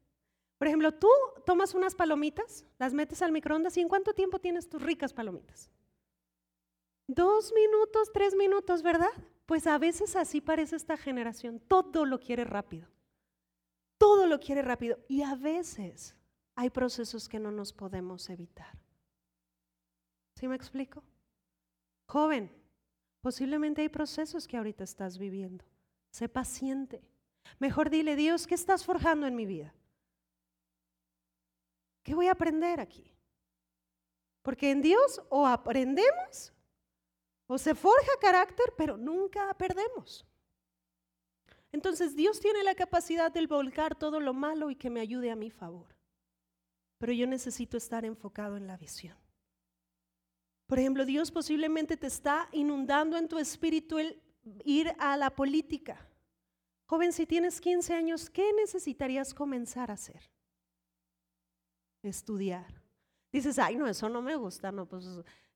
Por 0.60 0.68
ejemplo, 0.68 0.92
tú 0.92 1.10
tomas 1.46 1.74
unas 1.74 1.96
palomitas, 1.96 2.66
las 2.78 2.94
metes 2.94 3.22
al 3.22 3.32
microondas 3.32 3.78
y 3.78 3.82
¿en 3.82 3.88
cuánto 3.88 4.14
tiempo 4.14 4.40
tienes 4.40 4.68
tus 4.68 4.82
ricas 4.82 5.14
palomitas? 5.14 5.72
Dos 7.08 7.54
minutos, 7.54 8.12
tres 8.14 8.36
minutos, 8.36 8.84
¿verdad? 8.84 9.12
Pues 9.46 9.66
a 9.68 9.78
veces 9.78 10.18
así 10.18 10.42
parece 10.42 10.76
esta 10.76 10.98
generación. 10.98 11.62
Todo 11.62 12.06
lo 12.06 12.20
quiere 12.20 12.44
rápido. 12.44 12.90
Todo 13.98 14.28
lo 14.28 14.40
quiere 14.40 14.62
rápido. 14.62 15.00
Y 15.08 15.22
a 15.22 15.34
veces 15.36 16.16
hay 16.56 16.70
procesos 16.70 17.30
que 17.30 17.40
no 17.40 17.52
nos 17.52 17.72
podemos 17.72 18.30
evitar. 18.30 18.78
¿Sí 20.36 20.48
me 20.48 20.56
explico? 20.56 21.02
Joven, 22.06 22.52
posiblemente 23.22 23.82
hay 23.82 23.90
procesos 23.90 24.46
que 24.46 24.58
ahorita 24.58 24.84
estás 24.84 25.18
viviendo. 25.18 25.64
Sé 26.12 26.28
paciente. 26.28 27.02
Mejor 27.60 27.90
dile, 27.90 28.18
Dios, 28.18 28.46
¿qué 28.46 28.56
estás 28.56 28.84
forjando 28.84 29.26
en 29.26 29.36
mi 29.36 29.46
vida? 29.46 29.74
¿Qué 32.04 32.16
voy 32.16 32.28
a 32.28 32.32
aprender 32.32 32.80
aquí? 32.80 33.14
Porque 34.42 34.72
en 34.72 34.82
Dios 34.82 35.22
o 35.30 35.46
aprendemos 35.46 36.54
o 37.48 37.58
se 37.58 37.76
forja 37.76 38.12
carácter, 38.22 38.74
pero 38.78 38.98
nunca 38.98 39.54
perdemos. 39.56 40.26
Entonces 41.72 42.16
Dios 42.16 42.40
tiene 42.40 42.64
la 42.64 42.76
capacidad 42.76 43.32
de 43.32 43.46
volcar 43.46 43.96
todo 43.96 44.20
lo 44.20 44.34
malo 44.34 44.72
y 44.72 44.76
que 44.76 44.90
me 44.90 45.00
ayude 45.00 45.32
a 45.32 45.36
mi 45.36 45.52
favor. 45.52 45.96
Pero 46.98 47.14
yo 47.14 47.28
necesito 47.28 47.78
estar 47.78 48.06
enfocado 48.06 48.58
en 48.58 48.68
la 48.68 48.78
visión. 48.78 49.18
Por 50.68 50.80
ejemplo, 50.80 51.06
Dios 51.06 51.32
posiblemente 51.32 51.98
te 51.98 52.08
está 52.08 52.50
inundando 52.52 53.18
en 53.18 53.28
tu 53.28 53.40
espíritu 53.40 53.98
el 53.98 54.22
ir 54.64 54.94
a 55.00 55.18
la 55.18 55.32
política. 55.32 56.08
Joven, 56.86 57.14
si 57.14 57.26
tienes 57.26 57.60
15 57.62 57.94
años, 57.94 58.30
¿qué 58.30 58.52
necesitarías 58.54 59.34
comenzar 59.34 59.90
a 59.90 59.96
hacer? 59.96 60.30
Estudiar. 62.02 62.82
Dices, 63.32 63.60
ay, 63.60 63.76
no, 63.76 63.88
eso 63.88 64.10
no 64.10 64.22
me 64.22 64.36
gusta, 64.36 64.72
no, 64.72 64.88
pues 64.88 65.06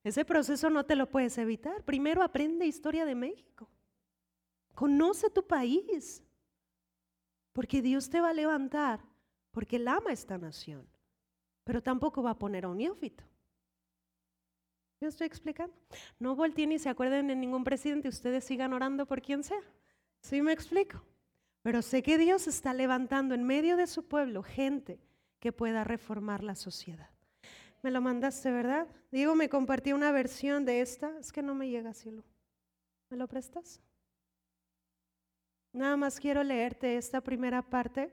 ese 0.04 0.24
proceso 0.24 0.70
no 0.70 0.84
te 0.84 0.94
lo 0.94 1.10
puedes 1.10 1.36
evitar. 1.38 1.82
Primero 1.82 2.22
aprende 2.22 2.66
historia 2.66 3.06
de 3.06 3.14
México. 3.14 3.68
Conoce 4.74 5.30
tu 5.30 5.46
país. 5.46 6.22
Porque 7.52 7.80
Dios 7.80 8.10
te 8.10 8.20
va 8.20 8.30
a 8.30 8.34
levantar, 8.34 9.00
porque 9.52 9.76
Él 9.76 9.88
ama 9.88 10.12
esta 10.12 10.36
nación. 10.36 10.86
Pero 11.62 11.82
tampoco 11.82 12.22
va 12.22 12.30
a 12.30 12.38
poner 12.38 12.64
a 12.64 12.68
un 12.68 12.78
neófito. 12.78 13.24
¿Me 15.00 15.08
estoy 15.08 15.26
explicando? 15.26 15.74
No 16.18 16.34
volteen 16.34 16.72
y 16.72 16.78
se 16.78 16.88
acuerden 16.88 17.28
de 17.28 17.36
ningún 17.36 17.62
presidente, 17.62 18.08
ustedes 18.08 18.44
sigan 18.44 18.72
orando 18.72 19.06
por 19.06 19.22
quien 19.22 19.44
sea. 19.44 19.62
¿Sí 20.20 20.42
me 20.42 20.52
explico? 20.52 21.02
Pero 21.62 21.80
sé 21.80 22.02
que 22.02 22.18
Dios 22.18 22.46
está 22.46 22.74
levantando 22.74 23.34
en 23.34 23.44
medio 23.44 23.76
de 23.76 23.86
su 23.86 24.06
pueblo 24.06 24.42
gente 24.42 24.98
que 25.44 25.52
pueda 25.52 25.84
reformar 25.84 26.42
la 26.42 26.54
sociedad. 26.54 27.10
Me 27.82 27.90
lo 27.90 28.00
mandaste, 28.00 28.50
¿verdad? 28.50 28.88
Digo, 29.12 29.34
me 29.34 29.50
compartí 29.50 29.92
una 29.92 30.10
versión 30.10 30.64
de 30.64 30.80
esta. 30.80 31.18
Es 31.18 31.32
que 31.32 31.42
no 31.42 31.54
me 31.54 31.68
llega, 31.68 31.92
cielo. 31.92 32.24
¿Me 33.10 33.18
lo 33.18 33.28
prestas? 33.28 33.78
Nada 35.70 35.98
más 35.98 36.18
quiero 36.18 36.42
leerte 36.42 36.96
esta 36.96 37.20
primera 37.20 37.60
parte. 37.60 38.10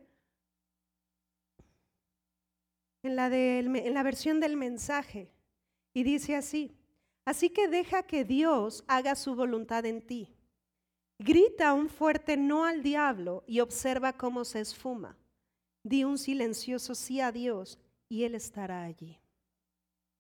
En 3.02 3.16
la, 3.16 3.28
en 3.34 3.94
la 3.94 4.04
versión 4.04 4.42
del 4.42 4.58
mensaje. 4.58 5.32
Y 5.94 6.04
dice 6.04 6.36
así. 6.36 6.76
Así 7.24 7.50
que 7.50 7.70
deja 7.70 8.04
que 8.04 8.26
Dios 8.26 8.84
haga 8.90 9.16
su 9.16 9.36
voluntad 9.36 9.86
en 9.86 10.06
ti. 10.06 10.36
Grita 11.18 11.72
un 11.74 11.88
fuerte 11.88 12.36
no 12.36 12.66
al 12.66 12.84
diablo 12.84 13.46
y 13.48 13.62
observa 13.62 14.12
cómo 14.12 14.44
se 14.44 14.60
esfuma. 14.60 15.16
Di 15.84 16.04
un 16.04 16.18
silencioso 16.18 16.96
sí 16.96 17.22
a 17.22 17.32
Dios 17.32 17.80
y 18.08 18.24
Él 18.24 18.36
estará 18.36 18.84
allí. 18.84 19.20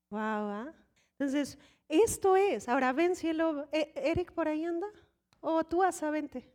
Wow, 0.09 0.19
¿ah? 0.19 0.73
Entonces, 1.17 1.57
esto 1.87 2.35
es. 2.35 2.67
Ahora, 2.67 2.93
ven, 2.93 3.15
cielo. 3.15 3.67
E, 3.71 3.91
¿Eric 3.95 4.31
por 4.31 4.47
ahí 4.47 4.65
anda? 4.65 4.87
O 5.39 5.63
tú, 5.63 5.83
Asa, 5.83 6.09
vente. 6.09 6.49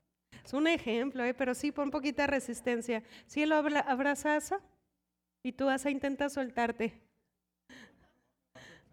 Es 0.45 0.53
un 0.53 0.67
ejemplo, 0.67 1.25
¿eh? 1.25 1.35
pero 1.35 1.55
sí, 1.55 1.73
pon 1.73 1.91
poquita 1.91 2.27
resistencia. 2.27 3.03
Cielo, 3.27 3.57
abraza 3.57 4.37
Asa. 4.37 4.61
Y 5.43 5.53
tú, 5.53 5.69
Asa, 5.69 5.91
intenta 5.91 6.29
soltarte. 6.29 7.01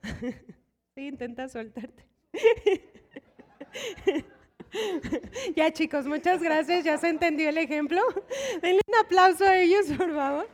sí, 0.95 1.07
intenta 1.07 1.49
soltarte. 1.49 2.05
ya 5.55 5.71
chicos, 5.71 6.05
muchas 6.05 6.41
gracias, 6.41 6.83
ya 6.83 6.97
se 6.97 7.09
entendió 7.09 7.49
el 7.49 7.57
ejemplo. 7.57 8.01
Denle 8.61 8.81
un 8.87 8.95
aplauso 8.95 9.45
a 9.45 9.57
ellos, 9.57 9.85
por 9.97 10.13
favor. 10.13 10.47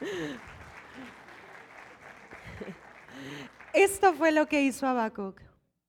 Esto 3.72 4.14
fue 4.14 4.32
lo 4.32 4.46
que 4.46 4.62
hizo 4.62 4.86
Habacuc. 4.86 5.40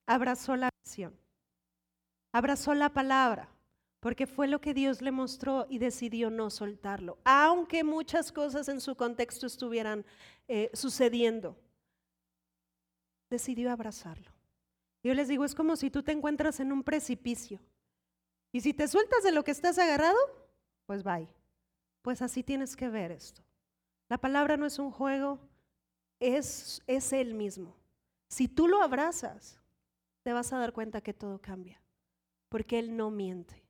Abrazó 0.06 0.56
la 0.56 0.70
visión. 0.84 1.18
Abrazó 2.34 2.74
la 2.74 2.90
palabra, 2.90 3.50
porque 4.00 4.28
fue 4.28 4.48
lo 4.48 4.60
que 4.60 4.74
Dios 4.74 5.02
le 5.02 5.12
mostró 5.12 5.66
y 5.70 5.78
decidió 5.80 6.30
no 6.30 6.50
soltarlo, 6.50 7.18
aunque 7.24 7.84
muchas 7.84 8.32
cosas 8.32 8.68
en 8.68 8.82
su 8.82 8.96
contexto 8.96 9.48
estuvieran 9.48 10.06
eh, 10.48 10.70
sucediendo. 10.74 11.58
Decidió 13.30 13.72
abrazarlo. 13.72 14.37
Yo 15.08 15.14
les 15.14 15.30
digo, 15.30 15.46
es 15.46 15.56
como 15.56 15.78
si 15.78 15.90
tú 15.90 16.04
te 16.04 16.12
encuentras 16.12 16.60
en 16.60 16.74
un 16.74 16.84
precipicio. 16.84 17.62
Y 18.52 18.60
si 18.60 18.74
te 18.74 18.90
sueltas 18.90 19.24
de 19.24 19.32
lo 19.32 19.46
que 19.46 19.52
estás 19.52 19.80
agarrado, 19.80 20.18
pues 20.86 21.02
bye. 21.02 21.30
Pues 22.02 22.22
así 22.22 22.44
tienes 22.44 22.76
que 22.76 22.90
ver 22.90 23.14
esto. 23.14 23.42
La 24.10 24.18
palabra 24.18 24.58
no 24.58 24.66
es 24.66 24.80
un 24.80 24.92
juego, 24.92 25.40
es, 26.20 26.84
es 26.88 27.14
Él 27.14 27.36
mismo. 27.36 27.74
Si 28.28 28.50
tú 28.50 28.68
lo 28.68 28.82
abrazas, 28.82 29.62
te 30.24 30.34
vas 30.34 30.52
a 30.52 30.58
dar 30.58 30.74
cuenta 30.74 31.00
que 31.00 31.14
todo 31.14 31.40
cambia, 31.40 31.82
porque 32.50 32.78
Él 32.78 32.98
no 32.98 33.10
miente. 33.10 33.64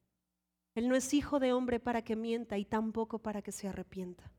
Él 0.74 0.90
no 0.90 0.96
es 0.96 1.14
hijo 1.14 1.38
de 1.40 1.54
hombre 1.54 1.80
para 1.80 2.02
que 2.02 2.16
mienta 2.16 2.58
y 2.58 2.66
tampoco 2.66 3.20
para 3.20 3.44
que 3.44 3.52
se 3.52 3.68
arrepienta. 3.68 4.32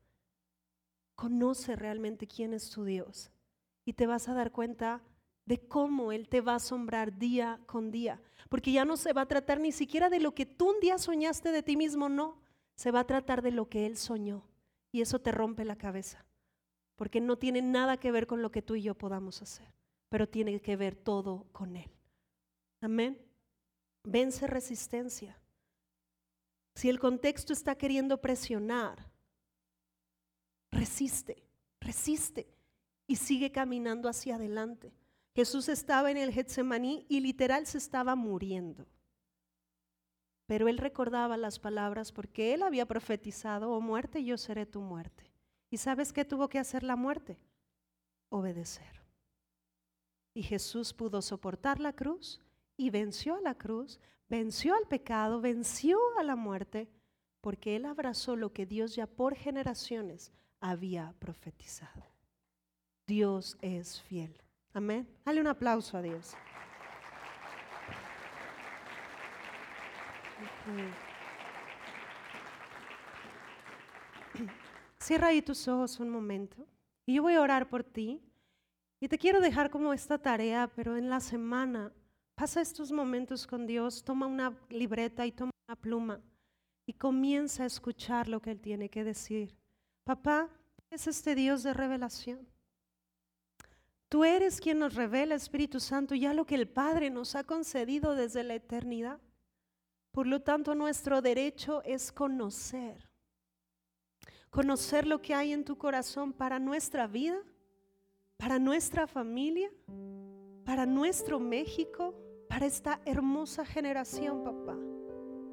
Conoce 1.15 1.77
realmente 1.77 2.27
quién 2.27 2.53
es 2.53 2.69
tu 2.69 2.83
Dios 2.83 3.31
y 3.85 3.93
te 3.93 4.05
vas 4.05 4.27
a 4.27 4.33
dar 4.33 4.51
cuenta 4.51 5.01
de 5.49 5.57
cómo 5.57 6.11
Él 6.11 6.29
te 6.29 6.41
va 6.41 6.53
a 6.53 6.57
asombrar 6.57 7.17
día 7.17 7.59
con 7.65 7.89
día, 7.89 8.21
porque 8.49 8.71
ya 8.71 8.85
no 8.85 8.97
se 8.97 9.13
va 9.13 9.21
a 9.21 9.27
tratar 9.27 9.59
ni 9.59 9.71
siquiera 9.71 10.07
de 10.07 10.19
lo 10.19 10.35
que 10.35 10.45
tú 10.45 10.69
un 10.69 10.79
día 10.79 10.99
soñaste 10.99 11.51
de 11.51 11.63
ti 11.63 11.75
mismo, 11.75 12.07
no, 12.07 12.39
se 12.75 12.91
va 12.91 12.99
a 12.99 13.07
tratar 13.07 13.41
de 13.41 13.49
lo 13.49 13.67
que 13.67 13.87
Él 13.87 13.97
soñó 13.97 14.45
y 14.91 15.01
eso 15.01 15.19
te 15.19 15.31
rompe 15.31 15.65
la 15.65 15.75
cabeza 15.75 16.23
porque 16.95 17.19
no 17.19 17.37
tiene 17.37 17.63
nada 17.63 17.97
que 17.97 18.11
ver 18.11 18.27
con 18.27 18.43
lo 18.43 18.51
que 18.51 18.61
tú 18.61 18.75
y 18.75 18.83
yo 18.83 18.93
podamos 18.93 19.41
hacer, 19.41 19.73
pero 20.07 20.29
tiene 20.29 20.61
que 20.61 20.75
ver 20.75 20.95
todo 20.95 21.47
con 21.51 21.75
Él. 21.77 21.89
Amén. 22.81 23.17
Vence 24.03 24.45
resistencia. 24.45 25.39
Si 26.75 26.89
el 26.89 26.99
contexto 26.99 27.53
está 27.53 27.75
queriendo 27.75 28.21
presionar, 28.21 29.09
resiste, 30.71 31.41
resiste 31.81 32.47
y 33.07 33.15
sigue 33.15 33.51
caminando 33.51 34.09
hacia 34.09 34.35
adelante. 34.35 34.93
Jesús 35.39 35.69
estaba 35.69 36.11
en 36.11 36.17
el 36.17 36.33
Getsemaní 36.33 37.05
y 37.07 37.21
literal 37.21 37.65
se 37.65 37.77
estaba 37.77 38.13
muriendo. 38.17 38.85
Pero 40.47 40.67
él 40.67 40.77
recordaba 40.77 41.37
las 41.37 41.59
palabras 41.59 42.11
porque 42.11 42.53
él 42.53 42.61
había 42.61 42.85
profetizado, 42.85 43.71
oh 43.71 43.79
muerte, 43.79 44.25
yo 44.25 44.37
seré 44.37 44.65
tu 44.65 44.81
muerte. 44.81 45.31
¿Y 45.69 45.77
sabes 45.77 46.11
qué 46.11 46.25
tuvo 46.25 46.49
que 46.49 46.59
hacer 46.59 46.83
la 46.83 46.97
muerte? 46.97 47.39
Obedecer. 48.27 49.01
Y 50.33 50.43
Jesús 50.43 50.93
pudo 50.93 51.21
soportar 51.21 51.79
la 51.79 51.93
cruz 51.93 52.41
y 52.75 52.89
venció 52.89 53.35
a 53.35 53.41
la 53.41 53.55
cruz, 53.55 54.01
venció 54.27 54.75
al 54.75 54.89
pecado, 54.89 55.39
venció 55.39 55.99
a 56.19 56.23
la 56.23 56.35
muerte, 56.35 56.89
porque 57.39 57.77
Él 57.77 57.85
abrazó 57.85 58.35
lo 58.35 58.51
que 58.51 58.65
Dios 58.65 58.93
ya 58.93 59.07
por 59.07 59.35
generaciones 59.35 60.33
había 60.59 61.15
profetizado. 61.17 62.03
Dios 63.07 63.57
es 63.61 64.01
fiel. 64.01 64.35
Amén. 64.73 65.07
Dale 65.25 65.41
un 65.41 65.47
aplauso 65.47 65.97
a 65.97 66.01
Dios. 66.01 66.35
Cierra 74.99 75.27
ahí 75.27 75.41
tus 75.41 75.67
ojos 75.67 75.99
un 75.99 76.09
momento 76.09 76.67
y 77.05 77.15
yo 77.15 77.23
voy 77.23 77.33
a 77.33 77.41
orar 77.41 77.67
por 77.67 77.83
ti. 77.83 78.21
Y 79.01 79.07
te 79.07 79.17
quiero 79.17 79.39
dejar 79.39 79.69
como 79.69 79.93
esta 79.93 80.17
tarea, 80.17 80.69
pero 80.75 80.97
en 80.97 81.09
la 81.09 81.19
semana 81.19 81.91
pasa 82.35 82.61
estos 82.61 82.91
momentos 82.91 83.47
con 83.47 83.65
Dios, 83.65 84.03
toma 84.03 84.27
una 84.27 84.53
libreta 84.69 85.25
y 85.25 85.31
toma 85.31 85.51
una 85.67 85.75
pluma 85.75 86.21
y 86.85 86.93
comienza 86.93 87.63
a 87.63 87.67
escuchar 87.67 88.27
lo 88.27 88.41
que 88.41 88.51
Él 88.51 88.59
tiene 88.59 88.89
que 88.89 89.03
decir. 89.03 89.55
Papá, 90.03 90.49
es 90.89 91.07
este 91.07 91.33
Dios 91.33 91.63
de 91.63 91.73
revelación. 91.73 92.47
Tú 94.09 94.23
eres 94.23 94.59
quien 94.59 94.79
nos 94.79 94.95
revela, 94.95 95.35
Espíritu 95.35 95.79
Santo, 95.79 96.15
ya 96.15 96.33
lo 96.33 96.45
que 96.45 96.55
el 96.55 96.67
Padre 96.67 97.11
nos 97.11 97.35
ha 97.35 97.43
concedido 97.43 98.15
desde 98.15 98.43
la 98.43 98.55
eternidad. 98.55 99.21
Por 100.11 100.25
lo 100.25 100.41
tanto, 100.41 100.73
nuestro 100.73 101.21
derecho 101.21 101.83
es 101.83 102.11
conocer. 102.11 103.07
Conocer 104.49 105.05
lo 105.05 105.21
que 105.21 105.35
hay 105.35 105.53
en 105.53 105.63
tu 105.63 105.77
corazón 105.77 106.33
para 106.33 106.57
nuestra 106.57 107.05
vida, 107.05 107.37
para 108.35 108.57
nuestra 108.57 109.05
familia, 109.05 109.71
para 110.65 110.87
nuestro 110.87 111.39
México, 111.39 112.15
para 112.47 112.65
esta 112.65 112.99
hermosa 113.05 113.63
generación, 113.63 114.43
papá. 114.43 114.75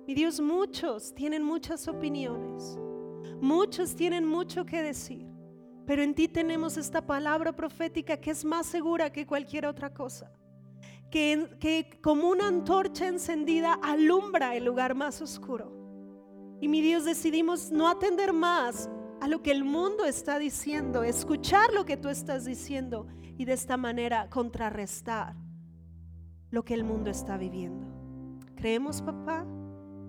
Mi 0.07 0.15
Dios, 0.15 0.41
muchos 0.41 1.15
tienen 1.15 1.43
muchas 1.43 1.89
opiniones, 1.89 2.79
muchos 3.39 3.95
tienen 3.95 4.25
mucho 4.25 4.65
que 4.65 4.83
decir, 4.83 5.36
pero 5.87 6.03
en 6.03 6.14
ti 6.14 6.26
tenemos 6.28 6.76
esta 6.76 7.07
palabra 7.07 7.53
profética 7.53 8.16
que 8.16 8.32
es 8.32 8.45
más 8.45 8.66
segura 8.66 9.11
que 9.11 9.26
cualquier 9.26 9.66
otra 9.66 9.95
cosa. 9.95 10.32
Que, 11.11 11.57
que, 11.61 12.01
como 12.03 12.28
una 12.28 12.49
antorcha 12.49 13.07
encendida 13.07 13.74
alumbra 13.74 14.57
el 14.57 14.64
lugar 14.64 14.97
más 14.97 15.22
oscuro. 15.22 15.72
Y 16.61 16.68
mi 16.68 16.80
Dios 16.80 17.05
decidimos 17.05 17.70
no 17.70 17.89
atender 17.89 18.32
más 18.32 18.91
a 19.20 19.28
lo 19.28 19.43
que 19.43 19.53
el 19.53 19.64
mundo 19.64 20.05
está 20.05 20.39
diciendo, 20.39 21.05
escuchar 21.05 21.72
lo 21.72 21.84
que 21.84 21.97
tú 21.97 22.09
estás 22.09 22.45
diciendo 22.45 23.07
y 23.39 23.45
de 23.45 23.53
esta 23.53 23.76
manera 23.76 24.28
contrarrestar 24.28 25.37
lo 26.51 26.64
que 26.64 26.74
el 26.74 26.82
mundo 26.82 27.11
está 27.11 27.37
viviendo. 27.37 27.87
Creemos, 28.57 29.03
papá, 29.03 29.47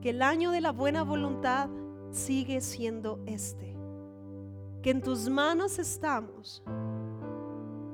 que 0.01 0.09
el 0.09 0.21
año 0.21 0.51
de 0.51 0.61
la 0.61 0.71
buena 0.71 1.03
voluntad 1.03 1.69
sigue 2.11 2.61
siendo 2.61 3.21
este. 3.27 3.76
Que 4.81 4.91
en 4.91 5.01
tus 5.01 5.29
manos 5.29 5.79
estamos 5.79 6.63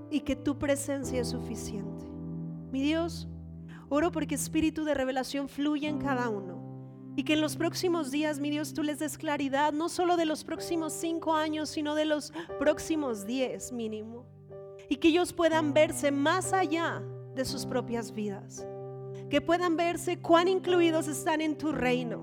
y 0.10 0.20
que 0.20 0.36
tu 0.36 0.58
presencia 0.58 1.22
es 1.22 1.30
suficiente. 1.30 2.06
Mi 2.72 2.82
Dios, 2.82 3.28
oro 3.90 4.12
porque 4.12 4.36
espíritu 4.36 4.84
de 4.84 4.94
revelación 4.94 5.50
fluye 5.50 5.88
en 5.88 6.00
cada 6.00 6.30
uno. 6.30 6.62
Y 7.16 7.24
que 7.24 7.34
en 7.34 7.42
los 7.42 7.56
próximos 7.56 8.10
días, 8.10 8.40
mi 8.40 8.50
Dios, 8.50 8.74
tú 8.74 8.82
les 8.82 9.00
des 9.00 9.18
claridad, 9.18 9.72
no 9.72 9.88
solo 9.88 10.18
de 10.18 10.26
los 10.26 10.44
próximos 10.44 10.94
cinco 10.94 11.36
años, 11.36 11.70
sino 11.70 11.94
de 11.94 12.06
los 12.06 12.34
próximos 12.60 13.26
diez 13.26 13.72
mínimo. 13.72 14.26
Y 14.90 14.98
que 14.98 15.10
ellos 15.10 15.32
puedan 15.32 15.74
verse 15.74 16.12
más 16.12 16.54
allá 16.54 17.04
de 17.36 17.46
sus 17.46 17.66
propias 17.66 18.12
vidas 18.12 18.66
que 19.30 19.42
puedan 19.42 19.76
verse 19.76 20.20
cuán 20.20 20.48
incluidos 20.48 21.08
están 21.08 21.42
en 21.42 21.58
tu 21.58 21.72
reino. 21.72 22.22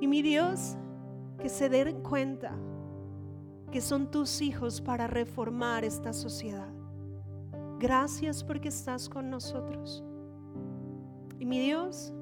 Y 0.00 0.06
mi 0.06 0.22
Dios, 0.22 0.76
que 1.40 1.48
se 1.48 1.68
den 1.68 2.02
cuenta 2.02 2.56
que 3.70 3.80
son 3.80 4.10
tus 4.10 4.40
hijos 4.40 4.80
para 4.80 5.06
reformar 5.06 5.84
esta 5.84 6.12
sociedad. 6.12 6.68
Gracias 7.78 8.44
porque 8.44 8.68
estás 8.68 9.08
con 9.08 9.30
nosotros. 9.30 10.04
Y 11.38 11.46
mi 11.46 11.58
Dios, 11.58 12.12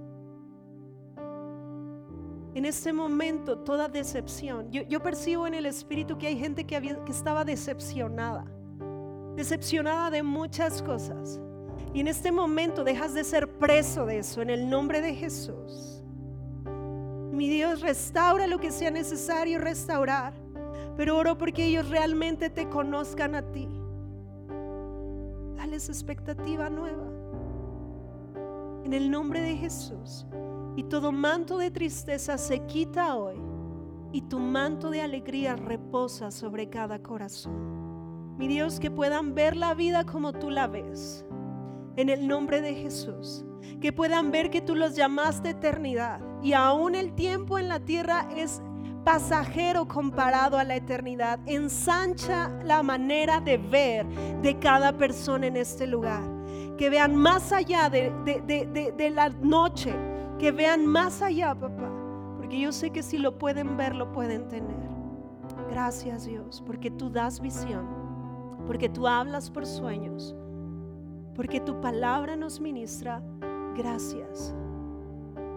en 2.55 2.65
este 2.65 2.93
momento 2.93 3.59
toda 3.59 3.89
decepción, 3.89 4.71
yo, 4.71 5.03
percibo 5.03 5.47
en 5.47 5.55
el 5.55 5.67
Espíritu 5.67 6.17
que 6.19 6.29
hay 6.29 6.39
gente 6.39 6.65
que, 6.65 6.81
que 6.81 7.13
estaba 7.13 7.45
decepcionada, 7.45 8.45
decepcionada 9.35 10.11
de 10.11 10.23
muchas 10.23 10.83
cosas 10.83 11.41
y 11.93 12.01
en 12.01 12.09
este 12.09 12.31
momento 12.31 12.85
dejas 12.85 13.15
de 13.15 13.25
ser 13.25 13.59
preso 13.59 14.07
de 14.07 14.19
eso 14.19 14.43
en 14.43 14.51
el 14.51 14.69
nombre 14.69 15.01
de 15.01 15.15
Jesús. 15.15 16.03
Mi 17.33 17.49
Dios, 17.49 17.81
restaura 17.81 18.47
lo 18.47 18.59
que 18.59 18.71
sea 18.71 18.91
necesario 18.91 19.59
restaurar. 19.59 20.35
Pero 20.99 21.17
oro 21.17 21.39
porque 21.39 21.65
ellos 21.65 21.89
realmente 21.91 22.51
te 22.51 22.69
conozcan 22.69 23.37
a 23.37 23.53
ti. 23.53 23.69
Dales 25.57 25.89
expectativa 25.89 26.69
nueva. 26.69 27.05
En 28.85 28.93
el 28.93 29.09
nombre 29.09 29.41
de 29.41 29.57
Jesús. 29.57 30.27
Y 30.75 30.83
todo 30.83 31.13
manto 31.13 31.57
de 31.57 31.71
tristeza 31.71 32.37
se 32.37 32.67
quita 32.67 33.15
hoy. 33.15 33.37
Y 34.11 34.23
tu 34.23 34.41
manto 34.41 34.91
de 34.91 35.01
alegría 35.01 35.55
reposa 35.55 36.33
sobre 36.33 36.69
cada 36.69 37.01
corazón. 37.01 38.37
Mi 38.37 38.49
Dios, 38.49 38.81
que 38.81 38.91
puedan 38.91 39.37
ver 39.37 39.55
la 39.55 39.75
vida 39.75 40.05
como 40.05 40.33
tú 40.33 40.51
la 40.51 40.67
ves 40.67 41.25
en 41.95 42.09
el 42.09 42.27
nombre 42.27 42.61
de 42.61 42.75
Jesús. 42.75 43.45
Que 43.81 43.93
puedan 43.93 44.33
ver 44.33 44.51
que 44.51 44.63
tú 44.63 44.75
los 44.75 44.97
llamaste 44.97 45.51
eternidad 45.51 46.21
y 46.43 46.55
aún 46.55 46.97
el 46.97 47.15
tiempo 47.15 47.57
en 47.57 47.69
la 47.69 47.79
tierra 47.79 48.29
es 48.37 48.61
pasajero 49.05 49.87
comparado 49.87 50.59
a 50.59 50.65
la 50.65 50.77
eternidad. 50.77 51.41
Ensancha 51.47 52.49
la 52.65 52.83
manera 52.83 53.41
de 53.41 53.59
ver 53.59 54.07
de 54.43 54.59
cada 54.59 54.93
persona 54.93 55.47
en 55.47 55.57
este 55.57 55.87
lugar. 55.87 56.23
Que 56.77 56.91
vean 56.91 57.17
más 57.17 57.53
allá 57.53 57.91
de, 57.91 58.13
de, 58.25 59.11
la 59.11 59.29
noche. 59.29 59.95
Que 60.39 60.53
vean 60.53 60.87
más 60.87 61.23
allá, 61.23 61.55
papá. 61.55 61.91
Porque 62.37 62.61
yo 62.61 62.73
sé 62.73 62.91
que 62.91 63.03
si 63.03 63.19
lo 63.19 63.39
pueden 63.39 63.77
ver, 63.77 63.95
lo 63.95 64.13
pueden 64.13 64.49
tener. 64.49 64.89
Gracias 65.71 66.25
Dios, 66.25 66.63
porque 66.67 66.91
tú 66.91 67.11
das 67.11 67.41
visión. 67.41 67.87
Porque 68.67 68.89
tú 68.89 69.09
hablas 69.09 69.51
por 69.51 69.67
sueños 69.67 70.35
porque 71.39 71.61
tu 71.61 71.81
palabra 71.81 72.35
nos 72.35 72.61
ministra. 72.61 73.23
Gracias, 73.77 74.53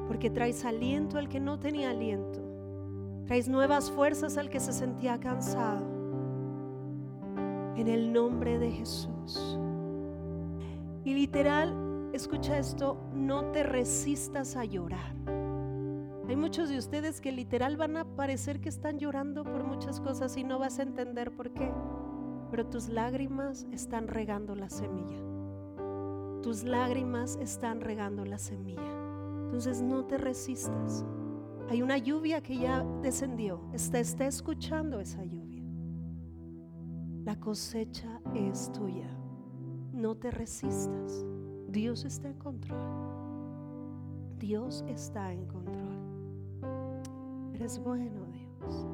porque 0.07 0.29
traes 0.29 0.63
aliento 0.63 1.17
al 1.17 1.27
que 1.27 1.39
no 1.39 1.57
tenía 1.57 1.89
aliento. 1.89 2.39
Traes 3.31 3.47
nuevas 3.47 3.89
fuerzas 3.89 4.37
al 4.37 4.49
que 4.49 4.59
se 4.59 4.73
sentía 4.73 5.17
cansado. 5.17 5.85
En 7.77 7.87
el 7.87 8.11
nombre 8.11 8.59
de 8.59 8.69
Jesús. 8.71 9.57
Y 11.05 11.13
literal, 11.13 12.09
escucha 12.11 12.57
esto, 12.57 12.97
no 13.13 13.45
te 13.53 13.63
resistas 13.63 14.57
a 14.57 14.65
llorar. 14.65 15.15
Hay 16.27 16.35
muchos 16.35 16.67
de 16.67 16.77
ustedes 16.77 17.21
que 17.21 17.31
literal 17.31 17.77
van 17.77 17.95
a 17.95 18.03
parecer 18.03 18.59
que 18.59 18.67
están 18.67 18.99
llorando 18.99 19.45
por 19.45 19.63
muchas 19.63 20.01
cosas 20.01 20.35
y 20.35 20.43
no 20.43 20.59
vas 20.59 20.79
a 20.79 20.83
entender 20.83 21.31
por 21.31 21.53
qué. 21.53 21.71
Pero 22.49 22.65
tus 22.65 22.89
lágrimas 22.89 23.65
están 23.71 24.09
regando 24.09 24.55
la 24.55 24.69
semilla. 24.69 25.23
Tus 26.43 26.65
lágrimas 26.65 27.37
están 27.37 27.79
regando 27.79 28.25
la 28.25 28.39
semilla. 28.39 28.91
Entonces 29.45 29.81
no 29.81 30.03
te 30.03 30.17
resistas. 30.17 31.05
Hay 31.71 31.81
una 31.81 31.97
lluvia 31.97 32.43
que 32.43 32.57
ya 32.57 32.83
descendió. 33.01 33.61
Está, 33.71 33.99
está 33.99 34.27
escuchando 34.27 34.99
esa 34.99 35.23
lluvia. 35.23 35.63
La 37.23 37.39
cosecha 37.39 38.19
es 38.35 38.69
tuya. 38.73 39.09
No 39.93 40.15
te 40.15 40.31
resistas. 40.31 41.25
Dios 41.69 42.03
está 42.03 42.27
en 42.27 42.37
control. 42.39 44.35
Dios 44.37 44.83
está 44.89 45.31
en 45.31 45.45
control. 45.45 47.53
Eres 47.53 47.79
bueno, 47.79 48.25
Dios. 48.33 48.85